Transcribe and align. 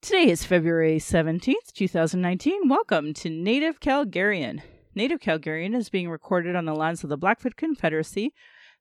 Today 0.00 0.30
is 0.30 0.44
February 0.44 0.98
17th, 0.98 1.72
2019. 1.74 2.68
Welcome 2.68 3.12
to 3.14 3.28
Native 3.28 3.80
Calgarian. 3.80 4.62
Native 4.94 5.18
Calgarian 5.18 5.74
is 5.74 5.88
being 5.88 6.08
recorded 6.08 6.54
on 6.54 6.66
the 6.66 6.74
lands 6.74 7.02
of 7.02 7.10
the 7.10 7.16
Blackfoot 7.16 7.56
Confederacy. 7.56 8.32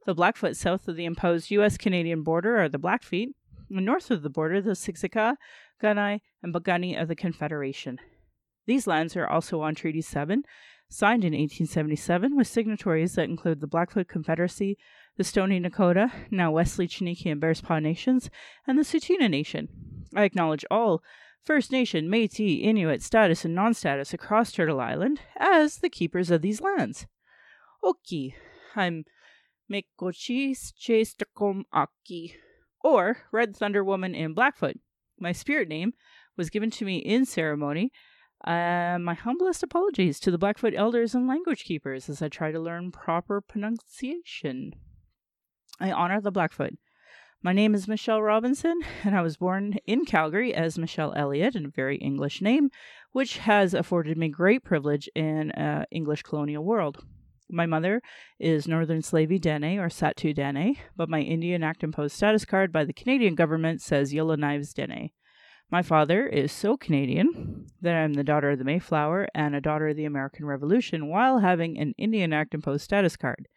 The 0.06 0.14
Blackfoot 0.14 0.56
south 0.56 0.88
of 0.88 0.96
the 0.96 1.06
imposed 1.06 1.50
U.S. 1.50 1.76
Canadian 1.76 2.22
border 2.22 2.62
are 2.62 2.70
the 2.70 2.78
Blackfeet, 2.78 3.30
and 3.68 3.84
north 3.84 4.12
of 4.12 4.22
the 4.22 4.30
border, 4.30 4.62
the 4.62 4.72
Siksika, 4.72 5.38
Kainai, 5.82 6.20
and 6.44 6.54
Piikani 6.54 7.02
of 7.02 7.08
the 7.08 7.16
Confederation. 7.16 7.98
These 8.68 8.86
lands 8.86 9.18
are 9.18 9.28
also 9.28 9.62
on 9.62 9.74
Treaty 9.74 10.02
7, 10.02 10.44
signed 10.88 11.26
in 11.26 11.34
1877, 11.34 12.38
with 12.38 12.48
signatories 12.48 13.16
that 13.16 13.28
include 13.28 13.60
the 13.60 13.68
Blackfoot 13.68 14.08
Confederacy, 14.08 14.78
the 15.18 15.24
Stoney 15.24 15.60
Nakoda, 15.60 16.12
now 16.30 16.52
Wesley 16.52 16.88
Chiniki 16.88 17.32
and 17.32 17.42
Bearspaw 17.42 17.82
Nations, 17.82 18.30
and 18.68 18.78
the 18.78 18.84
Tsuut'ina 18.84 19.28
Nation. 19.28 19.97
I 20.18 20.24
acknowledge 20.24 20.66
all 20.72 21.04
First 21.44 21.72
Nation, 21.72 22.10
Metis, 22.10 22.60
Inuit, 22.60 23.04
status, 23.04 23.46
and 23.46 23.54
non 23.54 23.76
status 23.76 24.16
across 24.16 24.52
Turtle 24.52 24.82
Island 24.82 25.22
as 25.38 25.78
the 25.78 25.92
keepers 25.92 26.32
of 26.32 26.42
these 26.42 26.60
lands. 26.60 27.06
Oki, 27.84 28.36
I'm 28.76 29.06
Mekochis 29.72 30.74
Chestakom 30.74 31.66
Aki, 31.72 32.36
or 32.84 33.18
Red 33.32 33.56
Thunder 33.56 33.84
Woman 33.84 34.16
in 34.16 34.34
Blackfoot. 34.34 34.78
My 35.20 35.32
spirit 35.32 35.70
name 35.70 35.94
was 36.36 36.50
given 36.50 36.72
to 36.72 36.86
me 36.86 36.98
in 36.98 37.26
ceremony. 37.26 37.92
Uh, 38.44 38.98
my 39.00 39.14
humblest 39.14 39.62
apologies 39.62 40.20
to 40.22 40.32
the 40.32 40.40
Blackfoot 40.40 40.74
elders 40.76 41.14
and 41.14 41.28
language 41.28 41.64
keepers 41.64 42.10
as 42.10 42.24
I 42.24 42.28
try 42.28 42.52
to 42.52 42.60
learn 42.60 42.92
proper 42.92 43.40
pronunciation. 43.40 44.74
I 45.80 45.92
honor 45.92 46.22
the 46.22 46.32
Blackfoot. 46.32 46.74
My 47.48 47.54
name 47.54 47.74
is 47.74 47.88
Michelle 47.88 48.22
Robinson, 48.22 48.82
and 49.06 49.16
I 49.16 49.22
was 49.22 49.38
born 49.38 49.78
in 49.88 50.04
Calgary 50.04 50.54
as 50.54 50.78
Michelle 50.78 51.14
Elliott, 51.16 51.56
a 51.56 51.70
very 51.70 51.96
English 51.96 52.42
name, 52.42 52.70
which 53.14 53.38
has 53.38 53.74
afforded 53.74 54.18
me 54.18 54.28
great 54.28 54.66
privilege 54.66 55.08
in 55.16 55.54
uh, 55.54 55.86
English 55.90 56.24
colonial 56.24 56.66
world. 56.66 57.06
My 57.50 57.66
mother 57.66 58.02
is 58.38 58.68
Northern 58.68 59.02
Slavey 59.02 59.40
Dene 59.40 59.80
or 59.80 59.88
Sahtu 59.88 60.36
Dene, 60.36 60.76
but 60.98 61.08
my 61.08 61.22
Indian 61.22 61.64
Act 61.64 61.86
imposed 61.86 62.18
status 62.18 62.44
card 62.44 62.74
by 62.74 62.84
the 62.84 62.92
Canadian 62.92 63.34
government 63.34 63.82
says 63.82 64.14
Yellowknives 64.14 64.74
Dene. 64.74 65.12
My 65.72 65.82
father 65.82 66.28
is 66.28 66.52
so 66.52 66.76
Canadian 66.76 67.68
that 67.82 67.96
I'm 67.96 68.16
the 68.16 68.26
daughter 68.26 68.52
of 68.52 68.60
the 68.60 68.66
Mayflower 68.66 69.30
and 69.34 69.56
a 69.56 69.62
daughter 69.62 69.88
of 69.88 69.96
the 69.96 70.04
American 70.04 70.46
Revolution 70.48 71.08
while 71.08 71.40
having 71.40 71.80
an 71.80 71.94
Indian 71.98 72.34
Act 72.34 72.54
imposed 72.54 72.84
status 72.84 73.16
card. 73.16 73.48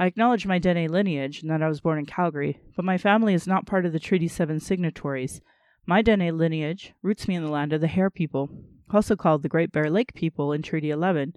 I 0.00 0.06
acknowledge 0.06 0.46
my 0.46 0.58
Dene 0.58 0.90
lineage 0.90 1.42
and 1.42 1.50
that 1.50 1.62
I 1.62 1.68
was 1.68 1.82
born 1.82 1.98
in 1.98 2.06
Calgary, 2.06 2.58
but 2.74 2.86
my 2.86 2.96
family 2.96 3.34
is 3.34 3.46
not 3.46 3.66
part 3.66 3.84
of 3.84 3.92
the 3.92 4.00
Treaty 4.00 4.28
7 4.28 4.58
signatories. 4.58 5.42
My 5.84 6.00
Dene 6.00 6.38
lineage 6.38 6.94
roots 7.02 7.28
me 7.28 7.34
in 7.34 7.44
the 7.44 7.50
land 7.50 7.74
of 7.74 7.82
the 7.82 7.86
Hare 7.86 8.08
people, 8.08 8.48
also 8.90 9.14
called 9.14 9.42
the 9.42 9.48
Great 9.50 9.72
Bear 9.72 9.90
Lake 9.90 10.14
people 10.14 10.54
in 10.54 10.62
Treaty 10.62 10.88
11. 10.88 11.34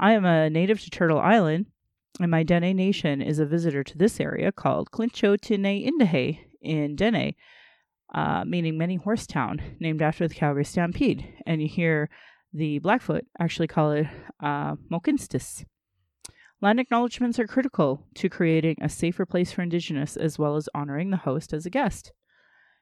I 0.00 0.14
am 0.14 0.24
a 0.24 0.50
native 0.50 0.80
to 0.80 0.90
Turtle 0.90 1.20
Island, 1.20 1.66
and 2.18 2.28
my 2.28 2.42
Dene 2.42 2.76
nation 2.76 3.22
is 3.22 3.38
a 3.38 3.46
visitor 3.46 3.84
to 3.84 3.96
this 3.96 4.18
area 4.18 4.50
called 4.50 4.90
Clincho 4.90 5.36
Tine 5.40 5.62
Indahe 5.62 6.40
in 6.60 6.96
Dene, 6.96 7.36
uh, 8.12 8.44
meaning 8.44 8.76
many 8.76 8.96
horse 8.96 9.28
town, 9.28 9.62
named 9.78 10.02
after 10.02 10.26
the 10.26 10.34
Calgary 10.34 10.64
Stampede. 10.64 11.32
And 11.46 11.62
you 11.62 11.68
hear 11.68 12.10
the 12.52 12.80
Blackfoot 12.80 13.26
actually 13.38 13.68
call 13.68 13.92
it 13.92 14.08
uh, 14.42 14.74
Mokinstis. 14.90 15.64
Land 16.62 16.80
acknowledgements 16.80 17.38
are 17.38 17.46
critical 17.46 18.06
to 18.14 18.30
creating 18.30 18.76
a 18.80 18.88
safer 18.88 19.26
place 19.26 19.52
for 19.52 19.62
Indigenous 19.62 20.16
as 20.16 20.38
well 20.38 20.56
as 20.56 20.70
honoring 20.74 21.10
the 21.10 21.18
host 21.18 21.52
as 21.52 21.66
a 21.66 21.70
guest. 21.70 22.12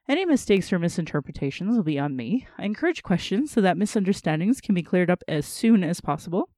Any 0.08 0.25
mistakes 0.25 0.72
or 0.72 0.78
misinterpretations 0.78 1.75
will 1.75 1.83
be 1.83 1.98
on 1.98 2.14
me. 2.14 2.47
I 2.56 2.66
encourage 2.66 3.03
questions 3.03 3.50
so 3.50 3.61
that 3.62 3.77
misunderstandings 3.77 4.61
can 4.61 4.75
be 4.75 4.83
cleared 4.83 5.11
up 5.11 5.25
as 5.27 5.44
soon 5.44 5.83
as 5.83 6.00
possible. 6.00 6.50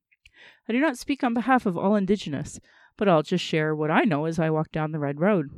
I 0.69 0.73
do 0.73 0.81
not 0.81 0.99
speak 0.99 1.25
on 1.25 1.33
behalf 1.33 1.65
of 1.65 1.79
all 1.79 1.95
Indigenous, 1.95 2.61
but 2.99 3.09
I'll 3.09 3.23
just 3.23 3.45
share 3.45 3.75
what 3.75 3.91
I 3.91 4.01
know 4.01 4.27
as 4.27 4.39
I 4.39 4.51
walk 4.51 4.71
down 4.71 4.93
the 4.93 4.99
Red 4.99 5.21
Road. 5.21 5.49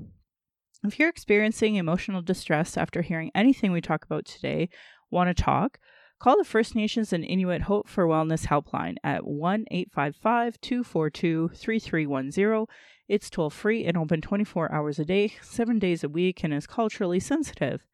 If 0.84 0.98
you're 0.98 1.08
experiencing 1.08 1.74
emotional 1.74 2.22
distress 2.22 2.76
after 2.76 3.02
hearing 3.02 3.32
anything 3.34 3.72
we 3.72 3.80
talk 3.80 4.04
about 4.04 4.26
today, 4.26 4.68
want 5.10 5.34
to 5.34 5.42
talk, 5.42 5.78
Call 6.20 6.36
the 6.36 6.44
First 6.44 6.74
Nations 6.74 7.12
and 7.12 7.24
Inuit 7.24 7.62
Hope 7.62 7.88
for 7.88 8.04
Wellness 8.04 8.46
helpline 8.46 8.96
at 9.04 9.24
1 9.24 9.66
855 9.70 10.60
242 10.60 11.50
3310. 11.54 12.66
It's 13.06 13.30
toll 13.30 13.50
free 13.50 13.84
and 13.84 13.96
open 13.96 14.20
24 14.20 14.72
hours 14.72 14.98
a 14.98 15.04
day, 15.04 15.34
7 15.42 15.78
days 15.78 16.02
a 16.02 16.08
week, 16.08 16.42
and 16.42 16.52
is 16.52 16.66
culturally 16.66 17.20
sensitive. 17.20 17.84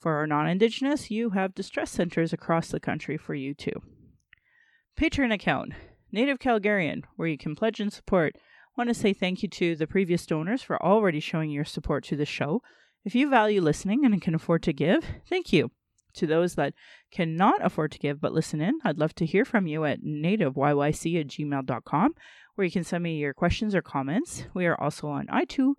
For 0.00 0.14
our 0.14 0.26
non 0.26 0.48
Indigenous, 0.48 1.08
you 1.12 1.30
have 1.30 1.54
distress 1.54 1.92
centers 1.92 2.32
across 2.32 2.68
the 2.68 2.80
country 2.80 3.16
for 3.16 3.34
you 3.34 3.54
too. 3.54 3.80
Patreon 5.00 5.32
account 5.32 5.72
Native 6.10 6.40
Calgarian, 6.40 7.04
where 7.14 7.28
you 7.28 7.38
can 7.38 7.54
pledge 7.54 7.78
and 7.78 7.92
support. 7.92 8.34
Want 8.76 8.88
to 8.88 8.94
say 8.94 9.12
thank 9.12 9.44
you 9.44 9.48
to 9.50 9.76
the 9.76 9.86
previous 9.86 10.26
donors 10.26 10.62
for 10.62 10.82
already 10.82 11.20
showing 11.20 11.50
your 11.50 11.64
support 11.64 12.02
to 12.04 12.16
the 12.16 12.26
show. 12.26 12.60
If 13.04 13.14
you 13.14 13.30
value 13.30 13.60
listening 13.60 14.04
and 14.04 14.20
can 14.20 14.34
afford 14.34 14.64
to 14.64 14.72
give, 14.72 15.04
thank 15.28 15.52
you 15.52 15.70
to 16.18 16.26
those 16.26 16.54
that 16.54 16.74
cannot 17.10 17.64
afford 17.64 17.92
to 17.92 17.98
give 17.98 18.20
but 18.20 18.32
listen 18.32 18.60
in, 18.60 18.78
I'd 18.84 18.98
love 18.98 19.14
to 19.16 19.26
hear 19.26 19.44
from 19.44 19.66
you 19.66 19.84
at 19.84 20.02
nativeyyc 20.02 21.20
at 21.20 21.26
gmail.com, 21.26 22.14
where 22.54 22.64
you 22.64 22.70
can 22.70 22.84
send 22.84 23.02
me 23.02 23.16
your 23.16 23.34
questions 23.34 23.74
or 23.74 23.82
comments. 23.82 24.44
We 24.54 24.66
are 24.66 24.80
also 24.80 25.08
on 25.08 25.26
iTunes. 25.26 25.74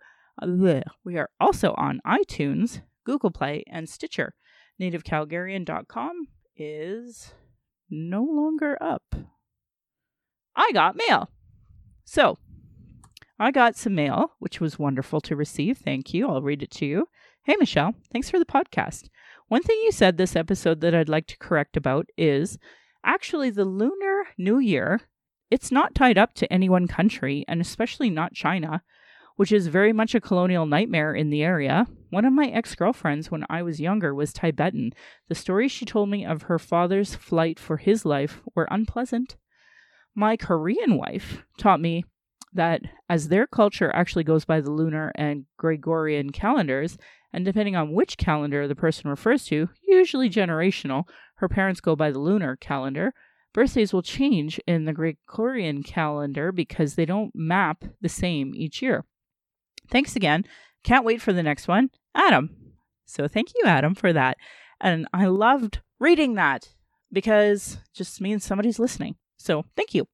We 1.03 1.17
are 1.17 1.29
also 1.39 1.73
on 1.77 2.01
iTunes, 2.05 2.81
Google 3.05 3.31
Play, 3.31 3.63
and 3.67 3.89
Stitcher. 3.89 4.33
NativeCalgarian.com 4.81 6.27
is 6.55 7.33
no 7.89 8.23
longer 8.23 8.77
up. 8.81 9.15
I 10.55 10.71
got 10.73 10.95
mail. 10.95 11.29
So, 12.05 12.37
I 13.37 13.51
got 13.51 13.75
some 13.75 13.95
mail, 13.95 14.31
which 14.39 14.59
was 14.59 14.79
wonderful 14.79 15.21
to 15.21 15.35
receive. 15.35 15.77
Thank 15.77 16.13
you. 16.13 16.27
I'll 16.27 16.41
read 16.41 16.63
it 16.63 16.71
to 16.71 16.85
you. 16.85 17.07
Hey, 17.43 17.55
Michelle, 17.59 17.95
thanks 18.11 18.29
for 18.29 18.37
the 18.37 18.45
podcast. 18.45 19.07
One 19.49 19.63
thing 19.63 19.81
you 19.83 19.91
said 19.91 20.17
this 20.17 20.35
episode 20.35 20.79
that 20.81 20.93
I'd 20.93 21.09
like 21.09 21.25
to 21.25 21.37
correct 21.39 21.75
about 21.75 22.07
is 22.15 22.59
actually 23.03 23.49
the 23.49 23.65
Lunar 23.65 24.25
New 24.37 24.59
Year, 24.59 25.01
it's 25.49 25.71
not 25.71 25.95
tied 25.95 26.19
up 26.19 26.35
to 26.35 26.53
any 26.53 26.69
one 26.69 26.87
country, 26.87 27.45
and 27.47 27.59
especially 27.59 28.11
not 28.11 28.35
China, 28.35 28.83
which 29.37 29.51
is 29.51 29.65
very 29.65 29.91
much 29.91 30.13
a 30.13 30.21
colonial 30.21 30.67
nightmare 30.67 31.15
in 31.15 31.31
the 31.31 31.41
area. 31.41 31.87
One 32.11 32.25
of 32.25 32.33
my 32.33 32.45
ex 32.49 32.75
girlfriends 32.75 33.31
when 33.31 33.43
I 33.49 33.63
was 33.63 33.81
younger 33.81 34.13
was 34.13 34.33
Tibetan. 34.33 34.93
The 35.29 35.35
stories 35.35 35.71
she 35.71 35.83
told 35.83 36.09
me 36.09 36.23
of 36.23 36.43
her 36.43 36.59
father's 36.59 37.15
flight 37.15 37.59
for 37.59 37.77
his 37.77 38.05
life 38.05 38.41
were 38.53 38.67
unpleasant. 38.69 39.35
My 40.13 40.37
Korean 40.37 40.95
wife 40.95 41.43
taught 41.57 41.81
me 41.81 42.05
that 42.53 42.81
as 43.09 43.29
their 43.29 43.47
culture 43.47 43.91
actually 43.95 44.23
goes 44.23 44.45
by 44.45 44.61
the 44.61 44.71
lunar 44.71 45.11
and 45.15 45.45
Gregorian 45.57 46.31
calendars, 46.31 46.99
and 47.31 47.45
depending 47.45 47.75
on 47.75 47.93
which 47.93 48.17
calendar 48.17 48.67
the 48.67 48.75
person 48.75 49.09
refers 49.09 49.45
to, 49.45 49.69
usually 49.87 50.29
generational, 50.29 51.03
her 51.35 51.49
parents 51.49 51.81
go 51.81 51.95
by 51.95 52.11
the 52.11 52.19
lunar 52.19 52.55
calendar. 52.55 53.13
Birthdays 53.53 53.93
will 53.93 54.01
change 54.01 54.59
in 54.67 54.85
the 54.85 54.93
Gregorian 54.93 55.83
calendar 55.83 56.51
because 56.51 56.95
they 56.95 57.05
don't 57.05 57.33
map 57.33 57.83
the 58.01 58.09
same 58.09 58.53
each 58.55 58.81
year. 58.81 59.05
Thanks 59.89 60.15
again. 60.15 60.45
Can't 60.83 61.05
wait 61.05 61.21
for 61.21 61.33
the 61.33 61.43
next 61.43 61.67
one. 61.67 61.89
Adam. 62.15 62.55
So 63.05 63.27
thank 63.27 63.49
you, 63.55 63.63
Adam, 63.65 63.95
for 63.95 64.13
that. 64.13 64.37
And 64.79 65.07
I 65.13 65.25
loved 65.25 65.81
reading 65.99 66.35
that 66.35 66.69
because 67.11 67.79
just 67.93 68.21
means 68.21 68.43
somebody's 68.43 68.79
listening. 68.79 69.15
So 69.37 69.65
thank 69.75 69.95
you. 69.95 70.07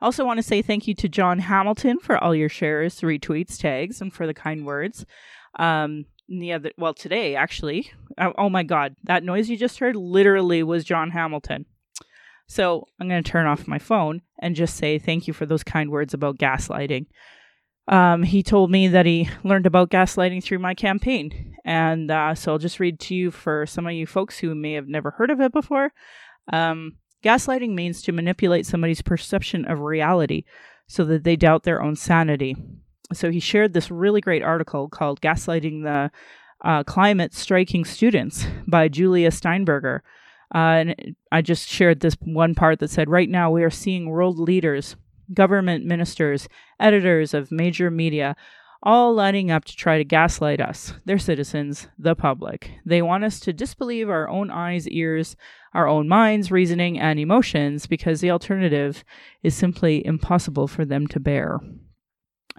Also, 0.00 0.24
want 0.24 0.38
to 0.38 0.42
say 0.42 0.62
thank 0.62 0.86
you 0.86 0.94
to 0.94 1.08
John 1.08 1.40
Hamilton 1.40 1.98
for 1.98 2.16
all 2.16 2.34
your 2.34 2.48
shares, 2.48 3.00
retweets, 3.00 3.58
tags, 3.58 4.00
and 4.00 4.12
for 4.12 4.26
the 4.26 4.34
kind 4.34 4.64
words. 4.64 5.04
Um, 5.58 6.06
the 6.28 6.52
other 6.52 6.72
well 6.76 6.94
today 6.94 7.34
actually. 7.34 7.90
Oh, 8.18 8.32
oh 8.36 8.48
my 8.48 8.62
god. 8.62 8.96
That 9.04 9.24
noise 9.24 9.48
you 9.48 9.56
just 9.56 9.78
heard 9.78 9.96
literally 9.96 10.62
was 10.62 10.84
john 10.84 11.10
hamilton. 11.10 11.66
So 12.46 12.86
i'm 13.00 13.08
going 13.08 13.22
to 13.22 13.30
turn 13.30 13.46
off 13.46 13.68
my 13.68 13.78
phone 13.78 14.22
and 14.38 14.56
just 14.56 14.76
say 14.76 14.98
thank 14.98 15.26
you 15.26 15.32
for 15.32 15.46
those 15.46 15.64
kind 15.64 15.90
words 15.90 16.14
about 16.14 16.38
gaslighting. 16.38 17.06
Um, 17.86 18.22
he 18.22 18.42
told 18.42 18.70
me 18.70 18.88
that 18.88 19.06
he 19.06 19.30
learned 19.44 19.64
about 19.64 19.90
gaslighting 19.90 20.44
through 20.44 20.58
my 20.58 20.74
campaign. 20.74 21.56
And 21.64 22.10
uh, 22.10 22.34
so 22.34 22.52
i'll 22.52 22.58
just 22.58 22.80
read 22.80 23.00
to 23.00 23.14
you 23.14 23.30
for 23.30 23.66
some 23.66 23.86
of 23.86 23.92
you 23.92 24.06
folks 24.06 24.38
who 24.38 24.54
may 24.54 24.74
have 24.74 24.88
never 24.88 25.12
heard 25.12 25.30
of 25.30 25.40
it 25.40 25.52
before. 25.52 25.92
Um, 26.52 26.96
gaslighting 27.24 27.74
means 27.74 28.02
to 28.02 28.12
manipulate 28.12 28.66
somebody's 28.66 29.02
perception 29.02 29.64
of 29.64 29.80
reality 29.80 30.44
so 30.86 31.04
that 31.04 31.24
they 31.24 31.36
doubt 31.36 31.64
their 31.64 31.82
own 31.82 31.96
sanity 31.96 32.56
so 33.12 33.30
he 33.30 33.40
shared 33.40 33.72
this 33.72 33.90
really 33.90 34.20
great 34.20 34.42
article 34.42 34.88
called 34.88 35.20
Gaslighting 35.20 35.82
the 35.82 36.10
uh, 36.64 36.82
Climate 36.84 37.34
Striking 37.34 37.84
Students 37.84 38.46
by 38.66 38.88
Julia 38.88 39.30
Steinberger. 39.30 40.02
Uh, 40.54 40.58
and 40.58 41.16
I 41.30 41.42
just 41.42 41.68
shared 41.68 42.00
this 42.00 42.16
one 42.22 42.54
part 42.54 42.78
that 42.80 42.90
said, 42.90 43.08
Right 43.08 43.28
now, 43.28 43.50
we 43.50 43.62
are 43.62 43.70
seeing 43.70 44.08
world 44.08 44.38
leaders, 44.38 44.96
government 45.32 45.84
ministers, 45.84 46.48
editors 46.80 47.34
of 47.34 47.52
major 47.52 47.90
media 47.90 48.34
all 48.82 49.12
lining 49.12 49.50
up 49.50 49.64
to 49.64 49.76
try 49.76 49.98
to 49.98 50.04
gaslight 50.04 50.60
us, 50.60 50.94
their 51.04 51.18
citizens, 51.18 51.88
the 51.98 52.14
public. 52.14 52.70
They 52.86 53.02
want 53.02 53.24
us 53.24 53.40
to 53.40 53.52
disbelieve 53.52 54.08
our 54.08 54.28
own 54.28 54.50
eyes, 54.50 54.86
ears, 54.88 55.36
our 55.74 55.88
own 55.88 56.08
minds, 56.08 56.50
reasoning, 56.50 56.98
and 56.98 57.18
emotions 57.18 57.86
because 57.86 58.20
the 58.20 58.30
alternative 58.30 59.04
is 59.42 59.54
simply 59.54 60.04
impossible 60.06 60.68
for 60.68 60.84
them 60.84 61.06
to 61.08 61.20
bear. 61.20 61.58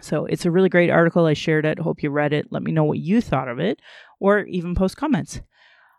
So 0.02 0.26
it's 0.26 0.46
a 0.46 0.52
really 0.52 0.70
great 0.70 0.90
article. 0.90 1.26
I 1.26 1.34
shared 1.34 1.66
it. 1.66 1.80
Hope 1.80 2.04
you 2.04 2.10
read 2.10 2.34
it. 2.34 2.48
Let 2.52 2.64
me 2.64 2.72
know 2.72 2.84
what 2.84 3.00
you 3.00 3.22
thought 3.22 3.48
of 3.48 3.60
it, 3.60 3.82
or 4.20 4.42
even 4.42 4.76
post 4.76 4.98
comments. 4.98 5.42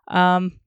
Um, 0.07 0.59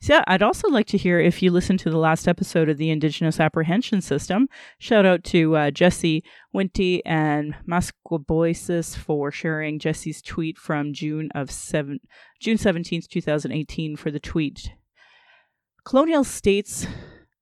so 0.00 0.14
yeah, 0.14 0.24
I'd 0.28 0.42
also 0.42 0.68
like 0.68 0.86
to 0.88 0.96
hear 0.96 1.18
if 1.18 1.42
you 1.42 1.50
listened 1.50 1.80
to 1.80 1.90
the 1.90 1.98
last 1.98 2.28
episode 2.28 2.68
of 2.68 2.78
the 2.78 2.90
Indigenous 2.90 3.40
Apprehension 3.40 4.00
System. 4.00 4.48
Shout 4.78 5.04
out 5.04 5.24
to 5.24 5.56
uh, 5.56 5.70
Jesse 5.72 6.22
Wente 6.54 7.02
and 7.04 7.56
Masquaboisis 7.68 8.96
for 8.96 9.32
sharing 9.32 9.80
Jesse's 9.80 10.22
tweet 10.22 10.56
from 10.56 10.92
June 10.92 11.30
of 11.34 11.50
seven 11.50 11.98
June 12.38 12.58
seventeenth, 12.58 13.08
two 13.08 13.20
thousand 13.20 13.52
eighteen, 13.52 13.96
for 13.96 14.12
the 14.12 14.20
tweet. 14.20 14.70
Colonial 15.84 16.22
states 16.22 16.86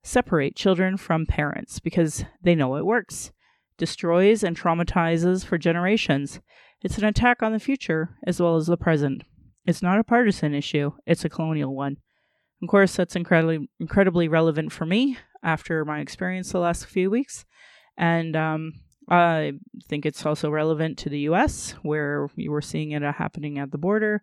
separate 0.03 0.57
children 0.57 0.97
from 0.97 1.27
parents 1.27 1.79
because 1.79 2.25
they 2.41 2.55
know 2.55 2.77
it 2.77 2.87
works, 2.87 3.33
destroys 3.79 4.43
and 4.43 4.57
traumatizes 4.57 5.45
for 5.45 5.59
generations. 5.59 6.41
It's 6.83 6.99
an 6.99 7.05
attack 7.05 7.43
on 7.43 7.53
the 7.53 7.61
future 7.61 8.17
as 8.27 8.41
well 8.41 8.57
as 8.57 8.67
the 8.67 8.77
present. 8.77 9.23
It's 9.67 9.83
not 9.83 9.99
a 9.99 10.05
partisan 10.05 10.55
issue; 10.55 10.93
it's 11.07 11.25
a 11.25 11.29
colonial 11.29 11.75
one. 11.75 11.97
Of 12.63 12.69
course, 12.69 12.97
that's 12.97 13.17
incredibly 13.17 13.69
incredibly 13.81 14.29
relevant 14.29 14.73
for 14.73 14.87
me 14.87 15.19
after 15.43 15.85
my 15.85 16.01
experience 16.01 16.53
the 16.53 16.59
last 16.59 16.87
few 16.87 17.11
weeks, 17.11 17.45
and 17.97 18.37
um, 18.37 18.73
I 19.09 19.55
think 19.89 20.07
it's 20.07 20.25
also 20.25 20.51
relevant 20.51 20.99
to 20.99 21.09
the 21.09 21.21
U.S. 21.21 21.75
where 21.83 22.29
we 22.37 22.49
were 22.49 22.63
seeing 22.63 22.93
it 22.93 23.03
happening 23.03 23.59
at 23.59 23.71
the 23.71 23.79
border. 23.79 24.23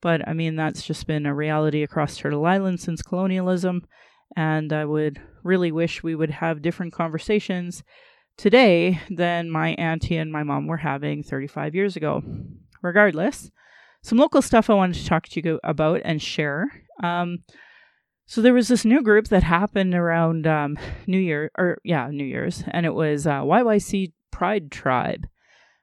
But 0.00 0.26
I 0.26 0.32
mean, 0.32 0.56
that's 0.56 0.82
just 0.82 1.06
been 1.06 1.26
a 1.26 1.34
reality 1.34 1.82
across 1.82 2.16
Turtle 2.16 2.44
Island 2.44 2.80
since 2.80 3.02
colonialism, 3.02 3.86
and 4.36 4.72
I 4.72 4.84
would 4.84 5.20
really 5.42 5.72
wish 5.72 6.02
we 6.02 6.14
would 6.14 6.30
have 6.30 6.62
different 6.62 6.92
conversations 6.92 7.82
today 8.36 9.00
than 9.10 9.50
my 9.50 9.70
auntie 9.74 10.16
and 10.16 10.32
my 10.32 10.42
mom 10.42 10.66
were 10.66 10.78
having 10.78 11.22
35 11.22 11.74
years 11.74 11.96
ago. 11.96 12.22
Regardless, 12.82 13.50
some 14.02 14.18
local 14.18 14.42
stuff 14.42 14.68
I 14.68 14.74
wanted 14.74 14.96
to 14.96 15.06
talk 15.06 15.28
to 15.28 15.40
you 15.42 15.60
about 15.62 16.00
and 16.04 16.20
share. 16.20 16.66
Um, 17.02 17.44
so 18.26 18.40
there 18.40 18.54
was 18.54 18.68
this 18.68 18.84
new 18.84 19.02
group 19.02 19.28
that 19.28 19.42
happened 19.42 19.94
around 19.94 20.46
um, 20.46 20.78
New 21.06 21.18
Year, 21.18 21.50
or 21.56 21.78
yeah, 21.84 22.08
New 22.10 22.24
Year's, 22.24 22.64
and 22.68 22.86
it 22.86 22.94
was 22.94 23.26
uh, 23.26 23.40
YYC 23.40 24.12
Pride 24.30 24.70
Tribe. 24.70 25.26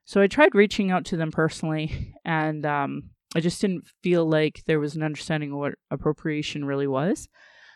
So 0.05 0.21
I 0.21 0.27
tried 0.27 0.55
reaching 0.55 0.91
out 0.91 1.05
to 1.05 1.17
them 1.17 1.31
personally, 1.31 2.15
and 2.25 2.65
um, 2.65 3.11
I 3.35 3.39
just 3.39 3.61
didn't 3.61 3.85
feel 4.01 4.27
like 4.27 4.63
there 4.65 4.79
was 4.79 4.95
an 4.95 5.03
understanding 5.03 5.51
of 5.51 5.59
what 5.59 5.75
appropriation 5.91 6.65
really 6.65 6.87
was. 6.87 7.29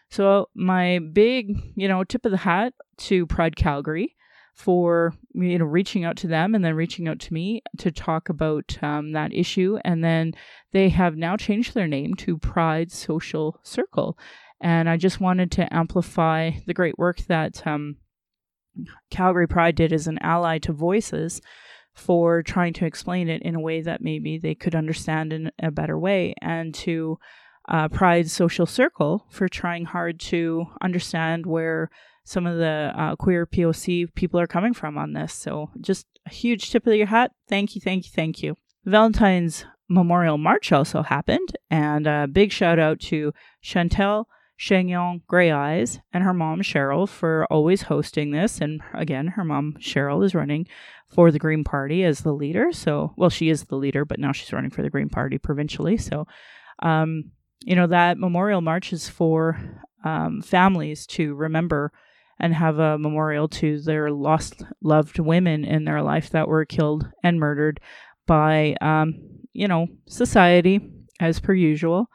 So 0.10 0.50
my 0.56 1.00
big, 1.00 1.56
you 1.76 1.88
know, 1.88 2.04
tip 2.04 2.26
of 2.26 2.32
the 2.32 2.38
hat 2.38 2.74
to 3.00 3.28
Pride 3.28 3.56
Calgary 3.56 4.16
for 4.54 5.14
you 5.34 5.58
know 5.58 5.66
reaching 5.66 6.06
out 6.06 6.16
to 6.18 6.28
them 6.28 6.54
and 6.54 6.64
then 6.64 6.76
reaching 6.76 7.08
out 7.08 7.20
to 7.20 7.34
me 7.34 7.62
to 7.78 7.92
talk 7.92 8.30
about 8.30 8.78
um, 8.82 9.12
that 9.12 9.34
issue. 9.34 9.80
And 9.84 10.04
then 10.04 10.34
they 10.72 10.90
have 10.90 11.18
now 11.18 11.38
changed 11.38 11.74
their 11.74 11.88
name 11.88 12.14
to 12.16 12.38
pride 12.38 12.92
social 12.92 13.60
circle. 13.64 14.18
And 14.62 14.90
I 14.90 14.98
just 14.98 15.20
wanted 15.20 15.52
to 15.54 15.74
amplify 15.74 16.52
the 16.66 16.74
great 16.74 16.98
work 16.98 17.18
that 17.28 17.66
um, 17.68 17.98
Calgary 19.10 19.48
Pride 19.48 19.76
did 19.76 19.92
as 19.92 20.08
an 20.08 20.20
ally 20.22 20.58
to 20.60 20.72
Voices 20.72 21.42
for 21.94 22.42
trying 22.42 22.74
to 22.74 22.86
explain 22.86 23.30
it 23.30 23.42
in 23.44 23.56
a 23.56 23.60
way 23.60 23.82
that 23.82 24.02
maybe 24.02 24.38
they 24.38 24.56
could 24.56 24.74
understand 24.74 25.32
in 25.32 25.52
a 25.62 25.70
better 25.70 25.98
way, 25.98 26.34
and 26.42 26.74
to 26.74 27.20
uh, 27.70 27.88
Pride 27.88 28.30
Social 28.30 28.66
Circle 28.66 29.26
for 29.30 29.48
trying 29.48 29.86
hard 29.86 30.20
to 30.20 30.66
understand 30.82 31.46
where 31.46 31.90
some 32.24 32.46
of 32.46 32.58
the 32.58 32.92
uh, 32.96 33.16
queer 33.16 33.46
POC 33.46 34.14
people 34.16 34.40
are 34.40 34.48
coming 34.48 34.74
from 34.74 34.98
on 34.98 35.14
this. 35.14 35.34
So, 35.34 35.70
just 35.82 36.08
a 36.26 36.30
huge 36.30 36.70
tip 36.70 36.88
of 36.88 36.96
your 36.96 37.08
hat. 37.08 37.32
Thank 37.50 37.76
you, 37.76 37.82
thank 37.82 38.06
you, 38.06 38.12
thank 38.14 38.42
you. 38.42 38.56
Valentine's 38.86 39.66
Memorial 39.90 40.38
March 40.38 40.72
also 40.72 41.04
happened, 41.04 41.58
and 41.70 42.08
a 42.08 42.28
big 42.28 42.52
shout 42.52 42.80
out 42.80 43.00
to 43.02 43.34
Chantel 43.64 44.26
Chagnon 44.58 45.22
Gray 45.28 45.52
Eyes 45.52 46.00
and 46.14 46.24
her 46.24 46.34
mom 46.34 46.62
Cheryl 46.62 47.08
for 47.08 47.46
always 47.50 47.84
hosting 47.84 48.32
this. 48.32 48.62
And 48.62 48.82
again, 48.94 49.28
her 49.28 49.44
mom 49.44 49.76
Cheryl 49.80 50.24
is 50.24 50.36
running 50.36 50.68
for 51.10 51.32
the 51.32 51.40
Green 51.40 51.64
Party 51.64 52.04
as 52.04 52.22
the 52.22 52.34
leader. 52.34 52.72
So, 52.72 53.14
well, 53.18 53.30
she 53.30 53.50
is 53.50 53.66
the 53.66 53.76
leader, 53.76 54.06
but 54.06 54.20
now 54.20 54.32
she's 54.32 54.54
running 54.54 54.72
for 54.72 54.82
the 54.82 54.90
Green 54.90 55.10
Party 55.10 55.38
provincially. 55.38 55.98
So, 55.98 56.28
um, 56.82 57.32
you 57.62 57.76
know, 57.76 57.88
that 57.88 58.18
memorial 58.18 58.62
march 58.62 58.94
is 58.94 59.10
for 59.10 59.60
um, 60.04 60.42
families 60.42 61.06
to 61.08 61.36
remember 61.36 61.92
and 62.40 62.54
have 62.54 62.80
a 62.80 62.98
memorial 62.98 63.48
to 63.48 63.80
their 63.82 64.12
lost 64.12 64.64
loved 64.82 65.20
women 65.20 65.64
in 65.64 65.86
their 65.86 66.02
life 66.02 66.30
that 66.32 66.48
were 66.48 66.66
killed 66.66 67.08
and 67.24 67.40
murdered 67.40 67.80
by, 68.26 68.76
um, 68.82 69.16
you 69.54 69.68
know, 69.68 69.88
society 70.08 70.82
as 71.20 71.40
per 71.40 71.54
usual. 71.54 72.10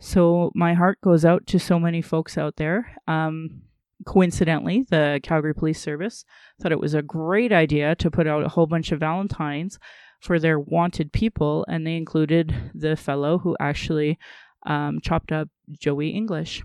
So 0.00 0.50
my 0.54 0.74
heart 0.74 1.00
goes 1.02 1.24
out 1.24 1.46
to 1.48 1.58
so 1.58 1.78
many 1.78 2.02
folks 2.02 2.38
out 2.38 2.56
there. 2.56 2.96
Um, 3.06 3.62
coincidentally, 4.06 4.86
the 4.88 5.20
Calgary 5.22 5.54
Police 5.54 5.80
Service 5.80 6.24
thought 6.60 6.72
it 6.72 6.80
was 6.80 6.94
a 6.94 7.02
great 7.02 7.52
idea 7.52 7.94
to 7.96 8.10
put 8.10 8.26
out 8.26 8.44
a 8.44 8.48
whole 8.48 8.66
bunch 8.66 8.92
of 8.92 9.00
Valentines 9.00 9.78
for 10.20 10.38
their 10.38 10.58
wanted 10.58 11.12
people, 11.12 11.64
and 11.68 11.86
they 11.86 11.96
included 11.96 12.54
the 12.74 12.96
fellow 12.96 13.38
who 13.38 13.56
actually 13.60 14.18
um, 14.66 15.00
chopped 15.02 15.32
up 15.32 15.48
Joey 15.78 16.10
English. 16.10 16.62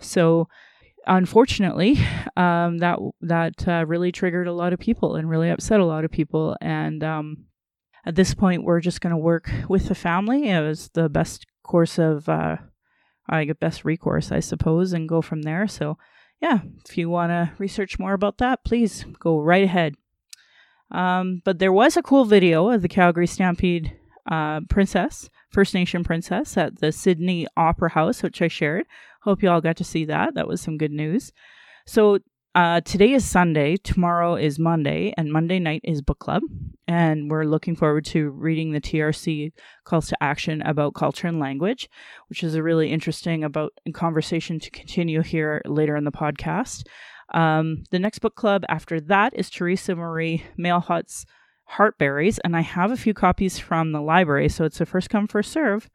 So, 0.00 0.48
unfortunately, 1.06 1.98
um, 2.36 2.78
that 2.78 2.98
that 3.20 3.68
uh, 3.68 3.84
really 3.86 4.12
triggered 4.12 4.46
a 4.46 4.52
lot 4.52 4.72
of 4.72 4.78
people 4.78 5.16
and 5.16 5.28
really 5.28 5.50
upset 5.50 5.80
a 5.80 5.84
lot 5.84 6.04
of 6.04 6.10
people. 6.10 6.56
And 6.60 7.02
um, 7.04 7.46
at 8.04 8.14
this 8.14 8.34
point, 8.34 8.64
we're 8.64 8.80
just 8.80 9.00
going 9.00 9.12
to 9.12 9.16
work 9.16 9.50
with 9.68 9.86
the 9.86 9.94
family. 9.94 10.48
It 10.48 10.60
was 10.60 10.90
the 10.94 11.08
best 11.08 11.46
course 11.62 11.98
of 11.98 12.28
uh, 12.28 12.56
I 13.28 13.44
get 13.44 13.60
best 13.60 13.84
recourse, 13.84 14.30
I 14.30 14.40
suppose, 14.40 14.92
and 14.92 15.08
go 15.08 15.20
from 15.20 15.42
there. 15.42 15.66
So, 15.66 15.98
yeah, 16.40 16.60
if 16.86 16.96
you 16.96 17.08
want 17.08 17.30
to 17.30 17.52
research 17.58 17.98
more 17.98 18.12
about 18.12 18.38
that, 18.38 18.64
please 18.64 19.04
go 19.18 19.40
right 19.40 19.64
ahead. 19.64 19.94
Um, 20.90 21.42
but 21.44 21.58
there 21.58 21.72
was 21.72 21.96
a 21.96 22.02
cool 22.02 22.24
video 22.24 22.70
of 22.70 22.82
the 22.82 22.88
Calgary 22.88 23.26
Stampede 23.26 23.96
uh, 24.30 24.60
princess, 24.68 25.28
First 25.50 25.74
Nation 25.74 26.04
princess, 26.04 26.56
at 26.56 26.80
the 26.80 26.92
Sydney 26.92 27.46
Opera 27.56 27.90
House, 27.90 28.22
which 28.22 28.42
I 28.42 28.48
shared. 28.48 28.86
Hope 29.22 29.42
you 29.42 29.50
all 29.50 29.60
got 29.60 29.76
to 29.76 29.84
see 29.84 30.04
that. 30.06 30.34
That 30.34 30.48
was 30.48 30.60
some 30.60 30.78
good 30.78 30.92
news. 30.92 31.32
So 31.86 32.18
uh, 32.56 32.80
today 32.80 33.12
is 33.12 33.22
Sunday, 33.22 33.76
tomorrow 33.76 34.34
is 34.34 34.58
Monday, 34.58 35.12
and 35.18 35.30
Monday 35.30 35.58
night 35.58 35.82
is 35.84 36.00
book 36.00 36.18
club. 36.18 36.42
And 36.88 37.30
we're 37.30 37.44
looking 37.44 37.76
forward 37.76 38.06
to 38.06 38.30
reading 38.30 38.72
the 38.72 38.80
TRC 38.80 39.52
calls 39.84 40.08
to 40.08 40.22
action 40.22 40.62
about 40.62 40.94
culture 40.94 41.26
and 41.28 41.38
language, 41.38 41.90
which 42.28 42.42
is 42.42 42.54
a 42.54 42.62
really 42.62 42.90
interesting 42.90 43.44
about 43.44 43.74
conversation 43.92 44.58
to 44.60 44.70
continue 44.70 45.20
here 45.20 45.60
later 45.66 45.96
in 45.96 46.04
the 46.04 46.12
podcast. 46.12 46.84
Um, 47.34 47.84
the 47.90 47.98
next 47.98 48.20
book 48.20 48.36
club 48.36 48.64
after 48.70 49.00
that 49.02 49.34
is 49.36 49.50
Terese 49.50 49.94
Marie 49.94 50.44
Mailhot's 50.56 51.26
Heart 51.66 51.98
Berries, 51.98 52.38
and 52.38 52.56
I 52.56 52.60
have 52.62 52.90
a 52.90 52.96
few 52.96 53.12
copies 53.12 53.58
from 53.58 53.92
the 53.92 54.00
library, 54.00 54.48
so 54.48 54.64
it's 54.64 54.80
a 54.80 54.86
first 54.86 55.10
come 55.10 55.26
first 55.26 55.52
serve. 55.52 55.90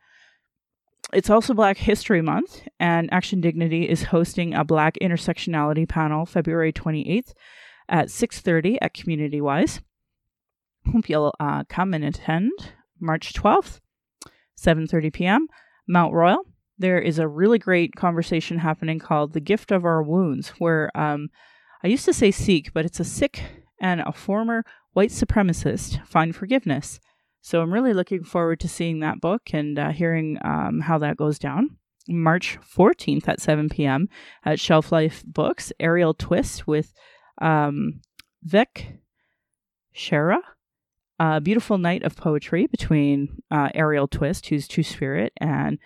It's 1.13 1.29
also 1.29 1.53
Black 1.53 1.77
History 1.77 2.21
Month, 2.21 2.67
and 2.79 3.11
Action 3.11 3.41
Dignity 3.41 3.89
is 3.89 4.03
hosting 4.03 4.53
a 4.53 4.63
Black 4.63 4.97
Intersectionality 5.01 5.87
panel 5.87 6.25
February 6.25 6.71
28th 6.71 7.33
at 7.89 8.07
6.30 8.07 8.77
at 8.81 8.93
Community 8.93 9.41
Wise. 9.41 9.81
Hope 10.91 11.09
you'll 11.09 11.33
uh, 11.39 11.63
come 11.67 11.93
and 11.93 12.03
attend 12.03 12.51
March 12.99 13.33
12th, 13.33 13.79
7.30 14.59 15.13
p.m., 15.13 15.47
Mount 15.87 16.13
Royal. 16.13 16.45
There 16.77 16.99
is 16.99 17.19
a 17.19 17.27
really 17.27 17.59
great 17.59 17.95
conversation 17.95 18.59
happening 18.59 18.99
called 18.99 19.33
The 19.33 19.39
Gift 19.39 19.71
of 19.71 19.85
Our 19.85 20.01
Wounds, 20.01 20.49
where 20.59 20.95
um, 20.95 21.29
I 21.83 21.87
used 21.87 22.05
to 22.05 22.13
say 22.13 22.31
Sikh, 22.31 22.73
but 22.73 22.85
it's 22.85 22.99
a 22.99 23.05
Sikh 23.05 23.43
and 23.79 24.01
a 24.01 24.11
former 24.11 24.63
white 24.93 25.09
supremacist 25.09 26.05
find 26.05 26.35
forgiveness. 26.35 26.99
So 27.41 27.61
I'm 27.61 27.73
really 27.73 27.93
looking 27.93 28.23
forward 28.23 28.59
to 28.59 28.67
seeing 28.67 28.99
that 28.99 29.19
book 29.19 29.49
and 29.53 29.77
uh, 29.77 29.89
hearing 29.89 30.37
um, 30.43 30.81
how 30.81 30.97
that 30.99 31.17
goes 31.17 31.39
down. 31.39 31.77
March 32.07 32.59
14th 32.61 33.27
at 33.27 33.41
7 33.41 33.69
p.m. 33.69 34.09
at 34.43 34.59
Shelf 34.59 34.91
Life 34.91 35.23
Books, 35.25 35.71
Ariel 35.79 36.13
Twist 36.13 36.67
with 36.67 36.93
um, 37.41 38.01
Vic 38.43 38.99
Shara. 39.95 40.39
A 41.19 41.39
beautiful 41.39 41.77
night 41.77 42.03
of 42.03 42.15
poetry 42.15 42.65
between 42.65 43.43
uh, 43.51 43.69
Ariel 43.75 44.07
Twist, 44.07 44.47
who's 44.47 44.67
Two 44.67 44.81
Spirit, 44.81 45.31
and 45.37 45.77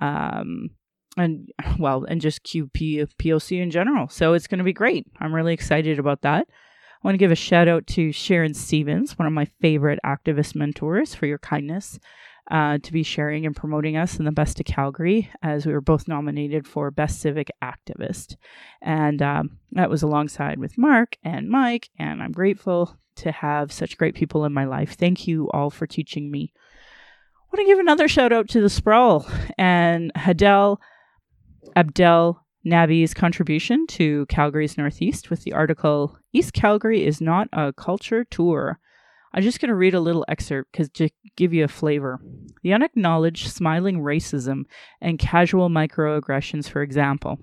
um, 0.00 0.70
and 1.16 1.50
well, 1.78 2.04
and 2.04 2.20
just 2.20 2.44
QP 2.44 3.08
POC 3.18 3.60
in 3.60 3.72
general. 3.72 4.08
So 4.08 4.34
it's 4.34 4.46
going 4.46 4.58
to 4.58 4.64
be 4.64 4.72
great. 4.72 5.06
I'm 5.18 5.34
really 5.34 5.52
excited 5.54 5.98
about 5.98 6.22
that. 6.22 6.46
I 7.02 7.06
want 7.06 7.14
to 7.14 7.18
give 7.18 7.30
a 7.30 7.36
shout 7.36 7.68
out 7.68 7.86
to 7.88 8.12
Sharon 8.12 8.54
Stevens, 8.54 9.18
one 9.18 9.26
of 9.26 9.32
my 9.32 9.46
favorite 9.60 9.98
activist 10.04 10.54
mentors, 10.54 11.14
for 11.14 11.26
your 11.26 11.38
kindness 11.38 11.98
uh, 12.50 12.78
to 12.78 12.92
be 12.92 13.02
sharing 13.02 13.44
and 13.44 13.56
promoting 13.56 13.96
us 13.96 14.18
in 14.18 14.24
the 14.24 14.32
Best 14.32 14.60
of 14.60 14.66
Calgary, 14.66 15.30
as 15.42 15.66
we 15.66 15.72
were 15.72 15.80
both 15.80 16.08
nominated 16.08 16.66
for 16.66 16.90
Best 16.90 17.20
Civic 17.20 17.50
Activist. 17.62 18.36
And 18.80 19.20
um, 19.20 19.58
that 19.72 19.90
was 19.90 20.02
alongside 20.02 20.58
with 20.58 20.78
Mark 20.78 21.16
and 21.24 21.48
Mike, 21.48 21.90
and 21.98 22.22
I'm 22.22 22.32
grateful 22.32 22.96
to 23.16 23.32
have 23.32 23.72
such 23.72 23.98
great 23.98 24.14
people 24.14 24.44
in 24.44 24.52
my 24.52 24.64
life. 24.64 24.94
Thank 24.94 25.26
you 25.26 25.50
all 25.50 25.70
for 25.70 25.86
teaching 25.86 26.30
me. 26.30 26.52
I 26.56 27.56
want 27.56 27.66
to 27.66 27.72
give 27.72 27.78
another 27.78 28.08
shout 28.08 28.32
out 28.32 28.48
to 28.50 28.60
the 28.60 28.70
Sprawl 28.70 29.26
and 29.58 30.12
Hadil 30.14 30.78
Abdel 31.74 32.44
Nabi's 32.66 33.14
contribution 33.14 33.86
to 33.86 34.26
Calgary's 34.26 34.76
Northeast 34.76 35.30
with 35.30 35.44
the 35.44 35.52
article 35.52 36.18
East 36.36 36.52
Calgary 36.52 37.02
is 37.06 37.18
not 37.18 37.48
a 37.50 37.72
culture 37.72 38.22
tour. 38.22 38.78
I'm 39.32 39.42
just 39.42 39.58
going 39.58 39.70
to 39.70 39.74
read 39.74 39.94
a 39.94 40.00
little 40.00 40.26
excerpt 40.28 40.70
because 40.70 40.90
to 40.90 41.08
give 41.34 41.54
you 41.54 41.64
a 41.64 41.68
flavor. 41.68 42.20
The 42.62 42.74
unacknowledged 42.74 43.48
smiling 43.48 44.00
racism 44.00 44.64
and 45.00 45.18
casual 45.18 45.70
microaggressions, 45.70 46.68
for 46.68 46.82
example. 46.82 47.38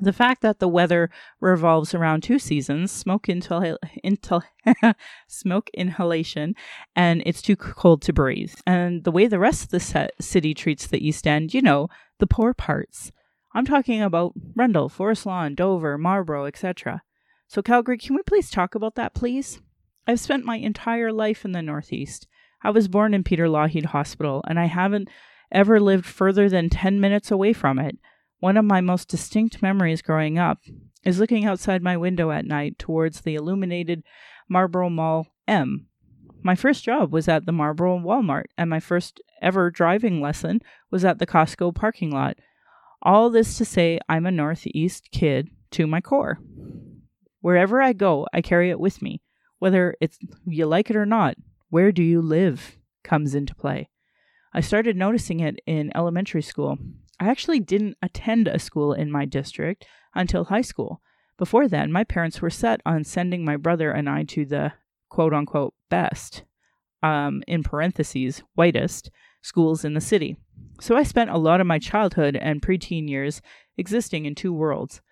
The 0.00 0.14
fact 0.14 0.40
that 0.40 0.58
the 0.58 0.68
weather 0.68 1.10
revolves 1.38 1.94
around 1.94 2.22
two 2.22 2.38
seasons, 2.38 2.90
smoke 2.90 3.26
inhal- 3.26 3.76
inhal- 4.02 4.94
smoke 5.28 5.68
inhalation, 5.74 6.54
and 6.96 7.22
it's 7.26 7.42
too 7.42 7.56
cold 7.56 8.00
to 8.02 8.14
breathe. 8.14 8.54
And 8.66 9.04
the 9.04 9.12
way 9.12 9.26
the 9.26 9.38
rest 9.38 9.64
of 9.64 9.68
the 9.68 10.10
city 10.18 10.54
treats 10.54 10.86
the 10.86 11.06
East 11.06 11.26
End, 11.26 11.52
you 11.52 11.60
know, 11.60 11.88
the 12.20 12.26
poor 12.26 12.54
parts. 12.54 13.12
I'm 13.52 13.66
talking 13.66 14.00
about 14.00 14.32
Rundle, 14.56 14.88
Forest 14.88 15.26
Lawn, 15.26 15.54
Dover, 15.54 15.98
Marlborough, 15.98 16.46
etc. 16.46 17.02
So, 17.46 17.62
Calgary, 17.62 17.98
can 17.98 18.16
we 18.16 18.22
please 18.22 18.50
talk 18.50 18.74
about 18.74 18.94
that, 18.96 19.14
please? 19.14 19.60
I've 20.06 20.20
spent 20.20 20.44
my 20.44 20.56
entire 20.56 21.12
life 21.12 21.44
in 21.44 21.52
the 21.52 21.62
Northeast. 21.62 22.26
I 22.62 22.70
was 22.70 22.88
born 22.88 23.14
in 23.14 23.24
Peter 23.24 23.46
Lougheed 23.46 23.86
Hospital, 23.86 24.42
and 24.46 24.58
I 24.58 24.66
haven't 24.66 25.08
ever 25.52 25.80
lived 25.80 26.06
further 26.06 26.48
than 26.48 26.68
10 26.70 27.00
minutes 27.00 27.30
away 27.30 27.52
from 27.52 27.78
it. 27.78 27.98
One 28.40 28.56
of 28.56 28.64
my 28.64 28.80
most 28.80 29.08
distinct 29.08 29.62
memories 29.62 30.02
growing 30.02 30.38
up 30.38 30.58
is 31.04 31.18
looking 31.18 31.44
outside 31.44 31.82
my 31.82 31.96
window 31.96 32.30
at 32.30 32.44
night 32.44 32.78
towards 32.78 33.20
the 33.20 33.34
illuminated 33.34 34.02
Marlborough 34.48 34.90
Mall 34.90 35.28
M. 35.46 35.86
My 36.42 36.54
first 36.54 36.84
job 36.84 37.12
was 37.12 37.28
at 37.28 37.46
the 37.46 37.52
Marlborough 37.52 37.98
Walmart, 38.00 38.44
and 38.58 38.68
my 38.68 38.80
first 38.80 39.20
ever 39.40 39.70
driving 39.70 40.20
lesson 40.20 40.60
was 40.90 41.04
at 41.04 41.18
the 41.18 41.26
Costco 41.26 41.74
parking 41.74 42.10
lot. 42.10 42.36
All 43.02 43.30
this 43.30 43.56
to 43.58 43.64
say, 43.64 43.98
I'm 44.08 44.26
a 44.26 44.30
Northeast 44.30 45.10
kid 45.10 45.48
to 45.72 45.86
my 45.86 46.00
core. 46.00 46.38
Wherever 47.44 47.82
I 47.82 47.92
go, 47.92 48.26
I 48.32 48.40
carry 48.40 48.70
it 48.70 48.80
with 48.80 49.02
me. 49.02 49.20
Whether 49.58 49.96
it's 50.00 50.18
you 50.46 50.64
like 50.64 50.88
it 50.88 50.96
or 50.96 51.04
not, 51.04 51.36
where 51.68 51.92
do 51.92 52.02
you 52.02 52.22
live 52.22 52.78
comes 53.02 53.34
into 53.34 53.54
play. 53.54 53.90
I 54.54 54.62
started 54.62 54.96
noticing 54.96 55.40
it 55.40 55.60
in 55.66 55.94
elementary 55.94 56.40
school. 56.40 56.78
I 57.20 57.28
actually 57.28 57.60
didn't 57.60 57.98
attend 58.00 58.48
a 58.48 58.58
school 58.58 58.94
in 58.94 59.12
my 59.12 59.26
district 59.26 59.86
until 60.14 60.44
high 60.44 60.62
school. 60.62 61.02
Before 61.36 61.68
then, 61.68 61.92
my 61.92 62.02
parents 62.02 62.40
were 62.40 62.48
set 62.48 62.80
on 62.86 63.04
sending 63.04 63.44
my 63.44 63.58
brother 63.58 63.90
and 63.90 64.08
I 64.08 64.22
to 64.22 64.46
the 64.46 64.72
quote 65.10 65.34
unquote 65.34 65.74
best, 65.90 66.44
um, 67.02 67.42
in 67.46 67.62
parentheses, 67.62 68.42
whitest 68.54 69.10
schools 69.42 69.84
in 69.84 69.92
the 69.92 70.00
city. 70.00 70.38
So 70.80 70.96
I 70.96 71.02
spent 71.02 71.28
a 71.28 71.36
lot 71.36 71.60
of 71.60 71.66
my 71.66 71.78
childhood 71.78 72.36
and 72.36 72.62
preteen 72.62 73.06
years 73.06 73.42
existing 73.76 74.24
in 74.24 74.34
two 74.34 74.54
worlds. 74.54 75.02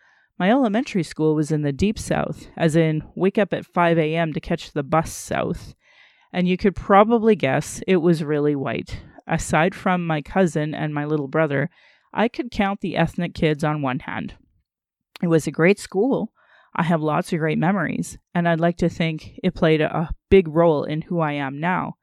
My 0.42 0.50
elementary 0.50 1.04
school 1.04 1.36
was 1.36 1.52
in 1.52 1.62
the 1.62 1.70
deep 1.70 1.96
south, 1.96 2.48
as 2.56 2.74
in 2.74 3.04
wake 3.14 3.38
up 3.38 3.52
at 3.52 3.64
5 3.64 3.96
a.m. 3.96 4.32
to 4.32 4.40
catch 4.40 4.72
the 4.72 4.82
bus 4.82 5.12
south. 5.12 5.76
And 6.32 6.48
you 6.48 6.56
could 6.56 6.74
probably 6.74 7.36
guess 7.36 7.80
it 7.86 7.98
was 7.98 8.24
really 8.24 8.56
white. 8.56 9.04
Aside 9.28 9.72
from 9.72 10.04
my 10.04 10.20
cousin 10.20 10.74
and 10.74 10.92
my 10.92 11.04
little 11.04 11.28
brother, 11.28 11.70
I 12.12 12.26
could 12.26 12.50
count 12.50 12.80
the 12.80 12.96
ethnic 12.96 13.34
kids 13.34 13.62
on 13.62 13.82
one 13.82 14.00
hand. 14.00 14.34
It 15.22 15.28
was 15.28 15.46
a 15.46 15.52
great 15.52 15.78
school. 15.78 16.32
I 16.74 16.82
have 16.82 17.00
lots 17.00 17.32
of 17.32 17.38
great 17.38 17.58
memories, 17.58 18.18
and 18.34 18.48
I'd 18.48 18.58
like 18.58 18.78
to 18.78 18.88
think 18.88 19.38
it 19.44 19.54
played 19.54 19.80
a 19.80 20.10
big 20.28 20.48
role 20.48 20.82
in 20.82 21.02
who 21.02 21.20
I 21.20 21.34
am 21.34 21.60
now. 21.60 21.98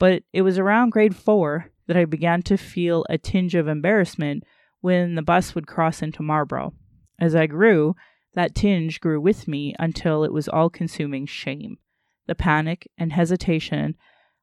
But 0.00 0.24
it 0.32 0.42
was 0.42 0.58
around 0.58 0.90
grade 0.90 1.14
four 1.14 1.70
that 1.86 1.96
I 1.96 2.06
began 2.06 2.42
to 2.42 2.56
feel 2.56 3.06
a 3.08 3.18
tinge 3.18 3.54
of 3.54 3.68
embarrassment 3.68 4.42
when 4.80 5.14
the 5.14 5.22
bus 5.22 5.54
would 5.54 5.68
cross 5.68 6.02
into 6.02 6.24
Marlborough. 6.24 6.74
As 7.18 7.34
I 7.34 7.46
grew, 7.46 7.96
that 8.34 8.54
tinge 8.54 9.00
grew 9.00 9.20
with 9.20 9.48
me 9.48 9.74
until 9.78 10.24
it 10.24 10.32
was 10.32 10.48
all 10.48 10.70
consuming 10.70 11.26
shame, 11.26 11.78
the 12.26 12.34
panic 12.34 12.88
and 12.96 13.12
hesitation 13.12 13.96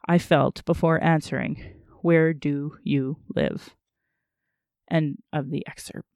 I 0.08 0.18
felt 0.18 0.66
before 0.66 1.04
answering, 1.04 1.64
Where 2.02 2.34
do 2.34 2.78
you 2.84 3.18
live? 3.34 3.76
End 4.92 5.18
of 5.34 5.50
the 5.50 5.66
excerpt. 5.68 6.08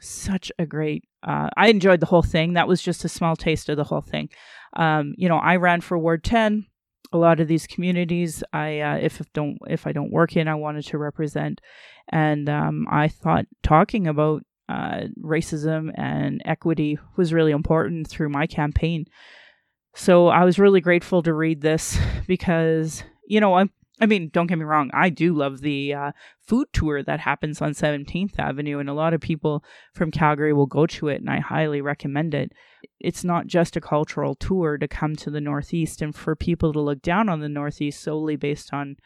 Such 0.00 0.52
a 0.58 0.66
great, 0.66 1.04
uh, 1.22 1.48
I 1.56 1.68
enjoyed 1.68 2.00
the 2.00 2.06
whole 2.06 2.22
thing. 2.22 2.52
That 2.52 2.68
was 2.68 2.82
just 2.82 3.04
a 3.04 3.08
small 3.08 3.36
taste 3.36 3.68
of 3.68 3.76
the 3.76 3.84
whole 3.84 4.02
thing. 4.02 4.28
Um, 4.74 5.14
you 5.16 5.28
know, 5.28 5.38
I 5.38 5.56
ran 5.56 5.80
for 5.80 5.98
Ward 5.98 6.24
10 6.24 6.66
a 7.12 7.18
lot 7.18 7.40
of 7.40 7.48
these 7.48 7.66
communities 7.66 8.44
i 8.52 8.80
uh, 8.80 8.96
if 8.96 9.20
don't 9.32 9.58
if 9.66 9.86
i 9.86 9.92
don't 9.92 10.12
work 10.12 10.36
in 10.36 10.48
i 10.48 10.54
wanted 10.54 10.84
to 10.84 10.98
represent 10.98 11.60
and 12.10 12.48
um, 12.48 12.86
i 12.90 13.08
thought 13.08 13.46
talking 13.62 14.06
about 14.06 14.42
uh, 14.68 15.02
racism 15.20 15.90
and 15.94 16.42
equity 16.44 16.98
was 17.16 17.32
really 17.32 17.52
important 17.52 18.08
through 18.08 18.28
my 18.28 18.46
campaign. 18.46 19.06
So 19.94 20.28
I 20.28 20.44
was 20.44 20.58
really 20.58 20.80
grateful 20.80 21.22
to 21.22 21.32
read 21.32 21.60
this 21.60 21.98
because, 22.26 23.02
you 23.26 23.40
know, 23.40 23.54
I, 23.54 23.68
I 24.00 24.06
mean, 24.06 24.30
don't 24.32 24.46
get 24.46 24.58
me 24.58 24.64
wrong, 24.64 24.90
I 24.94 25.10
do 25.10 25.34
love 25.34 25.60
the 25.60 25.92
uh, 25.94 26.12
food 26.46 26.68
tour 26.72 27.02
that 27.02 27.20
happens 27.20 27.60
on 27.60 27.72
17th 27.72 28.38
Avenue, 28.38 28.78
and 28.78 28.88
a 28.88 28.94
lot 28.94 29.12
of 29.12 29.20
people 29.20 29.64
from 29.92 30.12
Calgary 30.12 30.52
will 30.52 30.66
go 30.66 30.86
to 30.86 31.08
it, 31.08 31.20
and 31.20 31.28
I 31.28 31.40
highly 31.40 31.80
recommend 31.80 32.32
it. 32.32 32.52
It's 33.00 33.24
not 33.24 33.48
just 33.48 33.76
a 33.76 33.80
cultural 33.80 34.36
tour 34.36 34.78
to 34.78 34.86
come 34.86 35.16
to 35.16 35.30
the 35.30 35.40
Northeast 35.40 36.00
and 36.00 36.14
for 36.14 36.36
people 36.36 36.72
to 36.72 36.80
look 36.80 37.02
down 37.02 37.28
on 37.28 37.40
the 37.40 37.48
Northeast 37.48 38.00
solely 38.00 38.36
based 38.36 38.72
on 38.72 38.96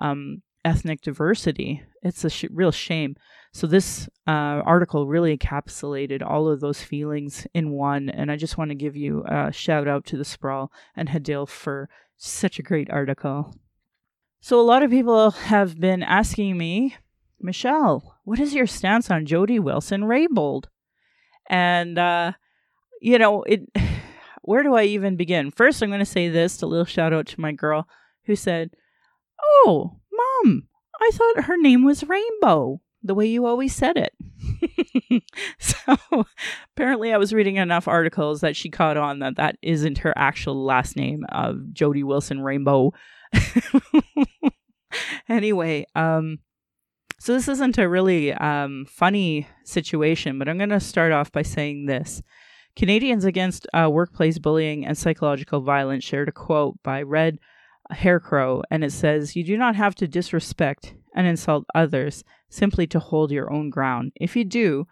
um, 0.00 0.42
ethnic 0.64 1.00
diversity. 1.00 1.82
It's 2.02 2.24
a 2.24 2.30
sh- 2.30 2.46
real 2.50 2.72
shame. 2.72 3.16
So, 3.52 3.66
this 3.66 4.08
uh, 4.28 4.62
article 4.64 5.08
really 5.08 5.36
encapsulated 5.36 6.22
all 6.24 6.48
of 6.48 6.60
those 6.60 6.82
feelings 6.82 7.48
in 7.52 7.72
one. 7.72 8.08
And 8.08 8.30
I 8.30 8.36
just 8.36 8.56
want 8.56 8.70
to 8.70 8.76
give 8.76 8.94
you 8.94 9.24
a 9.26 9.50
shout 9.52 9.88
out 9.88 10.06
to 10.06 10.16
the 10.16 10.24
Sprawl 10.24 10.70
and 10.94 11.08
Hadil 11.08 11.48
for 11.48 11.88
such 12.16 12.60
a 12.60 12.62
great 12.62 12.88
article. 12.90 13.54
So, 14.40 14.60
a 14.60 14.62
lot 14.62 14.84
of 14.84 14.90
people 14.90 15.32
have 15.32 15.80
been 15.80 16.02
asking 16.04 16.58
me, 16.58 16.96
Michelle, 17.40 18.18
what 18.24 18.38
is 18.38 18.54
your 18.54 18.68
stance 18.68 19.10
on 19.10 19.26
Jody 19.26 19.58
Wilson 19.58 20.02
Raybould? 20.02 20.66
And, 21.48 21.98
uh, 21.98 22.32
you 23.00 23.18
know, 23.18 23.42
it. 23.42 23.62
Where 24.42 24.62
do 24.62 24.74
I 24.74 24.84
even 24.84 25.16
begin? 25.16 25.50
First, 25.50 25.82
I'm 25.82 25.90
going 25.90 25.98
to 25.98 26.06
say 26.06 26.28
this 26.28 26.62
a 26.62 26.66
little 26.66 26.86
shout 26.86 27.12
out 27.12 27.26
to 27.26 27.40
my 27.40 27.52
girl 27.52 27.86
who 28.24 28.34
said, 28.34 28.70
Oh, 29.42 29.98
mom, 30.10 30.66
I 30.98 31.10
thought 31.12 31.44
her 31.44 31.58
name 31.58 31.84
was 31.84 32.04
Rainbow 32.04 32.80
the 33.02 33.14
way 33.14 33.26
you 33.26 33.46
always 33.46 33.74
said 33.74 33.96
it. 33.96 35.22
so 35.58 36.24
apparently, 36.74 37.12
I 37.12 37.18
was 37.18 37.32
reading 37.32 37.56
enough 37.56 37.88
articles 37.88 38.40
that 38.40 38.56
she 38.56 38.70
caught 38.70 38.96
on 38.96 39.20
that 39.20 39.36
that 39.36 39.56
isn't 39.62 39.98
her 39.98 40.12
actual 40.16 40.64
last 40.64 40.96
name 40.96 41.24
of 41.30 41.72
Jody 41.72 42.02
Wilson 42.02 42.40
Rainbow. 42.40 42.92
anyway, 45.28 45.86
um, 45.94 46.38
so 47.18 47.34
this 47.34 47.48
isn't 47.48 47.78
a 47.78 47.88
really 47.88 48.32
um, 48.32 48.86
funny 48.88 49.46
situation, 49.64 50.38
but 50.38 50.48
I'm 50.48 50.58
going 50.58 50.70
to 50.70 50.80
start 50.80 51.12
off 51.12 51.30
by 51.30 51.42
saying 51.42 51.86
this. 51.86 52.22
Canadians 52.76 53.24
Against 53.24 53.66
uh, 53.74 53.90
Workplace 53.90 54.38
Bullying 54.38 54.86
and 54.86 54.96
Psychological 54.96 55.60
Violence 55.60 56.04
shared 56.04 56.28
a 56.28 56.32
quote 56.32 56.78
by 56.82 57.02
Red 57.02 57.38
Haircrow, 57.92 58.62
and 58.70 58.84
it 58.84 58.92
says, 58.92 59.36
You 59.36 59.44
do 59.44 59.58
not 59.58 59.76
have 59.76 59.94
to 59.96 60.08
disrespect 60.08 60.94
and 61.14 61.26
insult 61.26 61.66
others 61.74 62.24
simply 62.50 62.86
to 62.88 62.98
hold 62.98 63.30
your 63.30 63.52
own 63.52 63.70
ground. 63.70 64.12
If 64.16 64.36
you 64.36 64.44
do, 64.44 64.86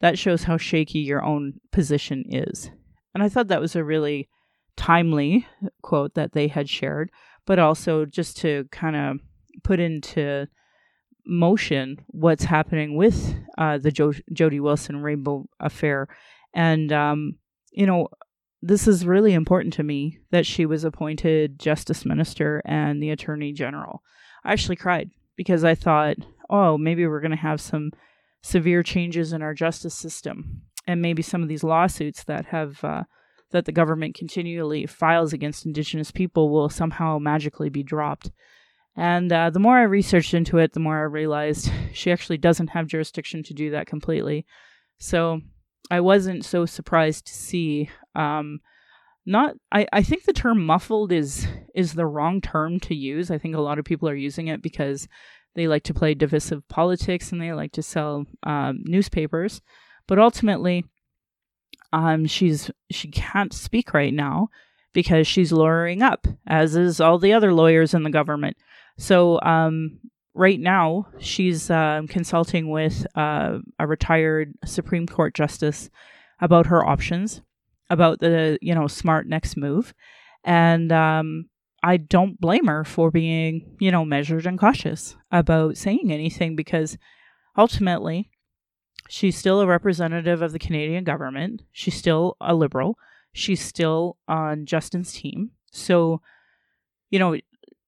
that 0.00 0.18
shows 0.18 0.44
how 0.44 0.56
shaky 0.56 1.00
your 1.00 1.24
own 1.24 1.54
position 1.72 2.24
is. 2.28 2.70
And 3.14 3.22
I 3.22 3.28
thought 3.28 3.48
that 3.48 3.60
was 3.60 3.74
a 3.74 3.84
really 3.84 4.28
timely 4.76 5.46
quote 5.82 6.14
that 6.14 6.32
they 6.32 6.48
had 6.48 6.68
shared, 6.68 7.10
but 7.46 7.58
also 7.58 8.04
just 8.04 8.36
to 8.38 8.66
kind 8.70 8.96
of 8.96 9.18
put 9.62 9.80
into 9.80 10.46
motion 11.26 12.00
what's 12.06 12.44
happening 12.44 12.96
with 12.96 13.34
uh, 13.58 13.78
the 13.78 13.90
jo- 13.90 14.12
Jody 14.32 14.60
Wilson 14.60 15.02
Rainbow 15.02 15.46
affair. 15.58 16.08
And, 16.54 16.92
um, 16.92 17.34
you 17.72 17.86
know, 17.86 18.08
this 18.62 18.86
is 18.86 19.06
really 19.06 19.32
important 19.32 19.74
to 19.74 19.82
me 19.82 20.18
that 20.30 20.46
she 20.46 20.66
was 20.66 20.84
appointed 20.84 21.58
justice 21.58 22.04
minister 22.04 22.62
and 22.64 23.02
the 23.02 23.10
attorney 23.10 23.52
general. 23.52 24.02
I 24.44 24.52
actually 24.52 24.76
cried 24.76 25.10
because 25.36 25.64
I 25.64 25.74
thought, 25.74 26.16
oh, 26.50 26.76
maybe 26.76 27.06
we're 27.06 27.20
going 27.20 27.30
to 27.30 27.36
have 27.36 27.60
some 27.60 27.92
severe 28.42 28.82
changes 28.82 29.32
in 29.32 29.42
our 29.42 29.54
justice 29.54 29.94
system. 29.94 30.62
And 30.86 31.00
maybe 31.00 31.22
some 31.22 31.42
of 31.42 31.48
these 31.48 31.62
lawsuits 31.62 32.24
that 32.24 32.46
have 32.46 32.82
uh, 32.82 33.04
that 33.50 33.64
the 33.64 33.72
government 33.72 34.14
continually 34.14 34.86
files 34.86 35.32
against 35.32 35.66
Indigenous 35.66 36.10
people 36.10 36.50
will 36.50 36.68
somehow 36.68 37.18
magically 37.18 37.68
be 37.68 37.82
dropped. 37.82 38.30
And 38.96 39.32
uh, 39.32 39.50
the 39.50 39.60
more 39.60 39.78
I 39.78 39.82
researched 39.82 40.34
into 40.34 40.58
it, 40.58 40.72
the 40.72 40.80
more 40.80 40.98
I 40.98 41.02
realized 41.02 41.70
she 41.92 42.10
actually 42.10 42.38
doesn't 42.38 42.68
have 42.68 42.86
jurisdiction 42.86 43.42
to 43.44 43.54
do 43.54 43.70
that 43.70 43.86
completely. 43.86 44.46
So 44.98 45.40
I 45.90 46.00
wasn't 46.00 46.44
so 46.44 46.66
surprised 46.66 47.26
to 47.26 47.32
see. 47.32 47.90
Um, 48.14 48.60
not, 49.26 49.54
I, 49.70 49.86
I 49.92 50.02
think 50.02 50.24
the 50.24 50.32
term 50.32 50.64
muffled 50.64 51.12
is 51.12 51.46
is 51.74 51.94
the 51.94 52.06
wrong 52.06 52.40
term 52.40 52.80
to 52.80 52.94
use. 52.94 53.30
I 53.30 53.38
think 53.38 53.54
a 53.54 53.60
lot 53.60 53.78
of 53.78 53.84
people 53.84 54.08
are 54.08 54.14
using 54.14 54.48
it 54.48 54.62
because 54.62 55.06
they 55.54 55.66
like 55.66 55.82
to 55.84 55.94
play 55.94 56.14
divisive 56.14 56.66
politics 56.68 57.32
and 57.32 57.40
they 57.40 57.52
like 57.52 57.72
to 57.72 57.82
sell 57.82 58.26
um, 58.44 58.80
newspapers. 58.84 59.60
But 60.06 60.18
ultimately, 60.18 60.84
um, 61.92 62.26
she's 62.26 62.70
she 62.90 63.08
can't 63.08 63.52
speak 63.52 63.92
right 63.92 64.14
now 64.14 64.48
because 64.92 65.26
she's 65.26 65.52
lawyering 65.52 66.02
up, 66.02 66.26
as 66.46 66.76
is 66.76 67.00
all 67.00 67.18
the 67.18 67.32
other 67.32 67.52
lawyers 67.52 67.94
in 67.94 68.02
the 68.02 68.10
government. 68.10 68.56
So 68.98 69.40
um, 69.42 69.98
right 70.34 70.60
now, 70.60 71.06
she's 71.18 71.70
uh, 71.70 72.02
consulting 72.08 72.70
with 72.70 73.06
uh, 73.14 73.58
a 73.78 73.86
retired 73.86 74.54
Supreme 74.64 75.06
Court 75.06 75.34
justice 75.34 75.90
about 76.40 76.66
her 76.66 76.84
options, 76.86 77.42
about 77.88 78.20
the 78.20 78.58
you 78.62 78.74
know 78.74 78.86
smart 78.86 79.26
next 79.26 79.56
move, 79.56 79.94
and 80.44 80.92
um, 80.92 81.49
I 81.82 81.96
don't 81.96 82.40
blame 82.40 82.66
her 82.66 82.84
for 82.84 83.10
being 83.10 83.76
you 83.78 83.90
know 83.90 84.04
measured 84.04 84.46
and 84.46 84.58
cautious 84.58 85.16
about 85.30 85.76
saying 85.76 86.12
anything 86.12 86.56
because 86.56 86.98
ultimately 87.56 88.30
she's 89.08 89.36
still 89.36 89.60
a 89.60 89.66
representative 89.66 90.40
of 90.40 90.52
the 90.52 90.58
Canadian 90.58 91.04
government. 91.04 91.62
She's 91.72 91.96
still 91.96 92.36
a 92.40 92.54
liberal. 92.54 92.96
She's 93.32 93.60
still 93.60 94.16
on 94.28 94.66
Justin's 94.66 95.12
team. 95.12 95.50
So, 95.72 96.20
you 97.10 97.18
know, 97.18 97.36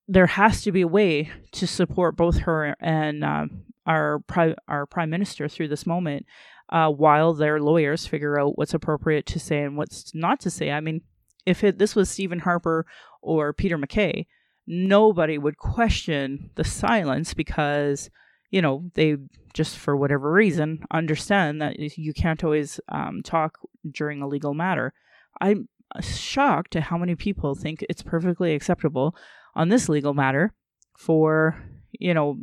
there 0.08 0.26
has 0.26 0.62
to 0.62 0.72
be 0.72 0.82
a 0.82 0.88
way 0.88 1.30
to 1.52 1.66
support 1.66 2.16
both 2.16 2.38
her 2.40 2.76
and 2.80 3.24
uh, 3.24 3.46
our 3.86 4.20
pri- 4.20 4.56
our 4.68 4.86
prime 4.86 5.10
minister 5.10 5.48
through 5.48 5.68
this 5.68 5.86
moment, 5.86 6.26
uh, 6.68 6.90
while 6.90 7.34
their 7.34 7.60
lawyers 7.60 8.06
figure 8.06 8.38
out 8.38 8.58
what's 8.58 8.74
appropriate 8.74 9.26
to 9.26 9.38
say 9.38 9.62
and 9.62 9.76
what's 9.76 10.14
not 10.14 10.40
to 10.40 10.50
say. 10.50 10.70
I 10.70 10.80
mean, 10.80 11.02
if 11.46 11.64
it, 11.64 11.78
this 11.78 11.94
was 11.94 12.10
Stephen 12.10 12.40
Harper 12.40 12.86
or 13.20 13.52
Peter 13.52 13.78
MacKay, 13.78 14.26
nobody 14.66 15.38
would 15.38 15.58
question 15.58 16.50
the 16.54 16.64
silence 16.64 17.34
because 17.34 18.10
you 18.50 18.62
know 18.62 18.90
they 18.94 19.16
just 19.54 19.76
for 19.76 19.96
whatever 19.96 20.30
reason 20.30 20.84
understand 20.90 21.60
that 21.60 21.78
you 21.78 22.12
can't 22.12 22.44
always 22.44 22.80
um, 22.88 23.22
talk 23.22 23.58
during 23.90 24.22
a 24.22 24.28
legal 24.28 24.54
matter. 24.54 24.92
I'm 25.40 25.68
shocked 26.00 26.76
at 26.76 26.84
how 26.84 26.96
many 26.96 27.14
people 27.14 27.54
think 27.54 27.84
it's 27.88 28.02
perfectly 28.02 28.54
acceptable 28.54 29.14
on 29.54 29.68
this 29.68 29.88
legal 29.88 30.14
matter 30.14 30.54
for 30.96 31.62
you 31.92 32.14
know 32.14 32.38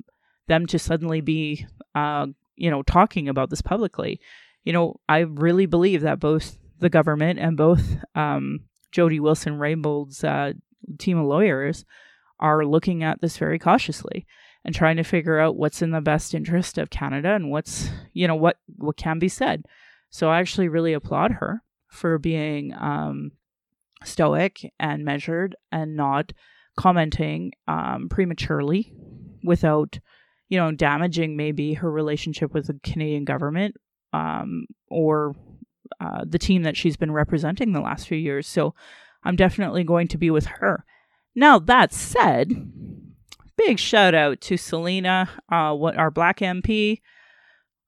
them 0.48 0.66
to 0.68 0.80
suddenly 0.80 1.22
be 1.22 1.66
uh, 1.96 2.28
you 2.56 2.70
know 2.70 2.84
talking 2.84 3.30
about 3.30 3.50
this 3.50 3.62
publicly. 3.62 4.20
You 4.64 4.74
know, 4.74 5.00
I 5.08 5.20
really 5.20 5.66
believe 5.66 6.02
that 6.02 6.20
both 6.20 6.58
the 6.80 6.90
government 6.90 7.40
and 7.40 7.56
both 7.56 7.98
um, 8.14 8.62
Jody 8.92 9.20
Wilson 9.20 9.58
Raybould's 9.58 10.24
uh, 10.24 10.54
team 10.98 11.18
of 11.18 11.28
lawyers 11.28 11.86
are 12.40 12.66
looking 12.66 13.04
at 13.04 13.22
this 13.22 13.38
very 13.38 13.60
cautiously 13.60 14.26
and 14.66 14.74
trying 14.74 14.98
to 14.98 15.04
figure 15.04 15.40
out 15.40 15.56
what's 15.56 15.82
in 15.82 15.92
the 15.92 16.02
best 16.02 16.34
interest 16.34 16.78
of 16.78 16.90
Canada 16.90 17.34
and 17.34 17.52
what's 17.52 17.90
you 18.14 18.28
know 18.28 18.36
what 18.36 18.58
what 18.78 18.98
can 18.98 19.20
be 19.20 19.30
said. 19.30 19.66
So 20.10 20.30
I 20.30 20.40
actually 20.40 20.70
really 20.70 20.94
applaud 20.94 21.34
her 21.34 21.64
for 21.88 22.18
being 22.18 22.74
um, 22.74 23.32
stoic 24.04 24.72
and 24.80 25.04
measured 25.04 25.56
and 25.72 25.96
not 25.96 26.32
commenting 26.78 27.52
um, 27.68 28.08
prematurely 28.10 28.94
without, 29.44 30.00
you 30.48 30.58
know, 30.58 30.72
damaging 30.72 31.36
maybe 31.36 31.74
her 31.74 31.92
relationship 31.92 32.54
with 32.54 32.68
the 32.68 32.80
Canadian 32.84 33.26
government 33.26 33.76
um, 34.14 34.66
or 34.90 35.36
uh, 36.00 36.24
the 36.28 36.40
team 36.40 36.64
that 36.64 36.78
she's 36.78 36.98
been 36.98 37.12
representing 37.12 37.72
the 37.72 37.82
last 37.82 38.08
few 38.08 38.18
years. 38.18 38.48
So 38.48 38.74
I'm 39.24 39.36
definitely 39.36 39.84
going 39.84 40.08
to 40.10 40.18
be 40.18 40.30
with 40.30 40.46
her. 40.46 40.86
Now, 41.36 41.60
that 41.60 41.94
said, 41.94 42.72
big 43.58 43.80
shout 43.80 44.16
out 44.16 44.42
to 44.42 44.58
Celina, 44.58 45.30
uh, 45.52 45.74
what 45.74 45.98
our 45.98 46.12
black 46.12 46.40
MP. 46.40 47.02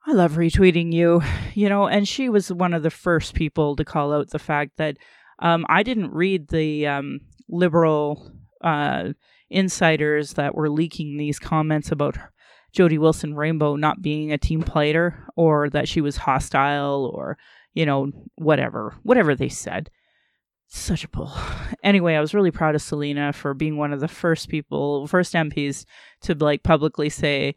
I 0.05 0.13
love 0.13 0.33
retweeting 0.33 0.91
you, 0.91 1.21
you 1.53 1.69
know, 1.69 1.87
and 1.87 2.07
she 2.07 2.27
was 2.27 2.51
one 2.51 2.73
of 2.73 2.83
the 2.83 2.89
first 2.89 3.33
people 3.33 3.75
to 3.75 3.85
call 3.85 4.13
out 4.13 4.29
the 4.29 4.39
fact 4.39 4.77
that 4.77 4.97
um, 5.39 5.65
I 5.69 5.83
didn't 5.83 6.11
read 6.11 6.49
the 6.49 6.87
um, 6.87 7.21
liberal 7.49 8.31
uh, 8.61 9.09
insiders 9.49 10.33
that 10.33 10.55
were 10.55 10.69
leaking 10.69 11.17
these 11.17 11.39
comments 11.39 11.91
about 11.91 12.17
Jody 12.71 12.97
Wilson 12.97 13.35
Rainbow 13.35 13.75
not 13.75 14.01
being 14.01 14.31
a 14.31 14.37
team 14.37 14.61
player 14.61 15.27
or 15.35 15.69
that 15.69 15.87
she 15.87 16.01
was 16.01 16.17
hostile 16.17 17.11
or, 17.13 17.37
you 17.73 17.85
know, 17.85 18.11
whatever, 18.35 18.95
whatever 19.03 19.35
they 19.35 19.49
said. 19.49 19.89
Such 20.67 21.03
a 21.03 21.09
pull. 21.09 21.31
Anyway, 21.83 22.13
I 22.13 22.21
was 22.21 22.35
really 22.35 22.51
proud 22.51 22.75
of 22.75 22.81
Celina 22.81 23.33
for 23.33 23.55
being 23.55 23.75
one 23.75 23.91
of 23.91 24.01
the 24.01 24.07
first 24.07 24.49
people, 24.49 25.07
first 25.07 25.33
MPs 25.33 25.85
to 26.21 26.35
like 26.35 26.61
publicly 26.61 27.09
say, 27.09 27.55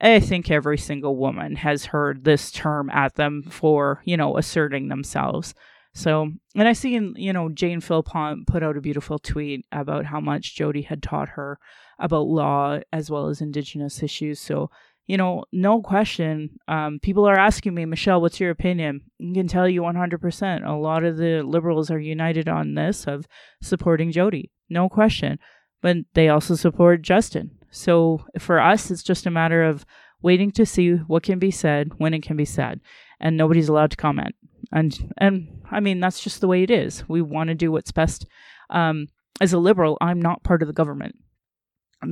I 0.00 0.20
think 0.20 0.50
every 0.50 0.78
single 0.78 1.16
woman 1.16 1.56
has 1.56 1.84
heard 1.84 2.24
this 2.24 2.50
term 2.50 2.88
at 2.88 3.16
them 3.16 3.42
for, 3.42 4.00
you 4.04 4.16
know, 4.16 4.38
asserting 4.38 4.88
themselves. 4.88 5.54
So, 5.92 6.30
and 6.54 6.68
I 6.68 6.72
see, 6.72 6.98
you 7.16 7.32
know, 7.32 7.48
Jane 7.48 7.80
Philpott 7.80 8.46
put 8.46 8.62
out 8.62 8.76
a 8.76 8.80
beautiful 8.80 9.18
tweet 9.18 9.66
about 9.72 10.06
how 10.06 10.20
much 10.20 10.54
Jody 10.54 10.82
had 10.82 11.02
taught 11.02 11.30
her 11.30 11.58
about 11.98 12.28
law 12.28 12.78
as 12.92 13.10
well 13.10 13.26
as 13.28 13.40
Indigenous 13.40 14.02
issues. 14.02 14.38
So, 14.38 14.70
you 15.08 15.16
know, 15.16 15.44
no 15.52 15.82
question. 15.82 16.50
Um, 16.68 17.00
people 17.02 17.28
are 17.28 17.38
asking 17.38 17.74
me, 17.74 17.84
Michelle, 17.84 18.20
what's 18.20 18.38
your 18.38 18.50
opinion? 18.50 19.00
I 19.20 19.34
can 19.34 19.48
tell 19.48 19.68
you 19.68 19.82
100%. 19.82 20.64
A 20.64 20.72
lot 20.72 21.02
of 21.02 21.16
the 21.16 21.42
liberals 21.42 21.90
are 21.90 21.98
united 21.98 22.48
on 22.48 22.74
this 22.74 23.06
of 23.06 23.26
supporting 23.60 24.12
Jody, 24.12 24.52
no 24.70 24.88
question. 24.88 25.40
But 25.82 25.96
they 26.14 26.28
also 26.28 26.54
support 26.54 27.02
Justin. 27.02 27.50
So 27.70 28.24
for 28.38 28.60
us, 28.60 28.90
it's 28.90 29.02
just 29.02 29.26
a 29.26 29.30
matter 29.30 29.64
of 29.64 29.84
waiting 30.22 30.52
to 30.52 30.64
see 30.64 30.92
what 30.92 31.24
can 31.24 31.40
be 31.40 31.50
said 31.50 31.90
when 31.98 32.14
it 32.14 32.22
can 32.22 32.36
be 32.36 32.44
said, 32.44 32.80
and 33.18 33.36
nobody's 33.36 33.68
allowed 33.68 33.90
to 33.92 33.96
comment 33.96 34.34
and 34.72 35.12
and 35.18 35.62
I 35.70 35.80
mean 35.80 36.00
that's 36.00 36.20
just 36.20 36.40
the 36.40 36.48
way 36.48 36.62
it 36.62 36.70
is. 36.70 37.08
We 37.08 37.22
want 37.22 37.48
to 37.48 37.54
do 37.54 37.72
what's 37.72 37.92
best. 37.92 38.26
Um, 38.70 39.08
as 39.40 39.52
a 39.52 39.58
liberal, 39.58 39.96
I'm 40.00 40.20
not 40.20 40.42
part 40.42 40.62
of 40.62 40.68
the 40.68 40.74
government. 40.74 41.16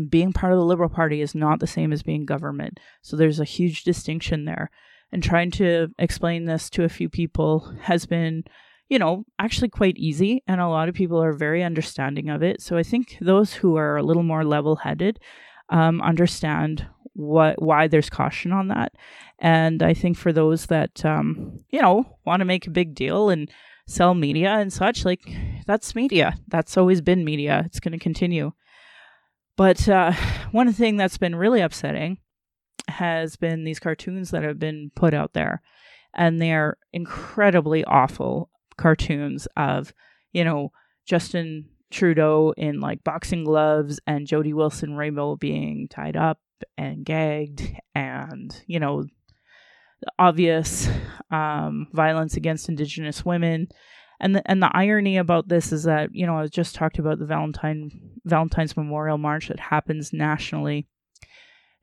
Being 0.08 0.32
part 0.32 0.52
of 0.52 0.58
the 0.58 0.64
Liberal 0.64 0.88
Party 0.88 1.20
is 1.20 1.34
not 1.34 1.60
the 1.60 1.66
same 1.66 1.92
as 1.92 2.02
being 2.02 2.24
government. 2.24 2.80
So 3.02 3.16
there's 3.16 3.40
a 3.40 3.44
huge 3.44 3.84
distinction 3.84 4.44
there. 4.44 4.70
And 5.12 5.22
trying 5.22 5.52
to 5.52 5.88
explain 5.98 6.44
this 6.44 6.68
to 6.70 6.84
a 6.84 6.88
few 6.88 7.08
people 7.08 7.72
has 7.82 8.06
been, 8.06 8.44
you 8.88 8.98
know, 8.98 9.24
actually 9.38 9.68
quite 9.68 9.96
easy. 9.96 10.42
And 10.48 10.60
a 10.60 10.68
lot 10.68 10.88
of 10.88 10.94
people 10.94 11.22
are 11.22 11.32
very 11.32 11.62
understanding 11.62 12.28
of 12.28 12.42
it. 12.42 12.60
So 12.60 12.76
I 12.76 12.82
think 12.82 13.16
those 13.20 13.54
who 13.54 13.76
are 13.76 13.96
a 13.96 14.02
little 14.02 14.24
more 14.24 14.44
level 14.44 14.76
headed 14.76 15.20
um, 15.68 16.00
understand 16.02 16.86
what 17.16 17.60
why 17.62 17.88
there's 17.88 18.10
caution 18.10 18.52
on 18.52 18.68
that. 18.68 18.92
And 19.38 19.82
I 19.82 19.94
think 19.94 20.16
for 20.16 20.32
those 20.32 20.66
that 20.66 21.04
um, 21.04 21.60
you 21.70 21.80
know 21.80 22.18
want 22.24 22.40
to 22.40 22.44
make 22.44 22.66
a 22.66 22.70
big 22.70 22.94
deal 22.94 23.30
and 23.30 23.50
sell 23.86 24.14
media 24.14 24.50
and 24.54 24.72
such, 24.72 25.04
like 25.04 25.22
that's 25.66 25.94
media. 25.94 26.36
That's 26.48 26.76
always 26.76 27.00
been 27.00 27.24
media. 27.24 27.62
It's 27.64 27.80
going 27.80 27.92
to 27.92 27.98
continue. 27.98 28.52
But 29.56 29.88
uh, 29.88 30.12
one 30.52 30.72
thing 30.72 30.96
that's 30.96 31.18
been 31.18 31.36
really 31.36 31.60
upsetting 31.60 32.18
has 32.88 33.36
been 33.36 33.64
these 33.64 33.80
cartoons 33.80 34.30
that 34.30 34.44
have 34.44 34.58
been 34.58 34.90
put 34.94 35.12
out 35.12 35.32
there, 35.32 35.62
and 36.14 36.40
they're 36.40 36.76
incredibly 36.92 37.84
awful 37.84 38.50
cartoons 38.76 39.48
of 39.56 39.92
you 40.32 40.44
know 40.44 40.70
Justin 41.06 41.66
Trudeau 41.90 42.52
in 42.56 42.80
like 42.80 43.04
boxing 43.04 43.44
gloves 43.44 44.00
and 44.06 44.26
Jody 44.26 44.52
Wilson 44.52 44.96
Rainbow 44.96 45.36
being 45.36 45.88
tied 45.88 46.16
up 46.16 46.40
and 46.76 47.04
gagged 47.04 47.72
and, 47.94 48.62
you 48.66 48.80
know, 48.80 49.04
obvious 50.18 50.88
um, 51.30 51.88
violence 51.92 52.36
against 52.36 52.68
Indigenous 52.68 53.24
women. 53.24 53.68
And 54.20 54.34
the, 54.34 54.50
and 54.50 54.62
the 54.62 54.70
irony 54.74 55.18
about 55.18 55.48
this 55.48 55.72
is 55.72 55.84
that, 55.84 56.10
you 56.12 56.26
know, 56.26 56.38
I 56.38 56.46
just 56.46 56.74
talked 56.74 56.98
about 56.98 57.18
the 57.18 57.26
Valentine 57.26 57.90
Valentine's 58.24 58.76
Memorial 58.76 59.18
March 59.18 59.48
that 59.48 59.60
happens 59.60 60.12
nationally. 60.12 60.86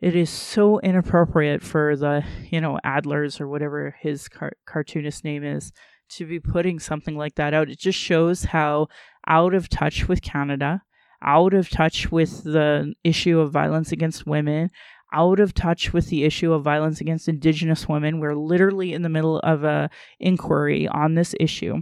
It 0.01 0.15
is 0.15 0.29
so 0.29 0.79
inappropriate 0.79 1.63
for 1.63 1.95
the, 1.95 2.25
you 2.49 2.59
know, 2.59 2.79
Adlers 2.83 3.39
or 3.39 3.47
whatever 3.47 3.95
his 4.01 4.27
car- 4.27 4.57
cartoonist 4.65 5.23
name 5.23 5.43
is 5.43 5.71
to 6.09 6.25
be 6.25 6.39
putting 6.39 6.79
something 6.79 7.15
like 7.15 7.35
that 7.35 7.53
out. 7.53 7.69
It 7.69 7.79
just 7.79 7.97
shows 7.97 8.45
how 8.45 8.87
out 9.27 9.53
of 9.53 9.69
touch 9.69 10.07
with 10.07 10.21
Canada, 10.21 10.81
out 11.21 11.53
of 11.53 11.69
touch 11.69 12.11
with 12.11 12.43
the 12.43 12.93
issue 13.03 13.39
of 13.39 13.51
violence 13.51 13.91
against 13.91 14.27
women, 14.27 14.71
out 15.13 15.39
of 15.39 15.53
touch 15.53 15.93
with 15.93 16.07
the 16.07 16.23
issue 16.23 16.51
of 16.51 16.63
violence 16.63 16.99
against 16.99 17.29
indigenous 17.29 17.87
women. 17.87 18.19
We're 18.19 18.35
literally 18.35 18.93
in 18.93 19.03
the 19.03 19.09
middle 19.09 19.39
of 19.39 19.63
a 19.63 19.89
inquiry 20.19 20.87
on 20.87 21.13
this 21.13 21.33
issue. 21.39 21.81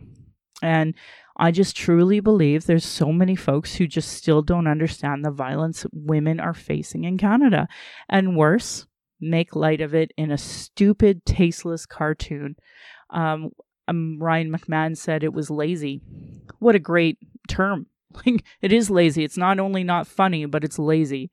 And 0.61 0.93
I 1.37 1.51
just 1.51 1.75
truly 1.75 2.19
believe 2.19 2.65
there's 2.65 2.85
so 2.85 3.11
many 3.11 3.35
folks 3.35 3.75
who 3.75 3.87
just 3.87 4.11
still 4.11 4.41
don't 4.41 4.67
understand 4.67 5.23
the 5.23 5.31
violence 5.31 5.85
women 5.91 6.39
are 6.39 6.53
facing 6.53 7.03
in 7.03 7.17
Canada. 7.17 7.67
And 8.09 8.35
worse, 8.37 8.85
make 9.19 9.55
light 9.55 9.81
of 9.81 9.95
it 9.95 10.11
in 10.17 10.31
a 10.31 10.37
stupid, 10.37 11.25
tasteless 11.25 11.85
cartoon. 11.85 12.55
Um, 13.09 13.51
um, 13.87 14.17
Ryan 14.19 14.51
McMahon 14.51 14.97
said 14.97 15.23
it 15.23 15.33
was 15.33 15.49
lazy. 15.49 16.01
What 16.59 16.75
a 16.75 16.79
great 16.79 17.17
term. 17.47 17.87
Like, 18.25 18.43
it 18.61 18.73
is 18.73 18.89
lazy. 18.89 19.23
It's 19.23 19.37
not 19.37 19.57
only 19.57 19.85
not 19.85 20.05
funny, 20.05 20.45
but 20.45 20.65
it's 20.65 20.77
lazy. 20.77 21.31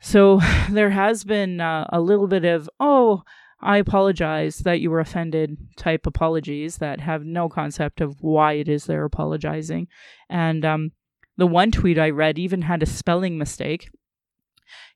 So 0.00 0.40
there 0.70 0.88
has 0.88 1.22
been 1.22 1.60
uh, 1.60 1.86
a 1.90 2.00
little 2.00 2.28
bit 2.28 2.46
of, 2.46 2.70
oh, 2.80 3.24
I 3.60 3.78
apologize 3.78 4.58
that 4.58 4.80
you 4.80 4.90
were 4.90 5.00
offended 5.00 5.56
type 5.76 6.06
apologies 6.06 6.78
that 6.78 7.00
have 7.00 7.24
no 7.24 7.48
concept 7.48 8.00
of 8.00 8.16
why 8.20 8.54
it 8.54 8.68
is 8.68 8.84
they're 8.84 9.04
apologizing. 9.04 9.88
And 10.28 10.64
um, 10.64 10.92
the 11.36 11.46
one 11.46 11.70
tweet 11.70 11.98
I 11.98 12.10
read 12.10 12.38
even 12.38 12.62
had 12.62 12.82
a 12.82 12.86
spelling 12.86 13.38
mistake. 13.38 13.90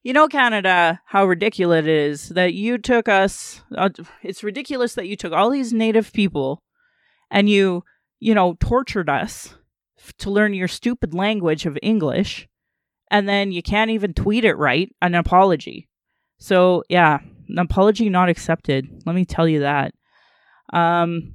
You 0.03 0.13
know, 0.13 0.29
Canada, 0.29 1.01
how 1.07 1.27
ridiculous 1.27 1.85
it 1.85 1.89
is 1.89 2.29
that 2.31 2.55
you 2.55 2.79
took 2.79 3.09
us. 3.09 3.63
Uh, 3.77 3.91
it's 4.23 4.43
ridiculous 4.43 4.95
that 4.95 5.07
you 5.07 5.17
took 5.17 5.33
all 5.33 5.51
these 5.51 5.73
native 5.73 6.13
people 6.13 6.63
and 7.31 7.49
you, 7.49 7.85
you 8.19 8.35
know, 8.35 8.57
tortured 8.61 9.09
us 9.09 9.55
to 10.19 10.31
learn 10.31 10.55
your 10.55 10.69
stupid 10.69 11.15
language 11.15 11.67
of 11.67 11.79
English. 11.83 12.49
And 13.11 13.29
then 13.29 13.53
you 13.53 13.63
can't 13.63 13.91
even 13.91 14.15
tweet 14.15 14.45
it 14.45 14.55
right, 14.55 14.95
an 15.03 15.15
apology. 15.15 15.89
So, 16.39 16.85
yeah, 16.89 17.19
apology 17.59 18.09
not 18.09 18.29
accepted. 18.29 18.89
Let 19.07 19.15
me 19.15 19.25
tell 19.25 19.49
you 19.49 19.61
that. 19.61 19.95
Um, 20.73 21.35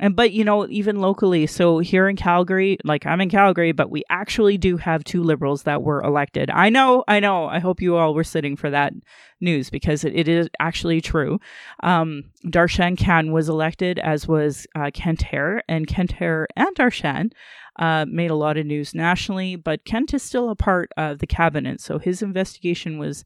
and 0.00 0.16
but 0.16 0.32
you 0.32 0.44
know, 0.44 0.66
even 0.68 0.96
locally, 1.00 1.46
so 1.46 1.78
here 1.78 2.08
in 2.08 2.16
Calgary, 2.16 2.78
like 2.84 3.06
I'm 3.06 3.20
in 3.20 3.30
Calgary, 3.30 3.72
but 3.72 3.90
we 3.90 4.02
actually 4.10 4.58
do 4.58 4.76
have 4.76 5.04
two 5.04 5.22
liberals 5.22 5.62
that 5.64 5.82
were 5.82 6.02
elected. 6.02 6.50
I 6.50 6.70
know, 6.70 7.04
I 7.06 7.20
know. 7.20 7.46
I 7.46 7.58
hope 7.58 7.80
you 7.80 7.96
all 7.96 8.14
were 8.14 8.24
sitting 8.24 8.56
for 8.56 8.70
that 8.70 8.92
news 9.40 9.70
because 9.70 10.04
it, 10.04 10.14
it 10.14 10.28
is 10.28 10.48
actually 10.60 11.00
true. 11.00 11.38
Um, 11.82 12.24
Darshan 12.46 12.96
Kang 12.96 13.32
was 13.32 13.48
elected, 13.48 13.98
as 13.98 14.26
was 14.26 14.66
uh, 14.74 14.90
Kent 14.92 15.22
Hehr, 15.22 15.60
and 15.68 15.86
Kent 15.86 16.14
Hehr 16.14 16.46
and 16.56 16.74
Darshan 16.74 17.32
uh, 17.78 18.06
made 18.08 18.30
a 18.30 18.36
lot 18.36 18.56
of 18.56 18.66
news 18.66 18.94
nationally. 18.94 19.56
But 19.56 19.84
Kent 19.84 20.14
is 20.14 20.22
still 20.22 20.50
a 20.50 20.56
part 20.56 20.90
of 20.96 21.18
the 21.18 21.26
cabinet, 21.26 21.80
so 21.80 21.98
his 21.98 22.22
investigation 22.22 22.98
was 22.98 23.24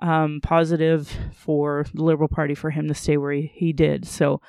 um, 0.00 0.40
positive 0.42 1.12
for 1.34 1.86
the 1.94 2.02
Liberal 2.02 2.28
Party 2.28 2.54
for 2.54 2.70
him 2.70 2.88
to 2.88 2.94
stay 2.94 3.16
where 3.16 3.32
he, 3.32 3.52
he 3.54 3.72
did. 3.72 4.06
So 4.06 4.40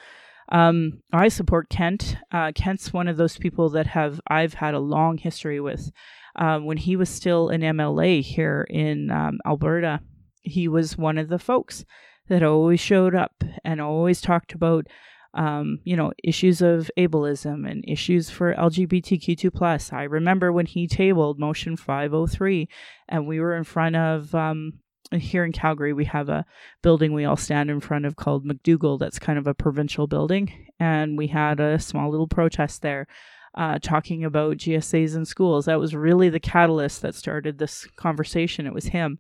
um, 0.52 1.02
I 1.14 1.28
support 1.28 1.70
Kent. 1.70 2.18
Uh, 2.32 2.52
Kent's 2.54 2.94
one 2.94 3.08
of 3.08 3.18
those 3.18 3.38
people 3.38 3.70
that 3.70 3.88
have 3.88 4.20
I've 4.28 4.56
had 4.56 4.74
a 4.74 4.80
long 4.80 5.18
history 5.18 5.60
with. 5.60 5.92
Um, 6.36 6.66
when 6.66 6.78
he 6.78 6.96
was 6.96 7.10
still 7.10 7.50
an 7.50 7.62
MLA 7.62 8.22
here 8.22 8.66
in 8.70 9.12
um, 9.12 9.40
Alberta, 9.46 10.00
he 10.42 10.68
was 10.68 10.98
one 10.98 11.18
of 11.18 11.28
the 11.28 11.40
folks 11.40 11.86
that 12.30 12.44
always 12.44 12.80
showed 12.80 13.16
up 13.16 13.44
and 13.64 13.82
always 13.82 14.22
talked 14.22 14.54
about 14.54 14.88
um, 15.34 15.80
you 15.84 15.96
know, 15.96 16.12
issues 16.24 16.62
of 16.62 16.90
ableism 16.98 17.70
and 17.70 17.84
issues 17.88 18.30
for 18.30 18.56
LGBTQ2 18.56 19.54
plus. 19.54 19.94
I 19.94 20.04
remember 20.04 20.52
when 20.52 20.66
he 20.66 20.88
tabled 20.88 21.40
motion 21.40 21.78
503 21.78 22.68
and 23.08 23.28
we 23.28 23.40
were 23.40 23.56
in 23.56 23.64
front 23.64 23.96
of 23.96 24.34
um, 24.34 24.80
here 25.12 25.44
in 25.44 25.52
Calgary, 25.52 25.94
we 25.94 26.06
have 26.06 26.30
a 26.30 26.46
building 26.82 27.14
we 27.14 27.26
all 27.26 27.38
stand 27.38 27.70
in 27.70 27.80
front 27.80 28.06
of 28.06 28.16
called 28.16 28.46
McDougall. 28.46 29.00
That's 29.00 29.20
kind 29.20 29.40
of 29.40 29.48
a 29.48 29.54
provincial 29.54 30.08
building. 30.08 30.68
And 30.80 31.18
we 31.18 31.28
had 31.28 31.60
a 31.60 31.80
small 31.80 32.10
little 32.12 32.28
protest 32.28 32.82
there 32.82 33.08
uh, 33.56 33.80
talking 33.82 34.24
about 34.24 34.58
GSAs 34.58 35.16
in 35.16 35.26
schools. 35.26 35.66
That 35.66 35.80
was 35.80 35.96
really 35.96 36.30
the 36.30 36.40
catalyst 36.40 37.02
that 37.02 37.16
started 37.16 37.58
this 37.58 37.88
conversation. 37.96 38.68
It 38.68 38.74
was 38.74 38.86
him. 38.86 39.20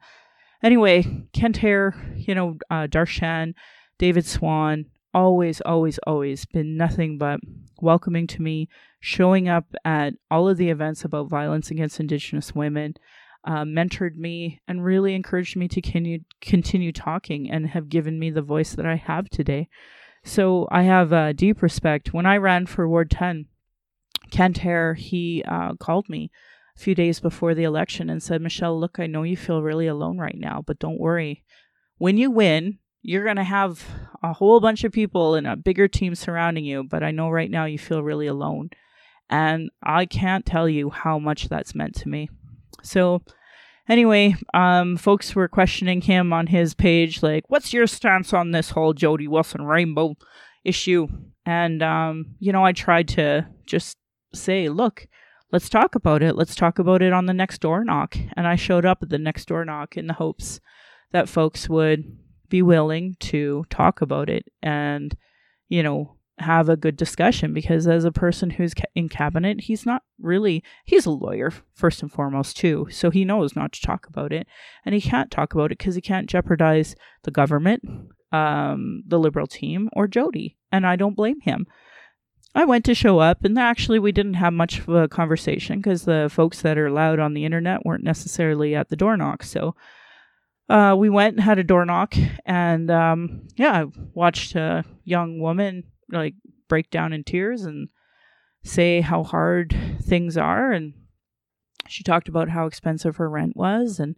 Anyway, 0.61 1.27
Kent 1.33 1.57
Hehr, 1.57 1.95
you 2.15 2.35
know, 2.35 2.57
uh, 2.69 2.87
Darshan, 2.87 3.53
David 3.97 4.25
Swann, 4.25 4.85
always, 5.13 5.61
always, 5.61 5.97
always 5.99 6.45
been 6.45 6.77
nothing 6.77 7.17
but 7.17 7.39
welcoming 7.81 8.27
to 8.27 8.41
me, 8.41 8.67
showing 8.99 9.47
up 9.47 9.65
at 9.85 10.13
all 10.29 10.47
of 10.47 10.57
the 10.57 10.69
events 10.69 11.03
about 11.03 11.29
violence 11.29 11.71
against 11.71 11.99
Indigenous 11.99 12.53
women 12.53 12.95
uh, 13.45 13.63
mentored 13.63 14.15
me 14.15 14.61
and 14.67 14.83
really 14.83 15.15
encouraged 15.15 15.55
me 15.55 15.67
to 15.67 15.81
continue 15.81 16.19
continue 16.41 16.91
talking 16.91 17.49
and 17.49 17.67
have 17.67 17.89
given 17.89 18.19
me 18.19 18.29
the 18.29 18.41
voice 18.41 18.73
that 18.75 18.85
I 18.85 18.95
have 18.95 19.29
today. 19.29 19.69
So 20.23 20.67
I 20.71 20.83
have 20.83 21.13
uh, 21.13 21.33
deep 21.33 21.61
respect. 21.61 22.13
When 22.13 22.25
I 22.25 22.37
ran 22.37 22.65
for 22.65 22.87
Ward 22.87 23.09
10, 23.09 23.45
Kent 24.31 24.59
Hehr, 24.59 24.95
he 24.95 25.43
uh, 25.47 25.75
called 25.75 26.09
me 26.09 26.31
a 26.75 26.79
few 26.79 26.93
days 26.93 27.19
before 27.19 27.55
the 27.55 27.63
election 27.63 28.09
and 28.09 28.21
said, 28.21 28.41
Michelle, 28.41 28.79
look, 28.79 28.99
I 28.99 29.07
know 29.07 29.23
you 29.23 29.37
feel 29.37 29.61
really 29.61 29.87
alone 29.87 30.17
right 30.17 30.37
now, 30.37 30.61
but 30.65 30.79
don't 30.79 30.99
worry. 30.99 31.43
When 31.97 32.17
you 32.17 32.31
win, 32.31 32.79
you're 33.01 33.23
going 33.23 33.37
to 33.37 33.43
have 33.43 33.85
a 34.21 34.33
whole 34.33 34.59
bunch 34.59 34.83
of 34.83 34.91
people 34.91 35.35
and 35.35 35.47
a 35.47 35.55
bigger 35.55 35.87
team 35.87 36.15
surrounding 36.15 36.65
you, 36.65 36.83
but 36.83 37.03
I 37.03 37.11
know 37.11 37.29
right 37.29 37.49
now 37.49 37.65
you 37.65 37.79
feel 37.79 38.03
really 38.03 38.27
alone. 38.27 38.69
And 39.29 39.69
I 39.81 40.05
can't 40.05 40.45
tell 40.45 40.67
you 40.67 40.89
how 40.89 41.19
much 41.19 41.49
that's 41.49 41.75
meant 41.75 41.95
to 41.95 42.09
me. 42.09 42.29
So 42.83 43.21
anyway, 43.87 44.35
um, 44.53 44.97
folks 44.97 45.35
were 45.35 45.47
questioning 45.47 46.01
him 46.01 46.33
on 46.33 46.47
his 46.47 46.73
page, 46.73 47.23
like, 47.23 47.43
"What's 47.49 47.73
your 47.73 47.87
stance 47.87 48.33
on 48.33 48.51
this 48.51 48.71
whole 48.71 48.93
Jody 48.93 49.27
Wilson 49.27 49.63
rainbow 49.63 50.15
issue?" 50.63 51.07
And 51.45 51.81
um, 51.81 52.35
you 52.39 52.51
know, 52.51 52.65
I 52.65 52.73
tried 52.73 53.07
to 53.09 53.47
just 53.65 53.97
say, 54.33 54.69
"Look, 54.69 55.07
let's 55.51 55.69
talk 55.69 55.95
about 55.95 56.21
it. 56.21 56.35
Let's 56.35 56.55
talk 56.55 56.79
about 56.79 57.01
it 57.01 57.13
on 57.13 57.25
the 57.25 57.33
next 57.33 57.61
door 57.61 57.83
knock." 57.83 58.17
And 58.35 58.47
I 58.47 58.55
showed 58.55 58.85
up 58.85 58.99
at 59.01 59.09
the 59.09 59.17
next 59.17 59.47
door 59.47 59.65
knock 59.65 59.97
in 59.97 60.07
the 60.07 60.13
hopes 60.13 60.59
that 61.11 61.29
folks 61.29 61.67
would 61.67 62.03
be 62.49 62.61
willing 62.61 63.15
to 63.19 63.65
talk 63.69 64.01
about 64.01 64.29
it 64.29 64.45
and, 64.61 65.15
you 65.67 65.83
know, 65.83 66.15
have 66.39 66.69
a 66.69 66.77
good 66.77 66.95
discussion 66.95 67.53
because 67.53 67.87
as 67.87 68.05
a 68.05 68.11
person 68.11 68.51
who's 68.51 68.73
in 68.95 69.09
cabinet 69.09 69.61
he's 69.61 69.85
not 69.85 70.03
really 70.19 70.63
he's 70.85 71.05
a 71.05 71.11
lawyer 71.11 71.51
first 71.73 72.01
and 72.01 72.11
foremost 72.11 72.57
too 72.57 72.87
so 72.89 73.09
he 73.09 73.25
knows 73.25 73.55
not 73.55 73.71
to 73.73 73.81
talk 73.81 74.07
about 74.07 74.31
it. 74.31 74.47
And 74.85 74.95
he 74.95 75.01
can't 75.01 75.31
talk 75.31 75.53
about 75.53 75.71
it 75.71 75.77
because 75.77 75.95
he 75.95 76.01
can't 76.01 76.29
jeopardize 76.29 76.95
the 77.23 77.31
government 77.31 77.83
um, 78.31 79.03
the 79.07 79.19
liberal 79.19 79.47
team 79.47 79.89
or 79.93 80.07
jody 80.07 80.57
and 80.71 80.85
i 80.85 80.95
don't 80.95 81.15
blame 81.15 81.41
him. 81.41 81.65
I 82.55 82.65
went 82.65 82.83
to 82.85 82.95
show 82.95 83.19
up 83.19 83.43
and 83.43 83.59
actually 83.59 83.99
we 83.99 84.11
didn't 84.11 84.33
have 84.35 84.53
much 84.53 84.79
of 84.79 84.89
a 84.89 85.07
conversation 85.07 85.77
because 85.79 86.03
the 86.03 86.29
folks 86.31 86.61
that 86.61 86.77
are 86.77 86.89
loud 86.89 87.19
on 87.19 87.33
the 87.33 87.45
internet 87.45 87.85
weren't 87.85 88.03
necessarily 88.03 88.75
at 88.75 88.89
the 88.89 88.95
door 88.95 89.17
knock 89.17 89.43
so 89.43 89.75
uh, 90.69 90.95
we 90.97 91.09
went 91.09 91.35
and 91.35 91.43
had 91.43 91.57
a 91.57 91.63
door 91.63 91.85
knock 91.85 92.15
and 92.45 92.89
um, 92.89 93.47
yeah 93.55 93.83
i 93.83 93.85
watched 94.13 94.55
a 94.55 94.83
young 95.03 95.39
woman 95.39 95.83
like 96.11 96.35
break 96.67 96.89
down 96.89 97.13
in 97.13 97.23
tears 97.23 97.63
and 97.63 97.89
say 98.63 99.01
how 99.01 99.23
hard 99.23 99.75
things 100.01 100.37
are. 100.37 100.71
And 100.71 100.93
she 101.87 102.03
talked 102.03 102.27
about 102.27 102.49
how 102.49 102.65
expensive 102.65 103.17
her 103.17 103.29
rent 103.29 103.55
was. 103.55 103.99
And 103.99 104.15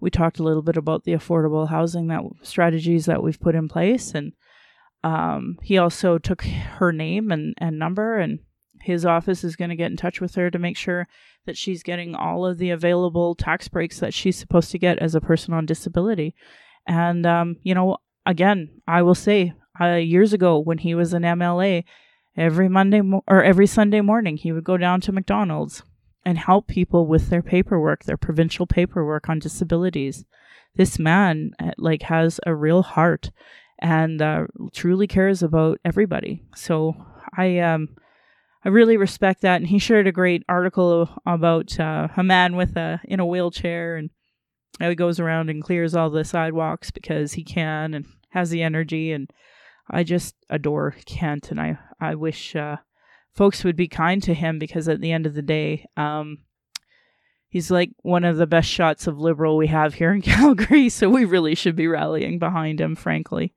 we 0.00 0.10
talked 0.10 0.38
a 0.38 0.42
little 0.42 0.62
bit 0.62 0.76
about 0.76 1.04
the 1.04 1.12
affordable 1.12 1.68
housing 1.68 2.08
that 2.08 2.22
strategies 2.42 3.06
that 3.06 3.22
we've 3.22 3.40
put 3.40 3.54
in 3.54 3.68
place. 3.68 4.14
And 4.14 4.32
um, 5.04 5.58
he 5.62 5.78
also 5.78 6.18
took 6.18 6.42
her 6.42 6.92
name 6.92 7.30
and, 7.30 7.54
and 7.58 7.78
number 7.78 8.18
and 8.18 8.40
his 8.82 9.04
office 9.04 9.44
is 9.44 9.56
going 9.56 9.68
to 9.68 9.76
get 9.76 9.90
in 9.90 9.96
touch 9.96 10.22
with 10.22 10.34
her 10.36 10.50
to 10.50 10.58
make 10.58 10.76
sure 10.76 11.06
that 11.44 11.56
she's 11.56 11.82
getting 11.82 12.14
all 12.14 12.46
of 12.46 12.56
the 12.56 12.70
available 12.70 13.34
tax 13.34 13.68
breaks 13.68 14.00
that 14.00 14.14
she's 14.14 14.38
supposed 14.38 14.70
to 14.70 14.78
get 14.78 14.98
as 14.98 15.14
a 15.14 15.20
person 15.20 15.52
on 15.52 15.66
disability. 15.66 16.34
And 16.86 17.26
um, 17.26 17.56
you 17.62 17.74
know 17.74 17.98
again 18.26 18.70
i 18.86 19.02
will 19.02 19.14
say 19.14 19.52
uh, 19.80 19.94
years 19.94 20.32
ago 20.32 20.58
when 20.58 20.78
he 20.78 20.94
was 20.94 21.12
an 21.12 21.22
MLA, 21.22 21.84
every 22.36 22.68
Monday 22.68 23.00
mo- 23.00 23.24
or 23.26 23.42
every 23.42 23.66
Sunday 23.66 24.00
morning 24.00 24.36
he 24.36 24.52
would 24.52 24.64
go 24.64 24.76
down 24.76 25.00
to 25.02 25.12
McDonald's 25.12 25.82
and 26.24 26.38
help 26.38 26.66
people 26.66 27.06
with 27.06 27.28
their 27.28 27.42
paperwork, 27.42 28.04
their 28.04 28.16
provincial 28.16 28.66
paperwork 28.66 29.28
on 29.28 29.38
disabilities. 29.38 30.24
This 30.76 30.98
man 30.98 31.52
uh, 31.58 31.72
like 31.78 32.02
has 32.02 32.40
a 32.46 32.54
real 32.54 32.82
heart 32.82 33.30
and 33.78 34.20
uh, 34.20 34.46
truly 34.72 35.06
cares 35.06 35.42
about 35.42 35.80
everybody. 35.84 36.42
So 36.54 36.94
I 37.36 37.58
um 37.58 37.88
I 38.64 38.68
really 38.68 38.98
respect 38.98 39.40
that. 39.40 39.56
And 39.56 39.66
he 39.68 39.78
shared 39.78 40.06
a 40.06 40.12
great 40.12 40.44
article 40.48 41.08
about 41.24 41.80
uh, 41.80 42.08
a 42.16 42.22
man 42.22 42.56
with 42.56 42.76
a 42.76 43.00
in 43.04 43.20
a 43.20 43.26
wheelchair 43.26 43.96
and 43.96 44.10
he 44.78 44.94
goes 44.94 45.20
around 45.20 45.50
and 45.50 45.62
clears 45.62 45.94
all 45.94 46.10
the 46.10 46.24
sidewalks 46.24 46.90
because 46.90 47.32
he 47.32 47.44
can 47.44 47.92
and 47.94 48.06
has 48.30 48.50
the 48.50 48.62
energy 48.62 49.12
and 49.12 49.30
I 49.90 50.04
just 50.04 50.34
adore 50.48 50.94
Kent, 51.06 51.50
and 51.50 51.60
I 51.60 51.78
I 52.00 52.14
wish 52.14 52.54
uh, 52.56 52.76
folks 53.34 53.64
would 53.64 53.76
be 53.76 53.88
kind 53.88 54.22
to 54.22 54.34
him 54.34 54.58
because 54.58 54.88
at 54.88 55.00
the 55.00 55.12
end 55.12 55.26
of 55.26 55.34
the 55.34 55.42
day, 55.42 55.86
um, 55.96 56.38
he's 57.48 57.70
like 57.70 57.90
one 58.02 58.24
of 58.24 58.36
the 58.36 58.46
best 58.46 58.68
shots 58.68 59.06
of 59.06 59.18
liberal 59.18 59.56
we 59.56 59.66
have 59.66 59.94
here 59.94 60.12
in 60.12 60.22
Calgary. 60.22 60.88
So 60.88 61.08
we 61.08 61.24
really 61.24 61.54
should 61.54 61.76
be 61.76 61.88
rallying 61.88 62.38
behind 62.38 62.80
him, 62.80 62.96
frankly. 62.96 63.52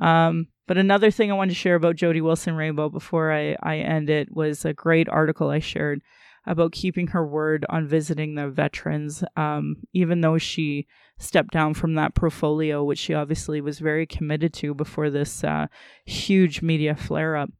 Um, 0.00 0.48
but 0.66 0.76
another 0.76 1.10
thing 1.10 1.30
I 1.30 1.34
wanted 1.34 1.52
to 1.52 1.60
share 1.60 1.76
about 1.76 1.96
Jody 1.96 2.20
Wilson 2.20 2.54
Raybould 2.54 2.92
before 2.92 3.32
I, 3.32 3.56
I 3.62 3.78
end 3.78 4.10
it 4.10 4.30
was 4.30 4.64
a 4.64 4.74
great 4.74 5.08
article 5.08 5.48
I 5.48 5.60
shared 5.60 6.02
about 6.48 6.72
keeping 6.72 7.08
her 7.08 7.24
word 7.24 7.66
on 7.68 7.86
visiting 7.86 8.34
the 8.34 8.48
veterans, 8.48 9.22
um, 9.36 9.76
even 9.92 10.22
though 10.22 10.38
she 10.38 10.86
stepped 11.18 11.52
down 11.52 11.74
from 11.74 11.94
that 11.94 12.14
portfolio, 12.14 12.82
which 12.82 12.98
she 12.98 13.12
obviously 13.12 13.60
was 13.60 13.78
very 13.78 14.06
committed 14.06 14.54
to 14.54 14.72
before 14.72 15.10
this 15.10 15.44
uh, 15.44 15.66
huge 16.06 16.62
media 16.62 16.96
flare 16.96 17.36
up. 17.36 17.50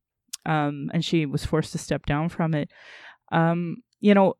Um, 0.47 0.91
and 0.95 1.05
she 1.05 1.27
was 1.27 1.45
forced 1.45 1.73
to 1.73 1.79
step 1.79 2.07
down 2.07 2.31
from 2.31 2.55
it. 2.55 2.71
Um, 3.31 3.83
you 4.01 4.15
know, 4.15 4.37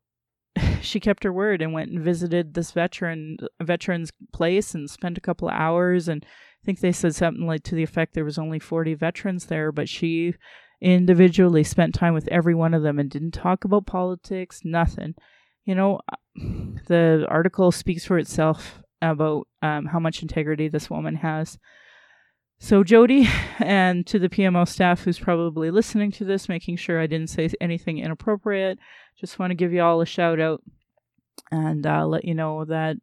she 0.81 0.99
kept 0.99 1.23
her 1.23 1.31
word 1.31 1.61
and 1.61 1.71
went 1.71 1.91
and 1.91 2.03
visited 2.03 2.55
this 2.55 2.71
veteran 2.71 3.37
veteran's 3.61 4.11
place 4.33 4.73
and 4.73 4.89
spent 4.89 5.17
a 5.17 5.21
couple 5.21 5.47
of 5.47 5.53
hours 5.53 6.07
and 6.07 6.25
I 6.25 6.65
think 6.65 6.79
they 6.79 6.91
said 6.91 7.15
something 7.15 7.45
like 7.45 7.63
to 7.63 7.75
the 7.75 7.83
effect 7.83 8.13
there 8.15 8.25
was 8.25 8.39
only 8.39 8.59
40 8.59 8.95
veterans 8.95 9.45
there 9.45 9.71
but 9.71 9.87
she 9.87 10.33
individually 10.81 11.63
spent 11.63 11.93
time 11.93 12.13
with 12.13 12.27
every 12.29 12.55
one 12.55 12.73
of 12.73 12.83
them 12.83 12.99
and 12.99 13.09
didn't 13.09 13.31
talk 13.31 13.63
about 13.63 13.85
politics 13.85 14.61
nothing 14.63 15.13
you 15.65 15.75
know 15.75 15.99
the 16.87 17.25
article 17.29 17.71
speaks 17.71 18.05
for 18.05 18.17
itself 18.17 18.81
about 19.01 19.47
um, 19.61 19.85
how 19.85 19.99
much 19.99 20.21
integrity 20.21 20.67
this 20.67 20.89
woman 20.89 21.15
has 21.15 21.57
so, 22.61 22.83
Jody, 22.83 23.27
and 23.59 24.05
to 24.07 24.19
the 24.19 24.29
PMO 24.29 24.67
staff 24.67 25.03
who's 25.03 25.17
probably 25.17 25.71
listening 25.71 26.11
to 26.13 26.25
this, 26.25 26.49
making 26.49 26.75
sure 26.75 26.99
I 26.99 27.07
didn't 27.07 27.29
say 27.29 27.49
anything 27.61 27.99
inappropriate, 27.99 28.79
just 29.17 29.39
want 29.39 29.51
to 29.51 29.55
give 29.55 29.73
you 29.73 29.81
all 29.81 30.01
a 30.01 30.05
shout 30.05 30.39
out 30.39 30.61
and 31.51 31.87
uh, 31.87 32.05
let 32.05 32.25
you 32.25 32.35
know 32.35 32.65
that 32.65 32.97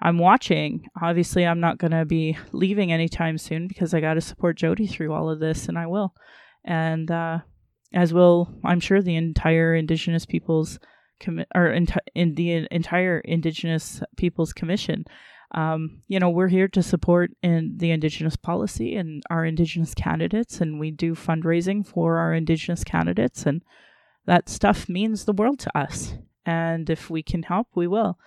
I'm 0.00 0.18
watching. 0.18 0.86
Obviously, 1.00 1.44
I'm 1.44 1.60
not 1.60 1.78
going 1.78 1.90
to 1.90 2.04
be 2.04 2.38
leaving 2.52 2.92
anytime 2.92 3.38
soon 3.38 3.66
because 3.66 3.92
I 3.92 4.00
got 4.00 4.14
to 4.14 4.20
support 4.20 4.56
Jody 4.56 4.86
through 4.86 5.12
all 5.12 5.28
of 5.28 5.40
this, 5.40 5.68
and 5.68 5.76
I 5.76 5.86
will. 5.86 6.14
And 6.64 7.10
uh, 7.10 7.40
as 7.92 8.12
will, 8.12 8.48
I'm 8.64 8.80
sure, 8.80 9.02
the 9.02 9.16
entire 9.16 9.74
Indigenous 9.74 10.26
Peoples 10.26 10.78
commi- 11.20 11.46
or 11.54 11.68
enti- 11.68 11.98
in 12.14 12.34
the 12.34 12.66
entire 12.70 13.20
Indigenous 13.20 14.02
Peoples 14.16 14.52
Commission 14.52 15.04
um, 15.54 16.02
you 16.08 16.18
know, 16.18 16.30
we're 16.30 16.48
here 16.48 16.68
to 16.68 16.82
support 16.82 17.30
in 17.42 17.74
the 17.76 17.90
Indigenous 17.90 18.36
policy 18.36 18.96
and 18.96 19.22
our 19.28 19.44
Indigenous 19.44 19.94
candidates, 19.94 20.60
and 20.60 20.80
we 20.80 20.90
do 20.90 21.14
fundraising 21.14 21.86
for 21.86 22.16
our 22.18 22.32
Indigenous 22.32 22.84
candidates, 22.84 23.44
and 23.44 23.62
that 24.24 24.48
stuff 24.48 24.88
means 24.88 25.24
the 25.24 25.34
world 25.34 25.58
to 25.60 25.78
us. 25.78 26.14
And 26.46 26.88
if 26.88 27.10
we 27.10 27.22
can 27.22 27.42
help, 27.42 27.68
we 27.74 27.86
will. 27.86 28.18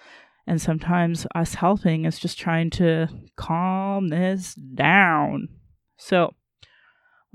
And 0.45 0.61
sometimes 0.61 1.25
us 1.33 1.55
helping 1.55 2.05
is 2.05 2.19
just 2.19 2.37
trying 2.37 2.69
to 2.71 3.07
calm 3.35 4.09
this 4.09 4.53
down. 4.53 5.49
So, 5.97 6.35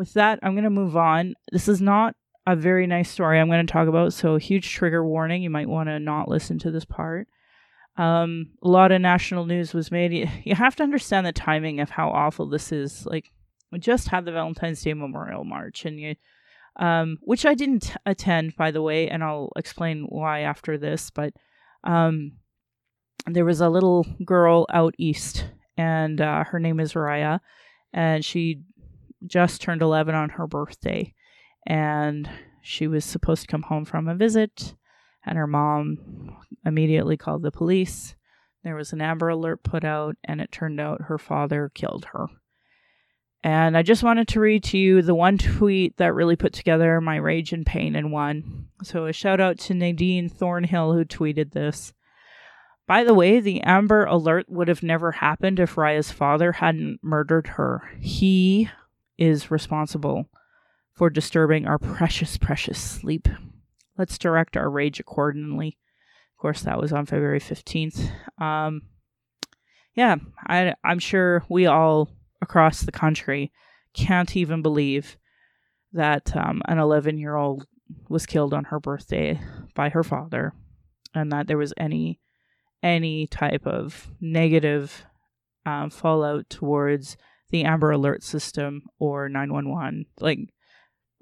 with 0.00 0.14
that, 0.14 0.38
I'm 0.42 0.54
going 0.54 0.64
to 0.64 0.70
move 0.70 0.96
on. 0.96 1.34
This 1.52 1.68
is 1.68 1.82
not 1.82 2.14
a 2.46 2.56
very 2.56 2.86
nice 2.86 3.10
story 3.10 3.38
I'm 3.38 3.50
going 3.50 3.66
to 3.66 3.70
talk 3.70 3.86
about, 3.86 4.14
so 4.14 4.38
huge 4.38 4.72
trigger 4.72 5.04
warning. 5.04 5.42
You 5.42 5.50
might 5.50 5.68
want 5.68 5.90
to 5.90 6.00
not 6.00 6.26
listen 6.26 6.58
to 6.60 6.70
this 6.70 6.86
part. 6.86 7.28
Um, 7.98 8.52
a 8.62 8.68
lot 8.68 8.92
of 8.92 9.02
national 9.02 9.44
news 9.44 9.74
was 9.74 9.90
made. 9.90 10.30
You, 10.44 10.54
have 10.54 10.74
to 10.76 10.82
understand 10.82 11.26
the 11.26 11.32
timing 11.32 11.80
of 11.80 11.90
how 11.90 12.08
awful 12.08 12.48
this 12.48 12.72
is. 12.72 13.04
Like, 13.04 13.30
we 13.70 13.78
just 13.78 14.08
had 14.08 14.24
the 14.24 14.32
Valentine's 14.32 14.80
Day 14.80 14.94
Memorial 14.94 15.44
March, 15.44 15.84
and 15.84 16.00
you, 16.00 16.14
um, 16.76 17.18
which 17.20 17.44
I 17.44 17.52
didn't 17.52 17.94
attend, 18.06 18.56
by 18.56 18.70
the 18.70 18.80
way, 18.80 19.06
and 19.10 19.22
I'll 19.22 19.52
explain 19.54 20.06
why 20.08 20.40
after 20.40 20.78
this. 20.78 21.10
But 21.10 21.34
um, 21.84 22.38
there 23.26 23.44
was 23.44 23.60
a 23.60 23.68
little 23.68 24.06
girl 24.24 24.64
out 24.72 24.94
east, 24.96 25.44
and 25.76 26.22
uh, 26.22 26.44
her 26.44 26.58
name 26.58 26.80
is 26.80 26.94
Raya, 26.94 27.40
and 27.92 28.24
she 28.24 28.62
just 29.26 29.60
turned 29.60 29.82
11 29.82 30.14
on 30.14 30.30
her 30.30 30.46
birthday, 30.46 31.14
and 31.66 32.28
she 32.62 32.86
was 32.86 33.04
supposed 33.04 33.42
to 33.42 33.48
come 33.48 33.62
home 33.62 33.84
from 33.84 34.08
a 34.08 34.14
visit 34.14 34.74
and 35.24 35.36
her 35.36 35.46
mom 35.46 36.36
immediately 36.64 37.16
called 37.16 37.42
the 37.42 37.50
police. 37.50 38.14
There 38.64 38.76
was 38.76 38.92
an 38.92 39.00
Amber 39.00 39.28
Alert 39.28 39.62
put 39.62 39.84
out, 39.84 40.16
and 40.24 40.40
it 40.40 40.52
turned 40.52 40.80
out 40.80 41.02
her 41.02 41.18
father 41.18 41.70
killed 41.74 42.06
her. 42.12 42.26
And 43.42 43.76
I 43.76 43.82
just 43.82 44.02
wanted 44.02 44.28
to 44.28 44.40
read 44.40 44.64
to 44.64 44.78
you 44.78 45.00
the 45.00 45.14
one 45.14 45.38
tweet 45.38 45.96
that 45.96 46.14
really 46.14 46.36
put 46.36 46.52
together 46.52 47.00
my 47.00 47.16
rage 47.16 47.52
and 47.52 47.64
pain 47.64 47.96
in 47.96 48.10
one. 48.10 48.68
So, 48.82 49.06
a 49.06 49.14
shout 49.14 49.40
out 49.40 49.58
to 49.60 49.74
Nadine 49.74 50.28
Thornhill 50.28 50.92
who 50.92 51.04
tweeted 51.04 51.52
this. 51.52 51.94
By 52.86 53.04
the 53.04 53.14
way, 53.14 53.40
the 53.40 53.62
Amber 53.62 54.04
Alert 54.04 54.46
would 54.48 54.68
have 54.68 54.82
never 54.82 55.12
happened 55.12 55.58
if 55.58 55.78
Raya's 55.78 56.10
father 56.10 56.52
hadn't 56.52 56.98
murdered 57.02 57.46
her. 57.46 57.90
He 58.00 58.68
is 59.20 59.50
responsible 59.50 60.26
for 60.92 61.10
disturbing 61.10 61.66
our 61.66 61.78
precious, 61.78 62.36
precious 62.36 62.78
sleep. 62.80 63.28
Let's 63.96 64.18
direct 64.18 64.56
our 64.56 64.68
rage 64.68 64.98
accordingly. 64.98 65.78
Of 66.36 66.42
course, 66.42 66.62
that 66.62 66.80
was 66.80 66.92
on 66.92 67.06
February 67.06 67.40
15th. 67.40 68.10
Um, 68.40 68.82
yeah, 69.94 70.16
I, 70.48 70.74
I'm 70.82 70.98
sure 70.98 71.44
we 71.48 71.66
all 71.66 72.08
across 72.40 72.80
the 72.80 72.92
country 72.92 73.52
can't 73.92 74.36
even 74.36 74.62
believe 74.62 75.16
that 75.92 76.34
um, 76.36 76.62
an 76.66 76.78
11 76.78 77.18
year 77.18 77.36
old 77.36 77.66
was 78.08 78.26
killed 78.26 78.54
on 78.54 78.64
her 78.64 78.80
birthday 78.80 79.40
by 79.74 79.88
her 79.88 80.04
father 80.04 80.54
and 81.14 81.32
that 81.32 81.46
there 81.46 81.58
was 81.58 81.74
any 81.76 82.20
any 82.82 83.26
type 83.26 83.66
of 83.66 84.08
negative 84.20 85.04
um, 85.66 85.90
fallout 85.90 86.48
towards 86.48 87.16
the 87.50 87.64
amber 87.64 87.90
alert 87.90 88.22
system 88.22 88.82
or 88.98 89.28
911 89.28 90.06
like 90.20 90.38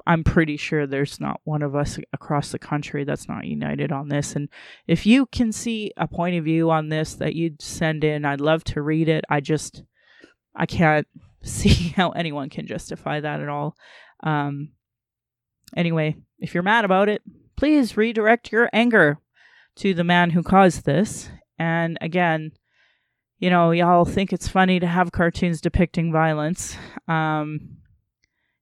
I'm 0.08 0.24
pretty 0.24 0.56
sure 0.56 0.86
there's 0.86 1.20
not 1.20 1.42
one 1.44 1.60
of 1.62 1.76
us 1.76 1.98
across 2.14 2.50
the 2.50 2.58
country 2.58 3.04
that's 3.04 3.28
not 3.28 3.44
united 3.44 3.92
on 3.92 4.08
this. 4.08 4.34
And 4.34 4.48
if 4.86 5.04
you 5.04 5.26
can 5.26 5.52
see 5.52 5.92
a 5.98 6.08
point 6.08 6.34
of 6.36 6.44
view 6.44 6.70
on 6.70 6.88
this 6.88 7.12
that 7.14 7.34
you'd 7.34 7.60
send 7.60 8.04
in, 8.04 8.24
I'd 8.24 8.40
love 8.40 8.64
to 8.64 8.80
read 8.80 9.10
it. 9.10 9.26
I 9.28 9.40
just, 9.40 9.82
I 10.56 10.64
can't 10.64 11.06
see 11.42 11.90
how 11.90 12.10
anyone 12.10 12.48
can 12.48 12.66
justify 12.66 13.20
that 13.20 13.40
at 13.40 13.50
all. 13.50 13.76
Um, 14.22 14.70
anyway, 15.76 16.16
if 16.38 16.54
you're 16.54 16.62
mad 16.62 16.86
about 16.86 17.10
it, 17.10 17.20
please 17.54 17.98
redirect 17.98 18.50
your 18.50 18.70
anger 18.72 19.18
to 19.76 19.92
the 19.92 20.04
man 20.04 20.30
who 20.30 20.42
caused 20.42 20.86
this. 20.86 21.28
And 21.58 21.98
again, 22.00 22.52
you 23.38 23.50
know, 23.50 23.70
y'all 23.70 24.04
think 24.04 24.32
it's 24.32 24.48
funny 24.48 24.80
to 24.80 24.86
have 24.86 25.12
cartoons 25.12 25.60
depicting 25.60 26.12
violence. 26.12 26.76
Um, 27.06 27.78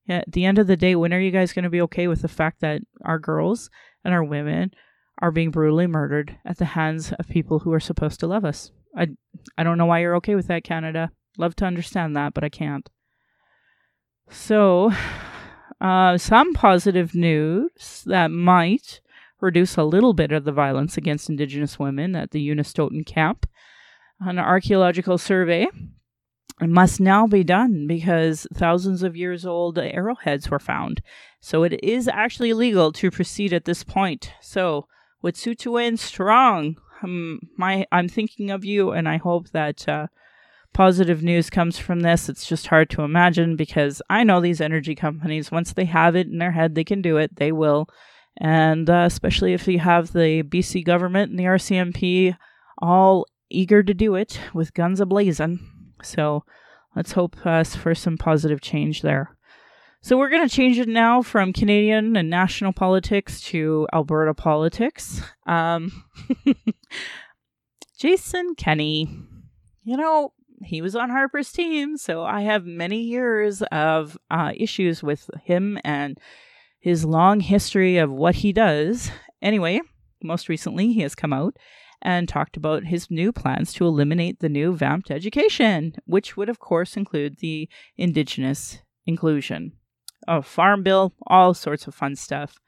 at 0.09 0.31
the 0.31 0.45
end 0.45 0.59
of 0.59 0.67
the 0.67 0.77
day, 0.77 0.95
when 0.95 1.13
are 1.13 1.21
you 1.21 1.31
guys 1.31 1.53
going 1.53 1.65
to 1.65 1.71
be 1.71 1.81
okay 1.83 2.07
with 2.07 2.23
the 2.23 2.29
fact 2.29 2.61
that 2.61 2.83
our 3.05 3.19
girls 3.19 3.71
and 4.05 4.15
our 4.15 4.23
women 4.23 4.73
are 5.21 5.33
being 5.33 5.51
brutally 5.51 5.87
murdered 5.87 6.39
at 6.45 6.59
the 6.59 6.65
hands 6.65 7.13
of 7.19 7.29
people 7.29 7.61
who 7.61 7.73
are 7.73 7.81
supposed 7.81 8.21
to 8.21 8.27
love 8.27 8.45
us? 8.45 8.71
I, 8.97 9.09
I 9.59 9.65
don't 9.65 9.79
know 9.79 9.87
why 9.87 10.01
you're 10.01 10.17
okay 10.17 10.35
with 10.35 10.47
that, 10.49 10.65
Canada. 10.65 11.11
Love 11.39 11.57
to 11.57 11.65
understand 11.65 12.17
that, 12.17 12.35
but 12.35 12.45
I 12.45 12.49
can't. 12.49 12.89
So, 14.29 14.93
uh, 15.81 16.19
some 16.19 16.53
positive 16.55 17.15
news 17.15 18.03
that 18.07 18.31
might 18.31 19.01
reduce 19.41 19.77
a 19.77 19.85
little 19.85 20.15
bit 20.15 20.33
of 20.33 20.45
the 20.45 20.53
violence 20.53 20.97
against 20.97 21.29
Indigenous 21.29 21.79
women 21.79 22.17
at 22.17 22.31
the 22.31 22.49
Unistoten 22.49 23.05
camp. 23.05 23.47
An 24.21 24.39
archaeological 24.39 25.19
survey 25.19 25.67
must 26.61 27.01
now 27.01 27.27
be 27.27 27.45
done 27.45 27.87
because 27.87 28.47
thousands 28.55 29.03
of 29.03 29.17
years 29.17 29.45
old 29.45 29.79
arrowheads 29.79 30.51
were 30.51 30.59
found. 30.59 31.03
So 31.41 31.65
it 31.65 31.83
is 31.85 32.09
actually 32.09 32.51
illegal 32.51 32.93
to 32.93 33.11
proceed 33.11 33.53
at 33.53 33.67
this 33.67 33.85
point. 33.85 34.33
So, 34.41 34.87
with 35.23 35.37
Wet'suwet'en 35.37 35.99
strong, 35.99 36.77
um, 37.03 37.41
my 37.57 37.87
I'm 37.93 38.09
thinking 38.09 38.51
of 38.51 38.65
you, 38.65 38.91
and 38.91 39.09
I 39.09 39.19
hope 39.19 39.51
that 39.51 39.89
uh, 39.89 40.07
positive 40.73 41.23
news 41.23 41.51
comes 41.51 41.79
from 41.79 42.01
this. 42.01 42.29
It's 42.29 42.47
just 42.47 42.69
hard 42.69 42.91
to 42.91 43.03
imagine 43.03 43.57
because 43.57 44.01
I 44.09 44.25
know 44.25 44.41
these 44.41 44.61
energy 44.61 44.95
companies. 44.95 45.51
Once 45.51 45.73
they 45.73 45.85
have 45.87 46.17
it 46.17 46.27
in 46.27 46.39
their 46.39 46.53
head, 46.53 46.75
they 46.75 46.85
can 46.85 47.03
do 47.03 47.17
it. 47.17 47.37
They 47.37 47.53
will, 47.53 47.89
and 48.39 48.89
uh, 48.89 49.05
especially 49.07 49.53
if 49.53 49.67
you 49.69 49.79
have 49.79 50.13
the 50.13 50.43
BC 50.43 50.85
government 50.85 51.31
and 51.31 51.39
the 51.39 51.45
RCMP 51.45 52.37
all 52.79 53.27
eager 53.51 53.83
to 53.83 53.95
do 53.95 54.15
it 54.15 54.41
with 54.55 54.75
guns 54.75 55.01
ablazing. 55.01 55.59
So 56.03 56.45
let's 56.95 57.13
hope 57.13 57.37
uh, 57.45 57.65
for 57.65 57.95
some 57.95 58.19
positive 58.19 58.61
change 58.61 59.03
there. 59.03 59.37
So 60.03 60.17
we're 60.17 60.31
going 60.31 60.49
to 60.49 60.55
change 60.55 60.79
it 60.79 60.89
now 60.89 61.21
from 61.23 61.53
Canadian 61.53 62.17
and 62.17 62.31
national 62.31 62.73
politics 62.73 63.41
to 63.43 63.89
Alberta 63.93 64.35
politics. 64.35 65.21
Um, 65.47 66.05
Jason 67.99 68.55
Kenney, 68.57 69.09
you 69.83 69.97
know, 69.97 70.33
he 70.63 70.81
was 70.81 70.95
on 70.95 71.11
Harper's 71.11 71.51
team, 71.51 71.97
so 71.97 72.23
I 72.23 72.43
have 72.43 72.65
many 72.65 73.01
years 73.01 73.63
of 73.73 74.17
uh, 74.31 74.53
issues 74.57 75.03
with 75.03 75.29
him 75.43 75.79
and 75.85 76.19
his 76.79 77.05
long 77.05 77.41
history 77.41 77.99
of 77.99 78.11
what 78.11 78.37
he 78.37 78.53
does. 78.53 79.11
Anyway, 79.43 79.81
most 80.23 80.49
recently, 80.49 80.93
he 80.93 81.01
has 81.01 81.15
come 81.15 81.33
out 81.33 81.57
and 82.03 82.29
talked 82.29 82.57
about 82.57 82.85
his 82.85 83.11
new 83.11 83.33
plans 83.33 83.73
to 83.75 83.87
eliminate 83.87 84.41
the 84.41 84.49
new 84.49 84.75
vamped 84.75 85.11
education, 85.11 85.95
which 86.05 86.37
would, 86.37 86.49
of 86.49 86.59
course, 86.59 86.97
include 86.97 87.39
the 87.39 87.69
Indigenous 87.97 88.79
inclusion. 89.07 89.73
A 90.29 90.43
farm 90.43 90.83
bill, 90.83 91.15
all 91.27 91.55
sorts 91.55 91.87
of 91.87 91.95
fun 91.95 92.17
stuff. 92.17 92.59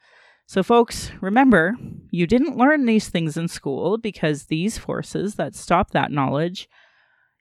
So, 0.46 0.62
folks, 0.62 1.10
remember, 1.20 1.76
you 2.10 2.26
didn't 2.26 2.56
learn 2.56 2.86
these 2.86 3.08
things 3.08 3.36
in 3.36 3.48
school 3.48 3.98
because 3.98 4.44
these 4.44 4.78
forces 4.78 5.34
that 5.34 5.54
stop 5.54 5.90
that 5.90 6.10
knowledge 6.10 6.68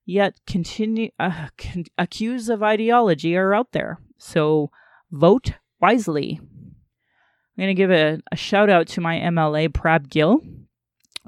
yet 0.06 0.36
continue 0.46 1.10
uh, 1.20 1.48
con- 1.58 1.86
accused 1.98 2.50
of 2.50 2.64
ideology 2.64 3.38
are 3.38 3.54
out 3.54 3.72
there. 3.72 4.00
So, 4.18 4.72
vote 5.12 5.54
wisely. 5.80 6.40
I'm 6.42 7.64
going 7.64 7.70
to 7.70 7.74
give 7.74 7.92
a, 7.92 8.20
a 8.32 8.36
shout 8.36 8.70
out 8.70 8.88
to 8.90 9.02
my 9.02 9.16
MLA, 9.20 9.74
Prab 9.74 10.10
Gill, 10.10 10.42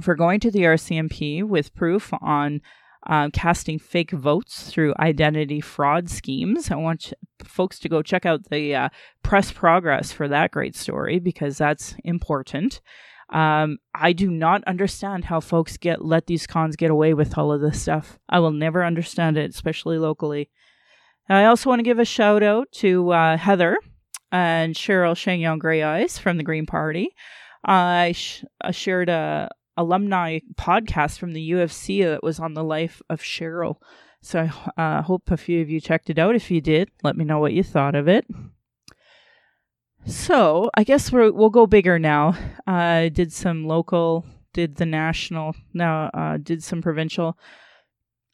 for 0.02 0.16
going 0.16 0.40
to 0.42 0.52
the 0.52 0.62
RCMP 0.62 1.44
with 1.44 1.74
proof 1.74 2.12
on 2.22 2.62
uh, 3.08 3.30
casting 3.32 3.80
fake 3.80 4.12
votes 4.12 4.70
through 4.70 4.94
identity 5.00 5.62
fraud 5.62 6.10
schemes. 6.10 6.70
I 6.70 6.76
want 6.76 7.14
folks 7.44 7.80
to 7.80 7.90
go 7.90 8.02
check 8.02 8.26
out 8.26 8.50
the 8.50 8.76
uh, 8.76 8.90
press 9.24 9.52
progress 9.52 10.12
for 10.12 10.28
that 10.28 10.52
great 10.52 10.76
story 10.76 11.20
because 11.20 11.58
that's 11.58 11.96
important. 12.04 12.82
Um, 13.32 13.78
I 13.94 14.14
do 14.14 14.30
not 14.30 14.64
understand 14.66 15.26
how 15.26 15.40
folks 15.40 15.78
get 15.78 16.04
let 16.04 16.26
these 16.26 16.48
cons 16.48 16.76
get 16.76 16.90
away 16.90 17.14
with 17.14 17.38
all 17.38 17.52
of 17.52 17.62
this 17.62 17.82
stuff. 17.82 18.18
I 18.28 18.40
will 18.40 18.52
never 18.52 18.84
understand 18.84 19.38
it, 19.38 19.52
especially 19.52 19.98
locally. 19.98 20.50
I 21.30 21.46
also 21.46 21.70
want 21.70 21.80
to 21.80 21.84
give 21.84 22.00
a 22.00 22.06
shout 22.06 22.42
out 22.42 22.72
to 22.74 23.12
uh, 23.12 23.38
Heather 23.38 23.78
and 24.32 24.76
Chantal 24.76 25.14
Chagnon 25.14 25.60
Greyeyes 25.60 26.20
from 26.20 26.38
the 26.38 26.44
Green 26.44 26.66
Party. 26.66 27.14
I, 27.64 28.14
sh- 28.16 28.44
I 28.62 28.72
shared 28.72 29.10
a, 29.10 29.50
alumni 29.80 30.39
podcast 30.56 31.18
from 31.18 31.32
the 31.32 31.42
U 31.42 31.62
of 31.62 31.72
C 31.72 32.04
that 32.04 32.22
was 32.22 32.39
on 32.39 32.54
the 32.54 32.63
life 32.63 33.02
of 33.10 33.24
Chantal. 33.24 33.82
So 34.22 34.50
I 34.76 35.00
uh, 35.00 35.02
hope 35.02 35.32
a 35.32 35.38
few 35.38 35.62
of 35.62 35.70
you 35.70 35.80
checked 35.80 36.10
it 36.10 36.20
out. 36.20 36.36
If 36.36 36.52
you 36.52 36.60
did, 36.60 36.92
let 37.02 37.15
me 37.15 37.24
know 37.24 37.39
what 37.39 37.54
you 37.54 37.63
thought 37.63 37.96
of 37.96 38.08
it. 38.08 38.26
So 40.06 40.70
I 40.76 40.84
guess 40.84 41.12
we 41.12 41.32
will 41.32 41.50
go 41.50 41.65
bigger 41.65 41.98
now. 41.98 42.36
I 42.68 43.06
uh, 43.06 43.10
did 43.10 43.32
some 43.32 43.65
local, 43.65 44.26
did 44.54 44.76
the 44.76 44.86
national, 44.86 45.56
now 45.74 46.10
uh, 46.13 46.38
did 46.38 46.63
some 46.63 46.82
provincial. 46.82 47.38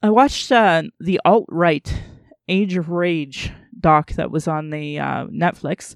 I 0.01 0.09
watched 0.09 0.51
uh, 0.51 0.83
the 0.99 1.21
alt 1.25 1.45
right 1.49 2.01
Age 2.47 2.77
of 2.77 2.89
Rage 2.89 3.51
doc 3.79 4.13
that 4.13 4.31
was 4.31 4.47
on 4.47 4.69
the 4.69 4.99
uh, 4.99 5.25
Netflix. 5.27 5.95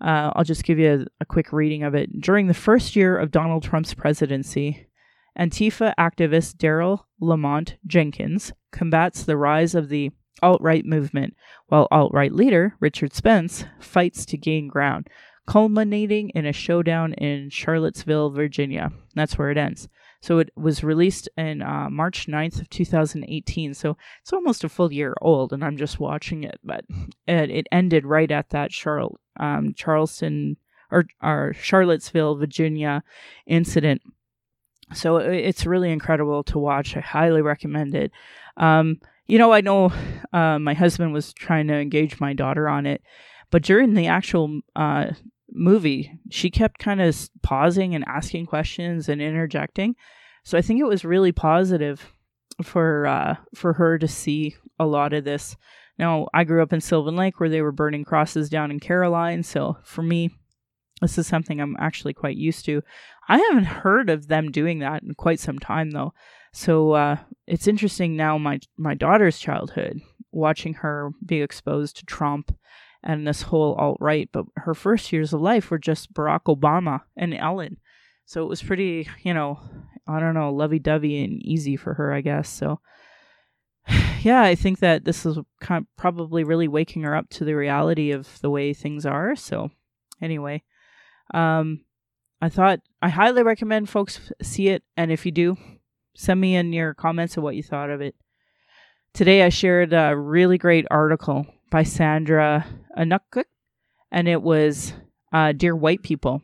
Uh, 0.00 0.30
I'll 0.34 0.44
just 0.44 0.64
give 0.64 0.78
you 0.78 1.06
a, 1.06 1.22
a 1.22 1.24
quick 1.24 1.52
reading 1.52 1.82
of 1.82 1.94
it. 1.94 2.20
During 2.20 2.46
the 2.46 2.54
first 2.54 2.94
year 2.94 3.18
of 3.18 3.30
Donald 3.30 3.62
Trump's 3.62 3.94
presidency, 3.94 4.88
Antifa 5.38 5.94
activist 5.98 6.56
Daryl 6.56 7.04
Lamont 7.20 7.76
Jenkins 7.86 8.52
combats 8.72 9.22
the 9.22 9.36
rise 9.36 9.74
of 9.74 9.88
the 9.88 10.10
alt 10.42 10.60
right 10.60 10.84
movement, 10.84 11.36
while 11.66 11.88
alt 11.90 12.12
right 12.12 12.32
leader 12.32 12.74
Richard 12.80 13.12
Spencer 13.12 13.70
fights 13.80 14.24
to 14.26 14.36
gain 14.36 14.68
ground, 14.68 15.08
culminating 15.46 16.30
in 16.30 16.46
a 16.46 16.52
showdown 16.52 17.12
in 17.14 17.50
Charlottesville, 17.50 18.30
Virginia. 18.30 18.90
That's 19.14 19.38
where 19.38 19.50
it 19.50 19.58
ends. 19.58 19.88
So 20.20 20.38
it 20.38 20.50
was 20.56 20.82
released 20.82 21.28
in 21.36 21.62
uh, 21.62 21.88
March 21.90 22.26
9th 22.26 22.60
of 22.60 22.70
2018. 22.70 23.74
So 23.74 23.96
it's 24.20 24.32
almost 24.32 24.64
a 24.64 24.68
full 24.68 24.92
year 24.92 25.14
old, 25.20 25.52
and 25.52 25.64
I'm 25.64 25.76
just 25.76 26.00
watching 26.00 26.42
it. 26.44 26.58
But 26.64 26.84
it, 27.26 27.50
it 27.50 27.66
ended 27.70 28.04
right 28.04 28.30
at 28.30 28.50
that 28.50 28.72
Charlotte, 28.72 29.20
um, 29.38 29.74
Charleston 29.74 30.56
or, 30.90 31.04
or 31.22 31.54
Charlottesville, 31.60 32.36
Virginia 32.36 33.02
incident. 33.46 34.02
So 34.94 35.18
it's 35.18 35.66
really 35.66 35.92
incredible 35.92 36.42
to 36.44 36.58
watch. 36.58 36.96
I 36.96 37.00
highly 37.00 37.42
recommend 37.42 37.94
it. 37.94 38.10
Um, 38.56 39.00
you 39.26 39.38
know, 39.38 39.52
I 39.52 39.60
know 39.60 39.92
uh, 40.32 40.58
my 40.58 40.72
husband 40.72 41.12
was 41.12 41.34
trying 41.34 41.66
to 41.68 41.74
engage 41.74 42.20
my 42.20 42.32
daughter 42.32 42.68
on 42.68 42.86
it, 42.86 43.02
but 43.50 43.62
during 43.62 43.92
the 43.92 44.06
actual 44.06 44.60
uh, 44.74 45.10
movie, 45.52 46.18
she 46.30 46.50
kept 46.50 46.78
kind 46.78 47.02
of 47.02 47.28
pausing 47.42 47.94
and 47.94 48.04
asking 48.06 48.46
questions 48.46 49.08
and 49.08 49.20
interjecting. 49.20 49.94
So 50.44 50.56
I 50.56 50.62
think 50.62 50.80
it 50.80 50.84
was 50.86 51.04
really 51.04 51.32
positive 51.32 52.10
for 52.62 53.06
uh, 53.06 53.36
for 53.54 53.74
her 53.74 53.98
to 53.98 54.08
see 54.08 54.56
a 54.78 54.86
lot 54.86 55.12
of 55.12 55.24
this. 55.24 55.56
Now, 55.98 56.28
I 56.32 56.44
grew 56.44 56.62
up 56.62 56.72
in 56.72 56.80
Sylvan 56.80 57.16
Lake 57.16 57.40
where 57.40 57.48
they 57.48 57.62
were 57.62 57.72
burning 57.72 58.04
crosses 58.04 58.48
down 58.48 58.70
in 58.70 58.78
Caroline, 58.80 59.42
so 59.42 59.78
for 59.82 60.02
me, 60.02 60.30
this 61.00 61.18
is 61.18 61.26
something 61.26 61.60
I'm 61.60 61.76
actually 61.78 62.14
quite 62.14 62.36
used 62.36 62.64
to. 62.66 62.82
I 63.28 63.38
haven't 63.38 63.64
heard 63.64 64.10
of 64.10 64.28
them 64.28 64.50
doing 64.50 64.78
that 64.80 65.02
in 65.02 65.14
quite 65.14 65.40
some 65.40 65.58
time 65.58 65.90
though. 65.90 66.12
So 66.52 66.92
uh, 66.92 67.16
it's 67.46 67.68
interesting 67.68 68.16
now 68.16 68.38
my 68.38 68.58
my 68.76 68.94
daughter's 68.94 69.38
childhood 69.38 70.00
watching 70.32 70.74
her 70.74 71.10
be 71.24 71.40
exposed 71.40 71.96
to 71.98 72.06
Trump 72.06 72.56
and 73.02 73.26
this 73.26 73.42
whole 73.42 73.74
alt 73.74 73.98
right. 74.00 74.28
But 74.32 74.46
her 74.56 74.74
first 74.74 75.12
years 75.12 75.32
of 75.32 75.40
life 75.40 75.70
were 75.70 75.78
just 75.78 76.12
Barack 76.12 76.44
Obama 76.44 77.02
and 77.16 77.34
Ellen. 77.34 77.76
So 78.24 78.42
it 78.42 78.48
was 78.48 78.62
pretty, 78.62 79.08
you 79.22 79.32
know, 79.32 79.60
I 80.06 80.20
don't 80.20 80.34
know, 80.34 80.52
lovey 80.52 80.78
dovey 80.78 81.22
and 81.22 81.42
easy 81.42 81.76
for 81.76 81.94
her, 81.94 82.12
I 82.12 82.20
guess. 82.20 82.48
So, 82.48 82.80
yeah, 84.22 84.42
I 84.42 84.54
think 84.54 84.80
that 84.80 85.04
this 85.04 85.24
is 85.24 85.38
kind 85.60 85.82
of 85.82 85.96
probably 85.96 86.44
really 86.44 86.68
waking 86.68 87.02
her 87.02 87.14
up 87.14 87.28
to 87.30 87.44
the 87.44 87.54
reality 87.54 88.10
of 88.10 88.40
the 88.40 88.50
way 88.50 88.72
things 88.72 89.06
are. 89.06 89.36
So, 89.36 89.70
anyway, 90.20 90.62
um, 91.34 91.84
I 92.40 92.48
thought 92.48 92.80
I 93.02 93.08
highly 93.08 93.42
recommend 93.42 93.88
folks 93.88 94.30
see 94.42 94.68
it. 94.68 94.82
And 94.96 95.10
if 95.10 95.24
you 95.26 95.32
do, 95.32 95.56
send 96.14 96.40
me 96.40 96.56
in 96.56 96.72
your 96.72 96.94
comments 96.94 97.36
of 97.36 97.42
what 97.42 97.56
you 97.56 97.62
thought 97.62 97.90
of 97.90 98.00
it. 98.00 98.14
Today, 99.14 99.42
I 99.42 99.48
shared 99.48 99.92
a 99.92 100.16
really 100.16 100.58
great 100.58 100.86
article 100.90 101.46
by 101.70 101.82
Sandra 101.82 102.66
Inutiq, 102.96 103.44
and 104.12 104.28
it 104.28 104.42
was 104.42 104.92
uh, 105.32 105.52
Dear 105.52 105.74
White 105.74 106.02
People. 106.02 106.42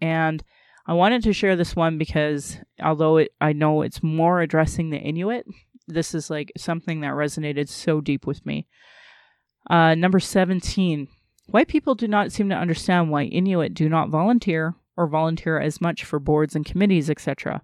And 0.00 0.42
I 0.86 0.94
wanted 0.94 1.22
to 1.24 1.32
share 1.32 1.56
this 1.56 1.74
one 1.74 1.98
because 1.98 2.58
although 2.80 3.18
it, 3.18 3.32
I 3.40 3.52
know 3.52 3.82
it's 3.82 4.02
more 4.02 4.40
addressing 4.40 4.90
the 4.90 4.98
Inuit, 4.98 5.46
this 5.88 6.14
is 6.14 6.30
like 6.30 6.52
something 6.56 7.00
that 7.00 7.12
resonated 7.14 7.68
so 7.68 8.00
deep 8.00 8.26
with 8.26 8.44
me. 8.46 8.66
Uh, 9.68 9.94
number 9.94 10.20
17. 10.20 11.08
White 11.46 11.68
people 11.68 11.94
do 11.94 12.06
not 12.06 12.30
seem 12.30 12.48
to 12.50 12.54
understand 12.54 13.10
why 13.10 13.24
Inuit 13.24 13.74
do 13.74 13.88
not 13.88 14.10
volunteer 14.10 14.74
or 14.96 15.06
volunteer 15.06 15.58
as 15.58 15.80
much 15.80 16.04
for 16.04 16.18
boards 16.18 16.54
and 16.54 16.64
committees, 16.64 17.08
etc. 17.08 17.62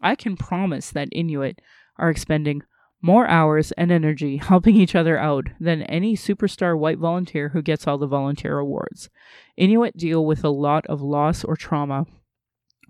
I 0.00 0.16
can 0.16 0.36
promise 0.36 0.90
that 0.90 1.08
Inuit 1.12 1.60
are 1.98 2.10
expending 2.10 2.62
more 3.00 3.26
hours 3.28 3.72
and 3.72 3.90
energy 3.90 4.36
helping 4.48 4.76
each 4.76 4.94
other 4.94 5.18
out 5.18 5.48
than 5.60 5.82
any 5.82 6.16
superstar 6.16 6.78
white 6.78 6.98
volunteer 6.98 7.50
who 7.50 7.62
gets 7.62 7.86
all 7.86 7.98
the 7.98 8.06
volunteer 8.06 8.58
awards. 8.58 9.08
Inuit 9.56 9.96
deal 9.96 10.24
with 10.24 10.44
a 10.44 10.50
lot 10.50 10.86
of 10.86 11.02
loss 11.02 11.44
or 11.44 11.56
trauma 11.56 12.06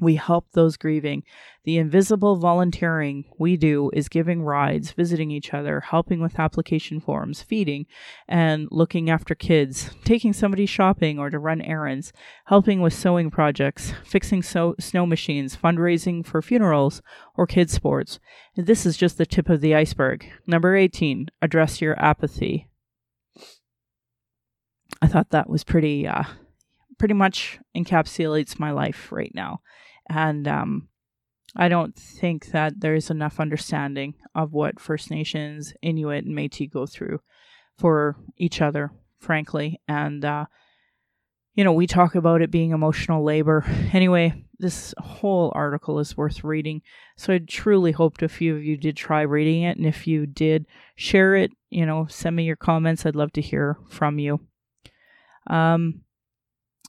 we 0.01 0.17
help 0.17 0.47
those 0.53 0.77
grieving. 0.77 1.23
The 1.65 1.79
invisible 1.79 2.37
volunteering 2.37 3.25
we 3.39 3.57
do 3.57 3.91
is 3.93 4.09
giving 4.09 4.43
rides, 4.43 4.91
visiting 4.91 5.31
each 5.31 5.55
other, 5.55 5.81
helping 5.81 6.21
with 6.21 6.41
application 6.41 7.01
forms, 7.01 7.43
feeding, 7.43 7.87
and 8.27 8.67
looking 8.71 9.09
after 9.09 9.35
kids, 9.35 9.91
taking 10.05 10.33
somebody 10.33 10.67
shopping 10.67 11.19
or 11.19 11.31
to 11.31 11.39
run 11.39 11.61
errands, 11.61 12.13
helping 12.47 12.81
with 12.81 12.93
sewing 12.93 13.31
projects, 13.31 13.93
fixing 14.05 14.43
so- 14.43 14.75
snow 14.81 15.07
machines, 15.07 15.57
fundraising 15.57 16.27
for 16.27 16.43
funerals 16.43 17.01
or 17.37 17.47
kids' 17.47 17.73
sports. 17.73 18.19
This 18.57 18.85
is 18.85 18.97
just 18.97 19.19
the 19.19 19.27
tip 19.27 19.49
of 19.49 19.61
the 19.61 19.75
iceberg. 19.75 20.27
Number 20.47 20.75
18, 20.75 21.29
address 21.41 21.81
your 21.81 21.99
apathy. 22.03 22.69
I 25.01 25.07
thought 25.07 25.31
that 25.31 25.49
was 25.49 25.65
pretty, 25.65 26.07
uh, 26.07 26.25
pretty 27.03 27.15
much 27.15 27.59
encapsulates 27.77 28.61
my 28.61 28.71
life 28.71 29.11
right 29.11 29.33
now. 29.35 29.61
And 30.09 30.47
um, 30.47 30.87
I 31.57 31.67
don't 31.67 31.97
think 31.97 32.53
that 32.53 32.75
there's 32.79 33.11
enough 33.11 33.41
understanding 33.41 34.15
of 34.37 34.53
what 34.53 34.79
First 34.79 35.11
Nations, 35.11 35.75
Inuit, 35.83 36.25
and 36.25 36.33
Metis 36.33 36.69
go 36.73 36.87
through 36.87 37.19
for 37.77 38.15
each 38.37 38.61
other, 38.61 38.93
frankly. 39.19 39.81
And, 39.89 40.25
uh, 40.25 40.45
you 41.57 41.65
know, 41.65 41.73
we 41.73 41.89
talk 41.89 42.15
about 42.15 42.41
it 42.41 42.53
being 42.53 42.71
emotional 42.71 43.25
labor. 43.25 43.65
Anyway, 43.93 44.45
this 44.61 44.95
whole 44.99 45.51
article 45.57 45.99
is 45.99 46.17
worth 46.17 46.45
reading. 46.45 46.83
So 47.17 47.33
I 47.33 47.39
truly 47.39 47.91
hoped 47.91 48.23
a 48.23 48.29
few 48.29 48.55
of 48.55 48.63
you 48.63 48.77
did 48.77 48.97
try 48.97 49.23
reading 49.23 49.65
it. 49.65 49.77
And 49.77 49.87
if 49.87 50.07
you 50.07 50.25
did, 50.25 50.67
share 50.95 51.35
it, 51.35 51.51
you 51.69 51.85
know, 51.85 52.07
send 52.09 52.37
me 52.37 52.45
your 52.45 52.55
comments. 52.55 53.05
I'd 53.05 53.17
love 53.17 53.33
to 53.33 53.41
hear 53.41 53.77
from 53.89 54.21
you. 54.21 54.39
Um, 55.49 56.03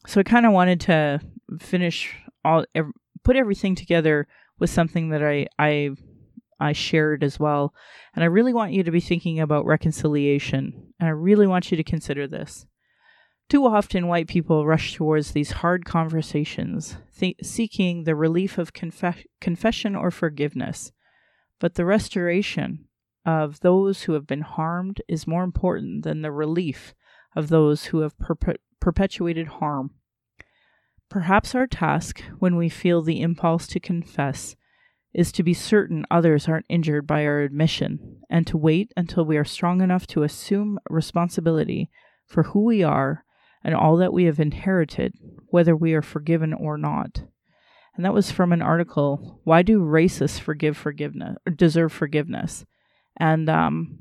so 0.06 0.20
I 0.20 0.24
kind 0.24 0.45
of 0.45 0.54
wanted 0.54 0.80
to 0.82 1.22
finish 1.60 2.16
all 2.43 2.66
put 3.24 3.36
everything 3.36 3.76
together 3.76 4.28
with 4.60 4.70
something 4.70 5.10
that 5.10 5.24
I 5.24 5.47
I 5.58 5.91
I 6.60 6.72
shared 6.72 7.24
as 7.24 7.39
well. 7.39 7.74
And 8.16 8.24
I 8.24 8.28
really 8.28 8.54
want 8.54 8.74
you 8.74 8.84
to 8.84 8.91
be 8.91 8.99
thinking 8.99 9.39
about 9.39 9.66
reconciliation. 9.66 10.93
And 10.99 11.08
I 11.08 11.12
really 11.12 11.47
want 11.47 11.72
you 11.72 11.78
to 11.78 11.84
consider 11.84 12.28
this. 12.28 12.66
Too 13.49 13.66
often, 13.66 14.08
white 14.08 14.28
people 14.28 14.66
rush 14.66 14.93
towards 14.93 15.32
these 15.32 15.51
hard 15.51 15.84
conversations, 15.84 16.97
th- 17.20 17.36
seeking 17.43 18.04
the 18.06 18.16
relief 18.16 18.58
of 18.58 18.74
conf- 18.74 19.26
confession 19.41 19.95
or 19.95 20.12
forgiveness. 20.12 20.91
But 21.60 21.76
the 21.76 21.86
restoration 21.86 22.86
of 23.26 23.60
those 23.60 24.04
who 24.04 24.14
have 24.14 24.28
been 24.28 24.41
harmed 24.41 25.01
is 25.08 25.28
more 25.28 25.43
important 25.43 26.04
than 26.04 26.22
the 26.22 26.32
relief 26.32 26.93
of 27.36 27.49
those 27.49 27.86
who 27.86 27.99
have 27.99 28.18
perpe- 28.18 28.58
perpetuated 28.84 29.48
harm. 29.48 29.92
Perhaps 31.10 31.56
our 31.56 31.66
task, 31.66 32.22
when 32.40 32.58
we 32.58 32.68
feel 32.68 33.02
the 33.02 33.22
impulse 33.22 33.66
to 33.66 33.80
confess, 33.80 34.58
is 35.14 35.32
to 35.32 35.42
be 35.42 35.54
certain 35.54 36.06
others 36.12 36.50
aren't 36.50 36.66
injured 36.68 37.08
by 37.08 37.26
our 37.26 37.40
admission, 37.40 38.18
and 38.30 38.46
to 38.46 38.58
wait 38.58 38.92
until 38.98 39.24
we 39.24 39.38
are 39.38 39.46
strong 39.46 39.80
enough 39.80 40.06
to 40.06 40.24
assume 40.24 40.78
responsibility 40.90 41.90
for 42.26 42.44
who 42.44 42.66
we 42.66 42.84
are 42.84 43.24
and 43.64 43.74
all 43.74 43.96
that 43.96 44.12
we 44.12 44.26
have 44.26 44.38
inherited, 44.38 45.14
whether 45.48 45.78
we 45.78 45.94
are 45.94 46.02
forgiven 46.02 46.54
or 46.54 46.78
not. 46.78 47.24
And 47.96 48.04
that 48.04 48.14
was 48.14 48.32
from 48.32 48.52
an 48.52 48.62
article, 48.62 49.40
Why 49.46 49.62
Do 49.62 49.80
Racists 49.80 50.42
Forgive 50.42 50.76
Forgiveness 50.76 51.38
or 51.48 51.54
Deserve 51.54 51.94
Forgiveness? 51.94 52.66
And 53.16 53.50
um, 53.50 54.00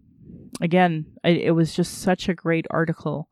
again, 0.61 1.07
it, 1.23 1.37
it 1.37 1.51
was 1.53 1.73
just 1.73 1.99
such 1.99 2.29
a 2.29 2.35
great 2.35 2.67
article 2.69 3.29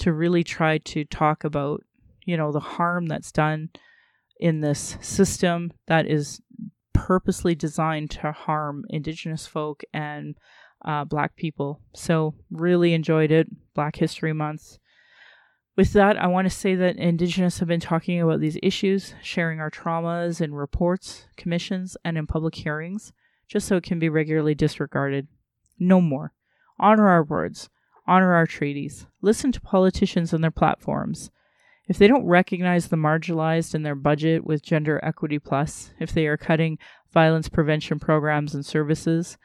to 0.00 0.12
really 0.12 0.44
try 0.44 0.78
to 0.78 1.04
talk 1.04 1.44
about, 1.44 1.82
you 2.24 2.36
know, 2.36 2.52
the 2.52 2.60
harm 2.60 3.06
that's 3.06 3.32
done 3.32 3.70
in 4.38 4.60
this 4.60 4.96
system 5.00 5.72
that 5.86 6.06
is 6.06 6.40
purposely 6.92 7.54
designed 7.54 8.10
to 8.10 8.32
harm 8.32 8.84
Indigenous 8.88 9.46
folk 9.46 9.82
and 9.92 10.36
uh, 10.84 11.04
Black 11.04 11.36
people. 11.36 11.80
So, 11.94 12.34
really 12.50 12.94
enjoyed 12.94 13.30
it. 13.30 13.48
Black 13.74 13.96
History 13.96 14.32
Month. 14.32 14.78
With 15.76 15.92
that, 15.92 16.16
I 16.16 16.26
want 16.26 16.46
to 16.46 16.54
say 16.54 16.74
that 16.74 16.96
Indigenous 16.96 17.58
have 17.58 17.68
been 17.68 17.80
talking 17.80 18.20
about 18.20 18.40
these 18.40 18.58
issues, 18.62 19.14
sharing 19.22 19.60
our 19.60 19.70
traumas 19.70 20.40
in 20.40 20.54
reports, 20.54 21.26
commissions, 21.36 21.96
and 22.04 22.18
in 22.18 22.26
public 22.26 22.54
hearings, 22.54 23.12
just 23.48 23.66
so 23.66 23.76
it 23.76 23.84
can 23.84 23.98
be 23.98 24.08
regularly 24.08 24.54
disregarded. 24.54 25.28
No 25.78 26.00
more. 26.00 26.32
Honor 26.78 27.08
our 27.08 27.22
words, 27.22 27.70
honor 28.10 28.34
our 28.34 28.46
treaties, 28.46 29.06
listen 29.22 29.52
to 29.52 29.60
politicians 29.60 30.32
and 30.32 30.42
their 30.42 30.50
platforms. 30.50 31.30
If 31.86 31.96
they 31.96 32.08
don't 32.08 32.26
recognize 32.26 32.88
the 32.88 32.96
marginalized 32.96 33.74
in 33.74 33.84
their 33.84 33.94
budget 33.94 34.44
with 34.44 34.62
Gender 34.64 35.00
Equity 35.02 35.38
Plus, 35.38 35.92
if 36.00 36.12
they 36.12 36.26
are 36.26 36.36
cutting 36.36 36.78
violence 37.12 37.48
prevention 37.48 38.00
programs 38.00 38.54
and 38.54 38.66
services, 38.66 39.38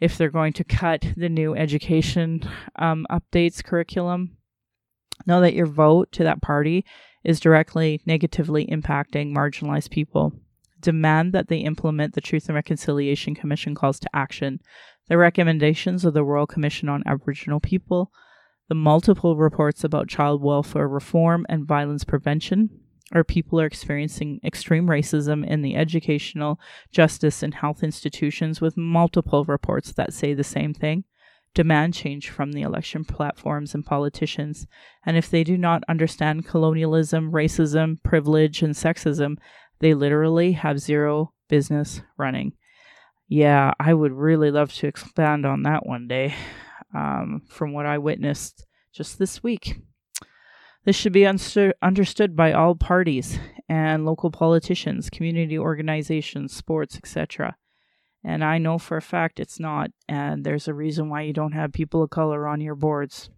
if 0.00 0.18
they're 0.18 0.30
going 0.30 0.52
to 0.54 0.64
cut 0.64 1.06
the 1.16 1.28
new 1.28 1.54
education 1.54 2.48
um, 2.76 3.06
updates 3.08 3.62
curriculum, 3.62 4.36
know 5.24 5.40
that 5.40 5.54
your 5.54 5.66
vote 5.66 6.10
to 6.12 6.24
that 6.24 6.42
party 6.42 6.84
is 7.22 7.38
directly 7.38 8.00
negatively 8.04 8.66
impacting 8.66 9.32
marginalized 9.32 9.90
people. 9.90 10.32
Demand 10.80 11.32
that 11.32 11.46
they 11.46 11.58
implement 11.58 12.14
the 12.14 12.20
Truth 12.20 12.48
and 12.48 12.56
Reconciliation 12.56 13.36
Commission 13.36 13.76
calls 13.76 14.00
to 14.00 14.08
action, 14.12 14.60
the 15.08 15.18
recommendations 15.18 16.04
of 16.04 16.14
the 16.14 16.24
Royal 16.24 16.46
Commission 16.46 16.88
on 16.88 17.02
Aboriginal 17.06 17.60
People, 17.60 18.10
the 18.68 18.74
multiple 18.74 19.36
reports 19.36 19.84
about 19.84 20.08
child 20.08 20.42
welfare 20.42 20.88
reform 20.88 21.44
and 21.48 21.66
violence 21.66 22.04
prevention, 22.04 22.70
our 23.12 23.24
people 23.24 23.60
are 23.60 23.66
experiencing 23.66 24.40
extreme 24.42 24.86
racism 24.86 25.46
in 25.46 25.60
the 25.60 25.76
educational, 25.76 26.58
justice, 26.90 27.42
and 27.42 27.54
health 27.54 27.82
institutions 27.82 28.60
with 28.60 28.76
multiple 28.76 29.44
reports 29.44 29.92
that 29.92 30.14
say 30.14 30.32
the 30.32 30.44
same 30.44 30.72
thing. 30.72 31.04
Demand 31.54 31.92
change 31.92 32.30
from 32.30 32.52
the 32.52 32.62
election 32.62 33.04
platforms 33.04 33.74
and 33.74 33.84
politicians. 33.84 34.66
And 35.04 35.18
if 35.18 35.28
they 35.28 35.44
do 35.44 35.58
not 35.58 35.84
understand 35.86 36.46
colonialism, 36.46 37.30
racism, 37.30 38.02
privilege, 38.02 38.62
and 38.62 38.74
sexism, 38.74 39.36
they 39.80 39.92
literally 39.92 40.52
have 40.52 40.80
zero 40.80 41.34
business 41.48 42.00
running. 42.16 42.54
Yeah, 43.34 43.72
I 43.80 43.94
would 43.94 44.12
really 44.12 44.50
love 44.50 44.74
to 44.74 44.86
expand 44.86 45.46
on 45.46 45.62
that 45.62 45.86
one 45.86 46.06
day 46.06 46.34
um, 46.94 47.40
from 47.48 47.72
what 47.72 47.86
I 47.86 47.96
witnessed 47.96 48.66
just 48.92 49.18
this 49.18 49.42
week. 49.42 49.80
This 50.84 50.96
should 50.96 51.14
be 51.14 51.24
understood 51.26 52.36
by 52.36 52.52
all 52.52 52.74
parties 52.74 53.38
and 53.70 54.04
local 54.04 54.30
politicians, 54.30 55.08
community 55.08 55.58
organizations, 55.58 56.54
sports, 56.54 56.98
etc. 56.98 57.56
And 58.22 58.44
I 58.44 58.58
know 58.58 58.76
for 58.76 58.98
a 58.98 59.00
fact 59.00 59.40
it's 59.40 59.58
not, 59.58 59.92
and 60.06 60.44
there's 60.44 60.68
a 60.68 60.74
reason 60.74 61.08
why 61.08 61.22
you 61.22 61.32
don't 61.32 61.52
have 61.52 61.72
people 61.72 62.02
of 62.02 62.10
color 62.10 62.46
on 62.46 62.60
your 62.60 62.74
boards. 62.74 63.30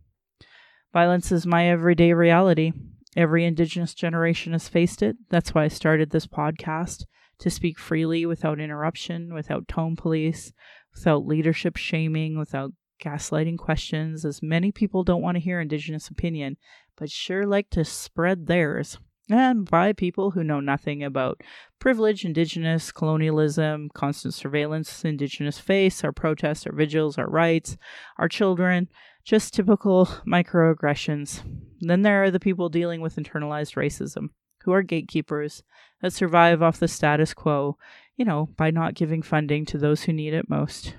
Violence 0.93 1.31
is 1.31 1.47
my 1.47 1.69
everyday 1.69 2.13
reality. 2.15 2.73
Every 3.17 3.45
Indigenous 3.45 3.95
generation 3.95 4.55
has 4.55 4.69
faced 4.69 5.03
it. 5.03 5.15
That's 5.31 5.55
why 5.55 5.63
I 5.63 5.69
started 5.69 6.11
this 6.11 6.27
podcast 6.27 7.05
to 7.39 7.51
speak 7.51 7.79
freely 7.79 8.27
without 8.27 8.61
interruption, 8.61 9.35
without 9.35 9.69
tone 9.69 9.97
police, 9.97 10.53
without 10.95 11.27
leadership 11.27 11.77
shaming, 11.77 12.39
without 12.39 12.73
gaslighting 13.03 13.59
questions, 13.59 14.25
as 14.25 14.43
many 14.43 14.73
people 14.73 15.05
don't 15.05 15.23
want 15.23 15.37
to 15.37 15.43
hear 15.43 15.61
Indigenous 15.61 16.09
opinion, 16.09 16.57
but 16.97 17.11
sure 17.11 17.45
like 17.47 17.71
to 17.71 17.85
spread 17.85 18.47
theirs. 18.47 18.99
And 19.31 19.69
by 19.69 19.95
people 19.95 20.33
who 20.33 20.45
know 20.45 20.61
nothing 20.61 21.03
about 21.03 21.41
privilege, 21.79 22.25
Indigenous, 22.25 22.93
colonialism, 22.93 23.89
constant 23.95 24.35
surveillance, 24.35 25.05
Indigenous 25.05 25.59
face, 25.59 26.05
our 26.05 26.13
protests, 26.13 26.67
our 26.67 26.75
vigils, 26.75 27.17
our 27.17 27.29
rights, 27.29 27.77
our 28.19 28.29
children, 28.29 28.89
just 29.25 29.55
typical 29.55 30.07
microaggressions. 30.27 31.43
Then 31.81 32.03
there 32.03 32.23
are 32.23 32.31
the 32.31 32.41
people 32.41 32.69
dealing 32.69 33.01
with 33.01 33.17
internalized 33.17 33.77
racism, 33.77 34.29
who 34.65 34.73
are 34.73 34.83
gatekeepers 34.83 35.63
that 36.03 36.13
survive 36.13 36.63
off 36.63 36.79
the 36.79 36.89
status 36.89 37.33
quo, 37.33 37.77
you 38.17 38.25
know, 38.25 38.49
by 38.57 38.71
not 38.71 38.95
giving 38.95 39.23
funding 39.23 39.65
to 39.67 39.79
those 39.79 40.03
who 40.03 40.13
need 40.13 40.35
it 40.35 40.51
most 40.51 40.95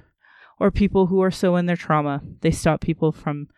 or 0.59 0.71
people 0.71 1.07
who 1.07 1.21
are 1.21 1.31
so 1.31 1.55
in 1.55 1.65
their 1.65 1.75
trauma 1.75 2.21
they 2.41 2.51
stop 2.51 2.81
people 2.81 3.11
from 3.11 3.49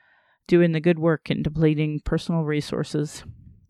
doing 0.47 0.71
the 0.71 0.79
good 0.79 0.99
work 0.99 1.29
and 1.29 1.43
depleting 1.43 1.99
personal 1.99 2.43
resources. 2.43 3.23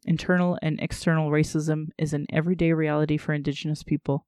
Internal 0.06 0.58
and 0.62 0.80
external 0.80 1.32
racism 1.32 1.88
is 1.98 2.14
an 2.14 2.26
everyday 2.32 2.72
reality 2.72 3.18
for 3.18 3.34
Indigenous 3.34 3.84
people. 3.84 4.26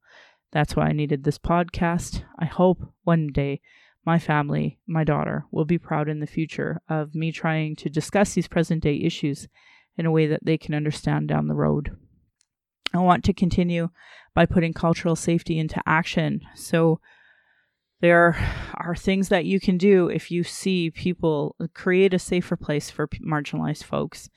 That's 0.51 0.76
why 0.76 0.88
I 0.88 0.93
needed 0.93 1.24
this 1.24 1.38
podcast. 1.38 2.24
I 2.39 2.45
hope 2.45 2.82
one 3.03 3.28
day 3.28 3.62
my 4.03 4.18
family, 4.18 4.80
my 4.88 5.03
daughter, 5.03 5.45
will 5.51 5.66
be 5.66 5.78
proud 5.78 6.10
in 6.10 6.20
the 6.20 6.28
future 6.28 6.82
of 6.89 7.14
me 7.14 7.32
trying 7.32 7.76
to 7.78 7.89
discuss 7.89 8.34
these 8.34 8.47
present 8.47 8.82
day 8.82 8.95
issues 8.95 9.47
in 9.98 10.06
a 10.06 10.12
way 10.12 10.28
that 10.28 10.44
they 10.44 10.58
can 10.58 10.74
understand 10.74 11.28
down 11.28 11.48
the 11.48 11.56
road. 11.56 11.96
I 12.94 13.00
want 13.00 13.24
to 13.26 13.34
continue 13.34 13.90
by 14.34 14.46
putting 14.46 14.74
cultural 14.74 15.16
safety 15.16 15.60
into 15.60 15.82
action. 15.86 16.42
So, 16.56 17.00
there 18.02 18.38
are 18.76 18.96
things 18.96 19.28
that 19.28 19.46
you 19.46 19.60
can 19.60 19.78
do 19.78 20.08
if 20.08 20.32
you 20.32 20.44
see 20.44 20.90
people 20.90 21.56
uh, 21.60 21.68
create 21.74 22.14
a 22.14 22.20
safer 22.20 22.56
place 22.56 22.90
for 22.90 23.08
marginalized 23.08 23.84
folks. 23.84 24.30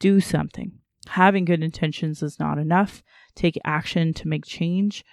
Do 0.00 0.20
something. 0.20 0.72
Having 1.08 1.44
good 1.44 1.62
intentions 1.62 2.22
is 2.22 2.40
not 2.40 2.58
enough. 2.58 3.02
Take 3.36 3.58
action 3.64 4.14
to 4.14 4.28
make 4.28 4.44
change. 4.44 5.04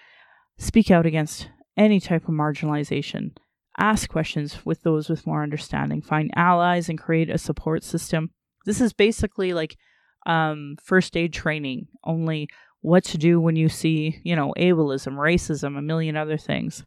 Speak 0.58 0.90
out 0.90 1.06
against 1.06 1.50
any 1.78 2.00
type 2.00 2.24
of 2.28 2.34
marginalization. 2.34 3.36
Ask 3.78 4.10
questions 4.10 4.66
with 4.66 4.82
those 4.82 5.10
with 5.10 5.28
more 5.28 5.44
understanding. 5.44 6.02
Find 6.02 6.32
allies 6.36 6.90
and 6.90 7.00
create 7.00 7.30
a 7.30 7.38
support 7.38 7.84
system. 7.84 8.32
This 8.66 8.82
is 8.82 8.94
basically 8.94 9.54
like 9.54 9.78
um, 10.26 10.76
first 10.84 11.18
aid 11.18 11.34
training, 11.34 11.88
only 12.04 12.48
what 12.82 13.04
to 13.06 13.18
do 13.18 13.40
when 13.40 13.56
you 13.56 13.70
see, 13.70 14.20
you 14.24 14.36
know, 14.36 14.54
ableism, 14.58 15.14
racism, 15.14 15.78
a 15.78 15.82
million 15.82 16.18
other 16.18 16.38
things. 16.38 16.84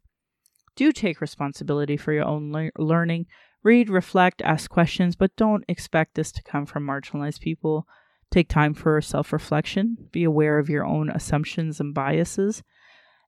Do 0.76 0.92
take 0.92 1.20
responsibility 1.20 1.96
for 1.96 2.12
your 2.12 2.24
own 2.24 2.52
le- 2.52 2.70
learning. 2.76 3.26
Read, 3.62 3.88
reflect, 3.88 4.42
ask 4.42 4.70
questions, 4.70 5.16
but 5.16 5.36
don't 5.36 5.64
expect 5.68 6.14
this 6.14 6.32
to 6.32 6.42
come 6.42 6.66
from 6.66 6.86
marginalized 6.86 7.40
people. 7.40 7.86
Take 8.30 8.48
time 8.48 8.74
for 8.74 9.00
self 9.00 9.32
reflection. 9.32 9.96
Be 10.10 10.24
aware 10.24 10.58
of 10.58 10.68
your 10.68 10.84
own 10.84 11.08
assumptions 11.10 11.80
and 11.80 11.94
biases. 11.94 12.62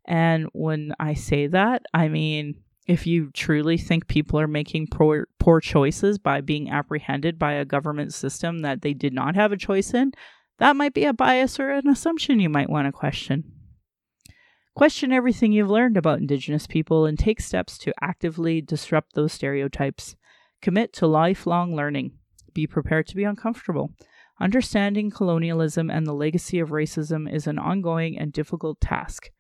And 0.05 0.47
when 0.53 0.92
I 0.99 1.14
say 1.14 1.47
that, 1.49 1.82
I 1.94 2.09
mean, 2.09 2.62
if 2.87 3.07
you 3.07 3.30
truly 3.32 3.76
think 3.76 4.07
people 4.07 4.39
are 4.39 4.47
making 4.47 4.87
poor, 4.89 5.26
poor 5.39 5.61
choices 5.61 6.18
by 6.18 6.41
being 6.41 6.70
apprehended 6.70 7.39
by 7.39 7.53
a 7.53 7.64
government 7.64 8.14
system 8.14 8.61
that 8.61 8.82
they 8.82 8.95
did 8.95 9.12
not 9.12 9.34
have 9.34 9.53
a 9.53 9.57
choice 9.57 9.93
in, 9.93 10.12
that 10.59 10.76
might 10.76 10.95
be 10.95 11.05
a 11.05 11.12
bias 11.12 11.59
or 11.59 11.70
an 11.70 11.89
assumption 11.89 12.41
you 12.41 12.49
might 12.49 12.70
want 12.70 12.87
to 12.87 12.93
question. 12.93 13.45
Question 14.74 15.11
everything 15.12 15.53
you've 15.53 15.70
learned 15.70 15.97
about 15.97 16.18
Indigenous 16.18 16.66
people 16.66 17.07
and 17.07 17.18
take 17.18 17.41
steps 17.41 17.78
to 17.78 17.95
actively 18.01 18.61
disrupt 18.61 19.14
those 19.14 19.32
stereotypes. 19.32 20.16
Commit 20.62 20.93
to 20.95 21.07
lifelong 21.07 21.74
learning. 21.74 22.12
Be 22.55 22.66
prepared 22.66 23.07
to 23.09 23.16
be 23.16 23.24
uncomfortable. 23.24 23.93
Understanding 24.39 25.11
colonialism 25.11 25.91
and 25.91 26.07
the 26.07 26.12
legacy 26.12 26.59
of 26.59 26.68
racism 26.68 27.30
is 27.30 27.47
an 27.47 27.59
ongoing 27.59 28.18
and 28.18 28.32
difficult 28.32 28.80
task. 28.80 29.30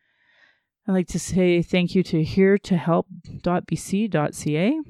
I'd 0.88 0.92
like 0.92 1.08
to 1.08 1.18
say 1.18 1.62
thank 1.62 1.96
you 1.96 2.04
to 2.04 2.22
here 2.22 2.58
to 2.58 2.76
help.bc.ca 2.76 4.80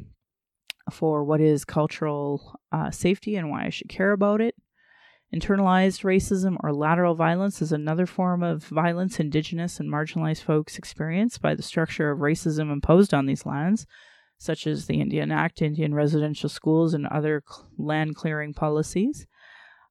for 0.90 1.24
what 1.24 1.40
is 1.40 1.64
cultural 1.64 2.60
uh, 2.70 2.90
safety 2.90 3.36
and 3.36 3.48
why 3.50 3.64
I 3.64 3.70
should 3.70 3.88
care 3.88 4.12
about 4.12 4.42
it. 4.42 4.54
Internalized 5.34 6.04
racism 6.04 6.56
or 6.62 6.72
lateral 6.72 7.14
violence 7.14 7.62
is 7.62 7.72
another 7.72 8.04
form 8.06 8.42
of 8.42 8.64
violence 8.64 9.18
Indigenous 9.18 9.80
and 9.80 9.90
marginalized 9.90 10.42
folks 10.42 10.76
experience 10.78 11.38
by 11.38 11.54
the 11.54 11.62
structure 11.62 12.10
of 12.10 12.18
racism 12.20 12.70
imposed 12.70 13.14
on 13.14 13.24
these 13.26 13.46
lands. 13.46 13.86
such 14.38 14.66
as 14.66 14.86
the 14.86 15.00
Indian 15.00 15.32
Act, 15.32 15.62
Indian 15.62 15.94
residential 15.94 16.50
schools, 16.50 16.92
and 16.92 17.06
other 17.06 17.42
land 17.78 18.14
clearing 18.14 18.52
policies. 18.52 19.26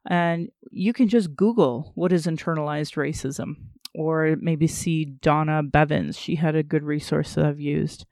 And 0.08 0.50
you 0.70 0.94
can 0.94 1.08
just 1.08 1.36
Google 1.36 1.94
what 1.96 2.14
is 2.14 2.28
internalized 2.28 2.96
racism, 2.96 3.56
or 3.98 4.36
maybe 4.40 4.68
see 4.68 5.06
Donna 5.06 5.64
Bevins. 5.64 6.18
She 6.18 6.36
had 6.36 6.56
a 6.56 6.64
good 6.64 6.84
resource 6.84 7.34
that 7.34 7.46
I've 7.46 7.60
used. 7.60 8.06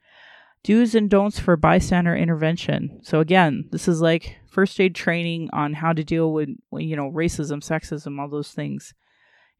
Do's 0.64 0.94
and 0.94 1.10
don'ts 1.10 1.38
for 1.38 1.56
bystander 1.56 2.16
intervention. 2.16 3.00
So 3.02 3.20
again, 3.20 3.68
this 3.70 3.86
is 3.86 4.00
like 4.00 4.38
first 4.46 4.80
aid 4.80 4.94
training 4.94 5.50
on 5.52 5.74
how 5.74 5.92
to 5.92 6.02
deal 6.02 6.32
with 6.32 6.48
you 6.72 6.96
know 6.96 7.10
racism, 7.10 7.62
sexism, 7.62 8.18
all 8.18 8.30
those 8.30 8.52
things. 8.52 8.94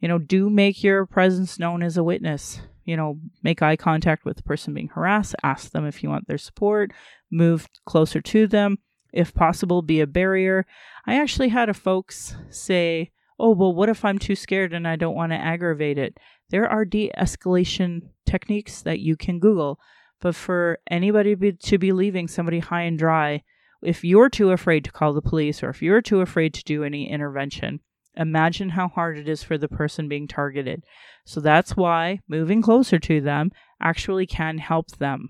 You 0.00 0.08
know, 0.08 0.18
do 0.18 0.50
make 0.50 0.82
your 0.82 1.06
presence 1.06 1.58
known 1.58 1.82
as 1.82 1.96
a 1.96 2.04
witness. 2.04 2.60
You 2.84 2.96
know, 2.96 3.18
make 3.42 3.62
eye 3.62 3.76
contact 3.76 4.24
with 4.24 4.36
the 4.36 4.42
person 4.42 4.74
being 4.74 4.88
harassed, 4.88 5.34
ask 5.42 5.70
them 5.70 5.86
if 5.86 6.02
you 6.02 6.10
want 6.10 6.26
their 6.26 6.38
support, 6.38 6.92
move 7.30 7.66
closer 7.86 8.20
to 8.20 8.46
them, 8.46 8.78
if 9.12 9.32
possible, 9.32 9.80
be 9.80 10.00
a 10.00 10.06
barrier. 10.06 10.66
I 11.06 11.18
actually 11.18 11.48
had 11.48 11.70
a 11.70 11.74
folks 11.74 12.36
say, 12.50 13.10
oh, 13.38 13.50
well, 13.50 13.74
what 13.74 13.88
if 13.88 14.04
I'm 14.04 14.18
too 14.18 14.36
scared 14.36 14.72
and 14.72 14.86
I 14.86 14.96
don't 14.96 15.14
want 15.14 15.32
to 15.32 15.36
aggravate 15.36 15.98
it? 15.98 16.18
There 16.50 16.68
are 16.68 16.84
de 16.84 17.10
escalation 17.18 18.02
techniques 18.26 18.82
that 18.82 19.00
you 19.00 19.16
can 19.16 19.38
Google. 19.38 19.78
But 20.20 20.34
for 20.34 20.78
anybody 20.90 21.34
be, 21.34 21.52
to 21.52 21.78
be 21.78 21.92
leaving 21.92 22.28
somebody 22.28 22.60
high 22.60 22.82
and 22.82 22.98
dry, 22.98 23.42
if 23.82 24.04
you're 24.04 24.30
too 24.30 24.50
afraid 24.52 24.84
to 24.84 24.92
call 24.92 25.12
the 25.12 25.20
police 25.20 25.62
or 25.62 25.68
if 25.68 25.82
you're 25.82 26.00
too 26.00 26.20
afraid 26.20 26.54
to 26.54 26.64
do 26.64 26.82
any 26.82 27.10
intervention, 27.10 27.80
imagine 28.16 28.70
how 28.70 28.88
hard 28.88 29.18
it 29.18 29.28
is 29.28 29.42
for 29.42 29.58
the 29.58 29.68
person 29.68 30.08
being 30.08 30.26
targeted. 30.26 30.84
So 31.26 31.40
that's 31.40 31.76
why 31.76 32.20
moving 32.28 32.62
closer 32.62 32.98
to 33.00 33.20
them 33.20 33.50
actually 33.82 34.26
can 34.26 34.58
help 34.58 34.92
them. 34.92 35.28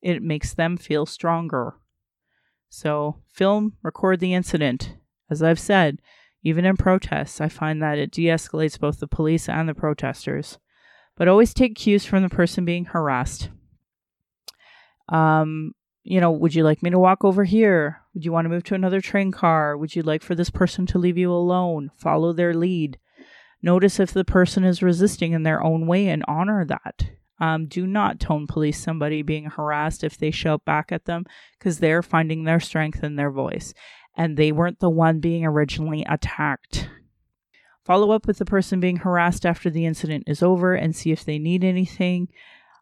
It 0.00 0.22
makes 0.22 0.54
them 0.54 0.76
feel 0.76 1.06
stronger. 1.06 1.74
So, 2.68 3.20
film, 3.32 3.74
record 3.82 4.20
the 4.20 4.34
incident. 4.34 4.96
As 5.30 5.42
I've 5.42 5.60
said, 5.60 6.00
even 6.44 6.66
in 6.66 6.76
protests, 6.76 7.40
I 7.40 7.48
find 7.48 7.82
that 7.82 7.98
it 7.98 8.10
de 8.10 8.26
escalates 8.26 8.78
both 8.78 9.00
the 9.00 9.08
police 9.08 9.48
and 9.48 9.66
the 9.66 9.74
protesters. 9.74 10.58
But 11.16 11.26
always 11.26 11.54
take 11.54 11.74
cues 11.74 12.04
from 12.04 12.22
the 12.22 12.28
person 12.28 12.64
being 12.64 12.84
harassed. 12.84 13.48
Um, 15.08 15.72
you 16.02 16.20
know, 16.20 16.30
would 16.30 16.54
you 16.54 16.62
like 16.62 16.82
me 16.82 16.90
to 16.90 16.98
walk 16.98 17.24
over 17.24 17.44
here? 17.44 18.02
Would 18.12 18.26
you 18.26 18.32
want 18.32 18.44
to 18.44 18.50
move 18.50 18.64
to 18.64 18.74
another 18.74 19.00
train 19.00 19.32
car? 19.32 19.76
Would 19.76 19.96
you 19.96 20.02
like 20.02 20.22
for 20.22 20.34
this 20.34 20.50
person 20.50 20.84
to 20.86 20.98
leave 20.98 21.16
you 21.16 21.32
alone? 21.32 21.90
Follow 21.96 22.32
their 22.32 22.52
lead. 22.52 22.98
Notice 23.62 23.98
if 23.98 24.12
the 24.12 24.24
person 24.24 24.64
is 24.64 24.82
resisting 24.82 25.32
in 25.32 25.44
their 25.44 25.62
own 25.62 25.86
way 25.86 26.08
and 26.08 26.22
honor 26.28 26.66
that. 26.66 27.06
Um, 27.40 27.66
do 27.66 27.86
not 27.86 28.20
tone 28.20 28.46
police 28.46 28.80
somebody 28.80 29.22
being 29.22 29.46
harassed 29.46 30.04
if 30.04 30.18
they 30.18 30.30
shout 30.30 30.64
back 30.64 30.92
at 30.92 31.06
them 31.06 31.24
because 31.58 31.78
they're 31.78 32.02
finding 32.02 32.44
their 32.44 32.60
strength 32.60 33.02
in 33.02 33.16
their 33.16 33.30
voice 33.30 33.72
and 34.16 34.36
they 34.36 34.52
weren't 34.52 34.80
the 34.80 34.90
one 34.90 35.20
being 35.20 35.44
originally 35.44 36.04
attacked. 36.08 36.88
Follow 37.84 38.12
up 38.12 38.26
with 38.26 38.38
the 38.38 38.44
person 38.44 38.80
being 38.80 38.96
harassed 38.96 39.44
after 39.44 39.68
the 39.68 39.84
incident 39.84 40.24
is 40.26 40.42
over 40.42 40.74
and 40.74 40.96
see 40.96 41.12
if 41.12 41.24
they 41.24 41.38
need 41.38 41.62
anything. 41.62 42.28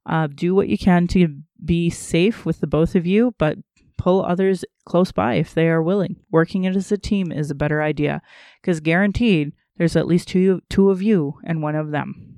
Uh, 0.06 0.28
do 0.28 0.54
what 0.54 0.68
you 0.68 0.78
can 0.78 1.06
to 1.08 1.38
be 1.64 1.90
safe 1.90 2.44
with 2.44 2.60
the 2.60 2.66
both 2.66 2.94
of 2.94 3.06
you, 3.06 3.34
but 3.38 3.58
pull 3.98 4.24
others 4.24 4.64
close 4.84 5.12
by 5.12 5.34
if 5.34 5.54
they 5.54 5.68
are 5.68 5.82
willing. 5.82 6.16
Working 6.30 6.64
it 6.64 6.76
as 6.76 6.92
a 6.92 6.98
team 6.98 7.32
is 7.32 7.50
a 7.50 7.54
better 7.56 7.82
idea 7.82 8.22
because 8.60 8.80
guaranteed 8.80 9.52
there's 9.76 9.96
at 9.96 10.06
least 10.06 10.28
two, 10.28 10.60
two 10.68 10.90
of 10.90 11.02
you 11.02 11.38
and 11.44 11.62
one 11.62 11.74
of 11.74 11.90
them. 11.90 12.36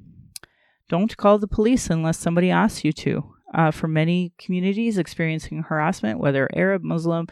Don't 0.89 1.17
call 1.17 1.39
the 1.39 1.49
police 1.49 1.89
unless 1.91 2.19
somebody 2.19 2.51
asks 2.51 2.85
you 2.85 2.93
to. 2.93 3.31
Uh, 3.53 3.71
for 3.71 3.87
many 3.87 4.33
communities 4.37 4.99
experiencing 4.99 5.63
harassment, 5.63 6.19
whether 6.19 6.49
Arab, 6.55 6.83
Muslim, 6.83 7.29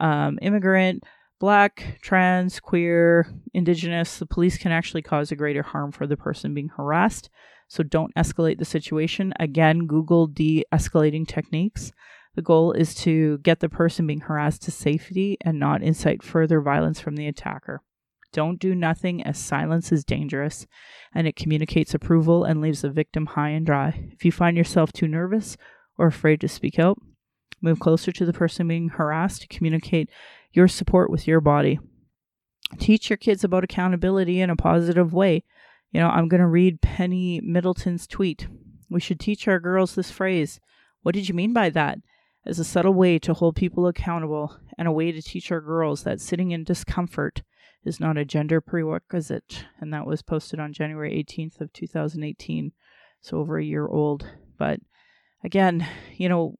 um, 0.00 0.38
immigrant, 0.42 1.04
black, 1.40 1.98
trans, 2.02 2.60
queer, 2.60 3.26
indigenous, 3.52 4.18
the 4.18 4.26
police 4.26 4.56
can 4.58 4.72
actually 4.72 5.02
cause 5.02 5.30
a 5.30 5.36
greater 5.36 5.62
harm 5.62 5.92
for 5.92 6.06
the 6.06 6.16
person 6.16 6.54
being 6.54 6.70
harassed. 6.76 7.30
So 7.68 7.82
don't 7.82 8.14
escalate 8.14 8.58
the 8.58 8.64
situation. 8.64 9.32
Again, 9.40 9.86
Google 9.86 10.26
de 10.26 10.64
escalating 10.72 11.26
techniques. 11.26 11.92
The 12.34 12.42
goal 12.42 12.72
is 12.72 12.94
to 12.96 13.38
get 13.38 13.60
the 13.60 13.68
person 13.68 14.06
being 14.06 14.20
harassed 14.20 14.62
to 14.62 14.70
safety 14.70 15.38
and 15.40 15.58
not 15.58 15.82
incite 15.82 16.22
further 16.22 16.60
violence 16.60 17.00
from 17.00 17.16
the 17.16 17.28
attacker. 17.28 17.82
Don't 18.32 18.58
do 18.58 18.74
nothing 18.74 19.22
as 19.22 19.38
silence 19.38 19.92
is 19.92 20.04
dangerous 20.04 20.66
and 21.14 21.28
it 21.28 21.36
communicates 21.36 21.94
approval 21.94 22.42
and 22.42 22.60
leaves 22.60 22.82
the 22.82 22.90
victim 22.90 23.26
high 23.26 23.50
and 23.50 23.64
dry. 23.64 24.10
If 24.12 24.24
you 24.24 24.32
find 24.32 24.56
yourself 24.56 24.92
too 24.92 25.06
nervous 25.06 25.56
or 25.96 26.08
afraid 26.08 26.40
to 26.40 26.48
speak 26.48 26.78
out, 26.80 26.98
move 27.64 27.80
closer 27.80 28.12
to 28.12 28.26
the 28.26 28.32
person 28.32 28.68
being 28.68 28.90
harassed 28.90 29.42
to 29.42 29.48
communicate 29.48 30.10
your 30.52 30.68
support 30.68 31.10
with 31.10 31.26
your 31.26 31.40
body. 31.40 31.80
Teach 32.78 33.10
your 33.10 33.16
kids 33.16 33.42
about 33.42 33.64
accountability 33.64 34.40
in 34.40 34.50
a 34.50 34.56
positive 34.56 35.12
way. 35.12 35.42
You 35.90 36.00
know, 36.00 36.08
I'm 36.08 36.28
going 36.28 36.40
to 36.40 36.46
read 36.46 36.82
Penny 36.82 37.40
Middleton's 37.40 38.06
tweet. 38.06 38.46
We 38.90 39.00
should 39.00 39.18
teach 39.18 39.48
our 39.48 39.58
girls 39.58 39.94
this 39.94 40.10
phrase. 40.10 40.60
What 41.02 41.14
did 41.14 41.28
you 41.28 41.34
mean 41.34 41.52
by 41.52 41.70
that? 41.70 41.98
As 42.46 42.58
a 42.58 42.64
subtle 42.64 42.92
way 42.92 43.18
to 43.20 43.32
hold 43.32 43.56
people 43.56 43.86
accountable 43.86 44.58
and 44.76 44.86
a 44.86 44.92
way 44.92 45.12
to 45.12 45.22
teach 45.22 45.50
our 45.50 45.60
girls 45.60 46.02
that 46.02 46.20
sitting 46.20 46.50
in 46.50 46.64
discomfort 46.64 47.42
is 47.84 48.00
not 48.00 48.18
a 48.18 48.24
gender 48.24 48.60
prerequisite. 48.60 49.64
And 49.80 49.92
that 49.92 50.06
was 50.06 50.22
posted 50.22 50.60
on 50.60 50.72
January 50.72 51.24
18th 51.24 51.60
of 51.60 51.72
2018, 51.72 52.72
so 53.20 53.38
over 53.38 53.58
a 53.58 53.64
year 53.64 53.86
old. 53.86 54.26
But 54.58 54.80
again, 55.42 55.86
you 56.16 56.28
know, 56.28 56.58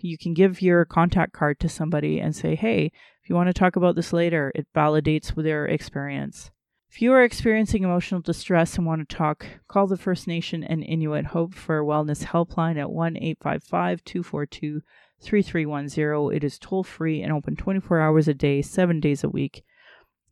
you 0.00 0.18
can 0.18 0.34
give 0.34 0.62
your 0.62 0.84
contact 0.84 1.32
card 1.32 1.60
to 1.60 1.68
somebody 1.68 2.20
and 2.20 2.34
say, 2.34 2.54
hey, 2.54 2.92
if 3.22 3.30
you 3.30 3.34
want 3.34 3.48
to 3.48 3.54
talk 3.54 3.76
about 3.76 3.96
this 3.96 4.12
later, 4.12 4.52
it 4.54 4.66
validates 4.74 5.34
their 5.34 5.66
experience. 5.66 6.50
If 6.90 7.02
you 7.02 7.12
are 7.12 7.24
experiencing 7.24 7.82
emotional 7.82 8.20
distress 8.20 8.76
and 8.76 8.86
want 8.86 9.06
to 9.06 9.16
talk, 9.16 9.46
call 9.68 9.86
the 9.86 9.96
First 9.96 10.26
Nation 10.26 10.64
and 10.64 10.82
Inuit 10.82 11.26
Hope 11.26 11.54
for 11.54 11.84
Wellness 11.84 12.24
Helpline 12.24 12.78
at 12.78 12.90
1 12.90 13.16
855 13.16 14.04
242 14.04 14.80
3310. 15.20 16.36
It 16.36 16.44
is 16.44 16.58
toll 16.58 16.84
free 16.84 17.22
and 17.22 17.32
open 17.32 17.56
24 17.56 18.00
hours 18.00 18.28
a 18.28 18.34
day, 18.34 18.62
seven 18.62 19.00
days 19.00 19.24
a 19.24 19.28
week. 19.28 19.64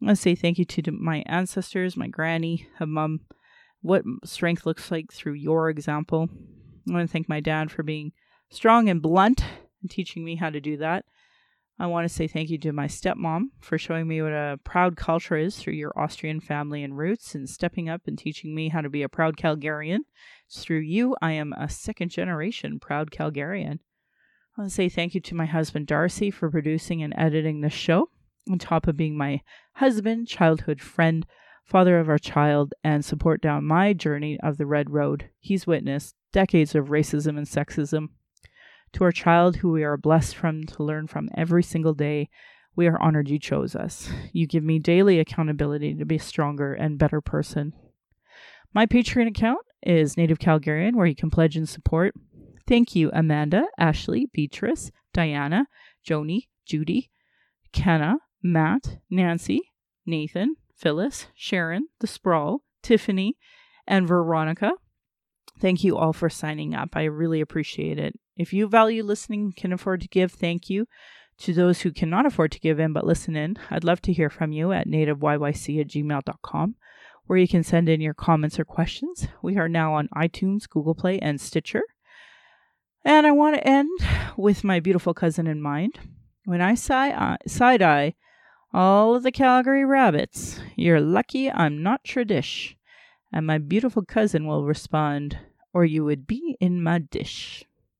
I 0.01 0.07
want 0.07 0.17
to 0.17 0.23
say 0.23 0.35
thank 0.35 0.59
you 0.59 0.65
to 0.65 0.93
my 0.93 1.23
ancestors, 1.27 1.97
my 1.97 2.09
granny, 2.09 2.69
her 2.79 2.87
mom, 2.87 3.21
what 3.83 4.05
strength 4.25 4.65
looks 4.65 4.91
like 4.91 5.13
through 5.13 5.35
your 5.35 5.69
example. 5.69 6.29
I 6.89 6.93
want 6.93 7.09
to 7.09 7.13
thank 7.13 7.29
my 7.29 7.41
dad 7.41 7.71
for 7.71 7.83
being 7.83 8.13
strong 8.51 8.89
and 8.89 9.03
blunt 9.03 9.45
and 9.83 9.91
teaching 9.91 10.25
me 10.25 10.37
how 10.37 10.51
to 10.51 10.61
do 10.61 10.77
that. 10.79 11.05
I 11.79 11.87
want 11.87 12.09
to 12.09 12.15
say 12.15 12.29
thank 12.29 12.51
you 12.51 12.59
to 12.59 12.73
my 12.73 12.87
stepmom 12.87 13.47
for 13.61 13.79
showing 13.79 14.07
me 14.07 14.23
what 14.23 14.33
a 14.33 14.61
proud 14.63 14.97
culture 14.97 15.37
is 15.37 15.59
through 15.59 15.73
your 15.73 15.93
Austrian 15.99 16.39
family 16.39 16.85
and 16.85 16.97
roots 16.97 17.35
and 17.35 17.49
stepping 17.49 17.89
up 17.89 18.03
and 18.07 18.17
teaching 18.17 18.55
me 18.55 18.69
how 18.69 18.81
to 18.81 18.89
be 18.89 19.03
a 19.03 19.09
proud 19.09 19.37
Calgarian. 19.37 20.01
Through 20.55 20.81
you 20.81 21.17
I 21.21 21.33
am 21.33 21.53
a 21.53 21.69
second 21.69 22.11
generation 22.11 22.79
proud 22.79 23.11
Calgarian. 23.11 23.81
I 24.57 24.61
want 24.61 24.71
to 24.71 24.75
say 24.75 24.89
thank 24.89 25.17
you 25.17 25.21
to 25.23 25.35
my 25.35 25.47
husband 25.47 25.89
Darcy 25.89 26.31
for 26.31 26.49
producing 26.49 27.03
and 27.03 27.13
editing 27.17 27.61
this 27.61 27.73
show, 27.73 28.09
on 28.49 28.61
top 28.61 28.87
of 28.87 28.97
being 28.97 29.17
my 29.17 29.41
husband, 29.75 30.29
childhood 30.29 30.81
friend, 30.81 31.27
father 31.65 31.99
of 31.99 32.09
our 32.09 32.19
child, 32.19 32.73
and 32.85 33.05
support 33.05 33.41
down 33.41 33.65
my 33.65 33.93
journey 33.93 34.39
of 34.45 34.59
the 34.59 34.67
Red 34.67 34.91
Road. 34.91 35.29
He's 35.41 35.67
witnessed 35.67 36.15
decades 36.33 36.77
of 36.77 36.87
racism 36.87 37.37
and 37.37 37.49
sexism 37.49 38.11
to 38.95 39.05
our 39.05 39.13
child, 39.13 39.57
who 39.57 39.71
we 39.71 39.85
are 39.85 39.97
blessed 39.97 40.37
from 40.37 40.65
to 40.65 40.83
learn 40.83 41.07
from 41.07 41.29
every 41.37 41.63
single 41.63 41.95
day, 41.95 42.29
we 42.77 42.87
are 42.87 43.01
honored 43.01 43.29
you 43.29 43.39
chose 43.39 43.77
us. 43.77 44.09
You 44.33 44.47
give 44.47 44.65
me 44.65 44.79
daily 44.79 45.19
accountability 45.21 45.95
to 45.95 46.05
be 46.05 46.17
a 46.17 46.21
stronger 46.21 46.73
and 46.75 46.99
better 46.99 47.21
person. 47.21 47.73
My 48.73 48.87
Patreon 48.87 49.29
account 49.29 49.61
is 49.83 50.17
Native 50.17 50.39
Calgarian, 50.39 50.95
where 50.95 51.07
you 51.07 51.15
can 51.15 51.31
pledge 51.31 51.57
and 51.57 51.69
support. 51.69 52.15
Thank 52.67 52.97
you, 52.97 53.11
Amanda, 53.13 53.67
Ashley, 53.79 54.29
Beatrice, 54.33 54.91
Diana, 55.13 55.67
Joni, 56.07 56.49
Judy, 56.65 57.11
Kenna, 57.73 58.19
Matt, 58.43 58.99
Nancy, 59.11 59.73
Nathan, 60.07 60.57
Phyllis, 60.75 61.27
Sharon, 61.35 61.89
The 62.01 62.07
Sprawl, 62.07 62.63
Tiffany, 62.83 63.37
and 63.87 64.09
Veronica. 64.09 64.73
Thank 65.61 65.85
you 65.85 65.97
all 65.97 66.13
for 66.13 66.31
signing 66.31 66.75
up. 66.75 66.91
I 66.95 67.05
really 67.05 67.41
appreciate 67.41 67.99
it. 67.99 68.19
If 68.37 68.53
you 68.53 68.67
value 68.69 69.03
listening, 69.03 69.53
can 69.57 69.73
afford 69.73 70.01
to 70.03 70.09
give, 70.09 70.33
thank 70.33 70.69
you. 70.69 70.87
To 71.39 71.53
those 71.53 71.81
who 71.81 71.93
cannot 71.93 72.27
afford 72.27 72.53
to 72.53 72.61
give 72.61 72.79
in 72.79 72.93
but 72.93 73.07
listen 73.07 73.37
in, 73.37 73.57
I'd 73.71 73.85
love 73.85 74.01
to 74.03 74.13
hear 74.13 74.31
from 74.31 74.53
you 74.53 74.73
at 74.73 74.87
nativeyyc 74.87 75.81
at 75.81 75.89
gmail.com, 75.89 76.75
where 77.27 77.39
you 77.39 77.49
can 77.49 77.65
send 77.65 77.89
in 77.89 78.01
your 78.01 78.15
comments 78.15 78.59
or 78.59 78.65
questions. 78.65 79.29
We 79.43 79.57
are 79.57 79.69
now 79.69 79.95
on 79.95 80.09
iTunes, 80.17 80.69
Google 80.69 80.95
Play, 80.95 81.19
and 81.19 81.41
Stitcher. 81.41 81.83
And 83.05 83.27
I 83.27 83.33
want 83.33 83.57
to 83.57 83.67
end 83.67 83.91
with 84.37 84.65
my 84.65 84.81
beautiful 84.81 85.13
cousin 85.13 85.47
in 85.47 85.61
mind. 85.61 85.99
When 86.45 86.61
I 86.61 86.75
side 86.75 87.83
eye 87.83 88.15
all 88.73 89.15
of 89.15 89.23
the 89.23 89.33
Calgary 89.33 89.85
rabbits, 89.85 90.61
you're 90.77 91.01
lucky 91.01 91.51
I'm 91.51 91.83
not 91.83 92.05
tradish. 92.05 92.75
And 93.33 93.47
my 93.47 93.59
beautiful 93.59 94.05
cousin 94.05 94.47
will 94.47 94.65
respond, 94.65 95.39
or 95.73 95.85
you 95.85 96.05
would 96.05 96.27
be 96.27 96.57
in 96.61 96.83
my 96.83 96.99
dish. 96.99 97.65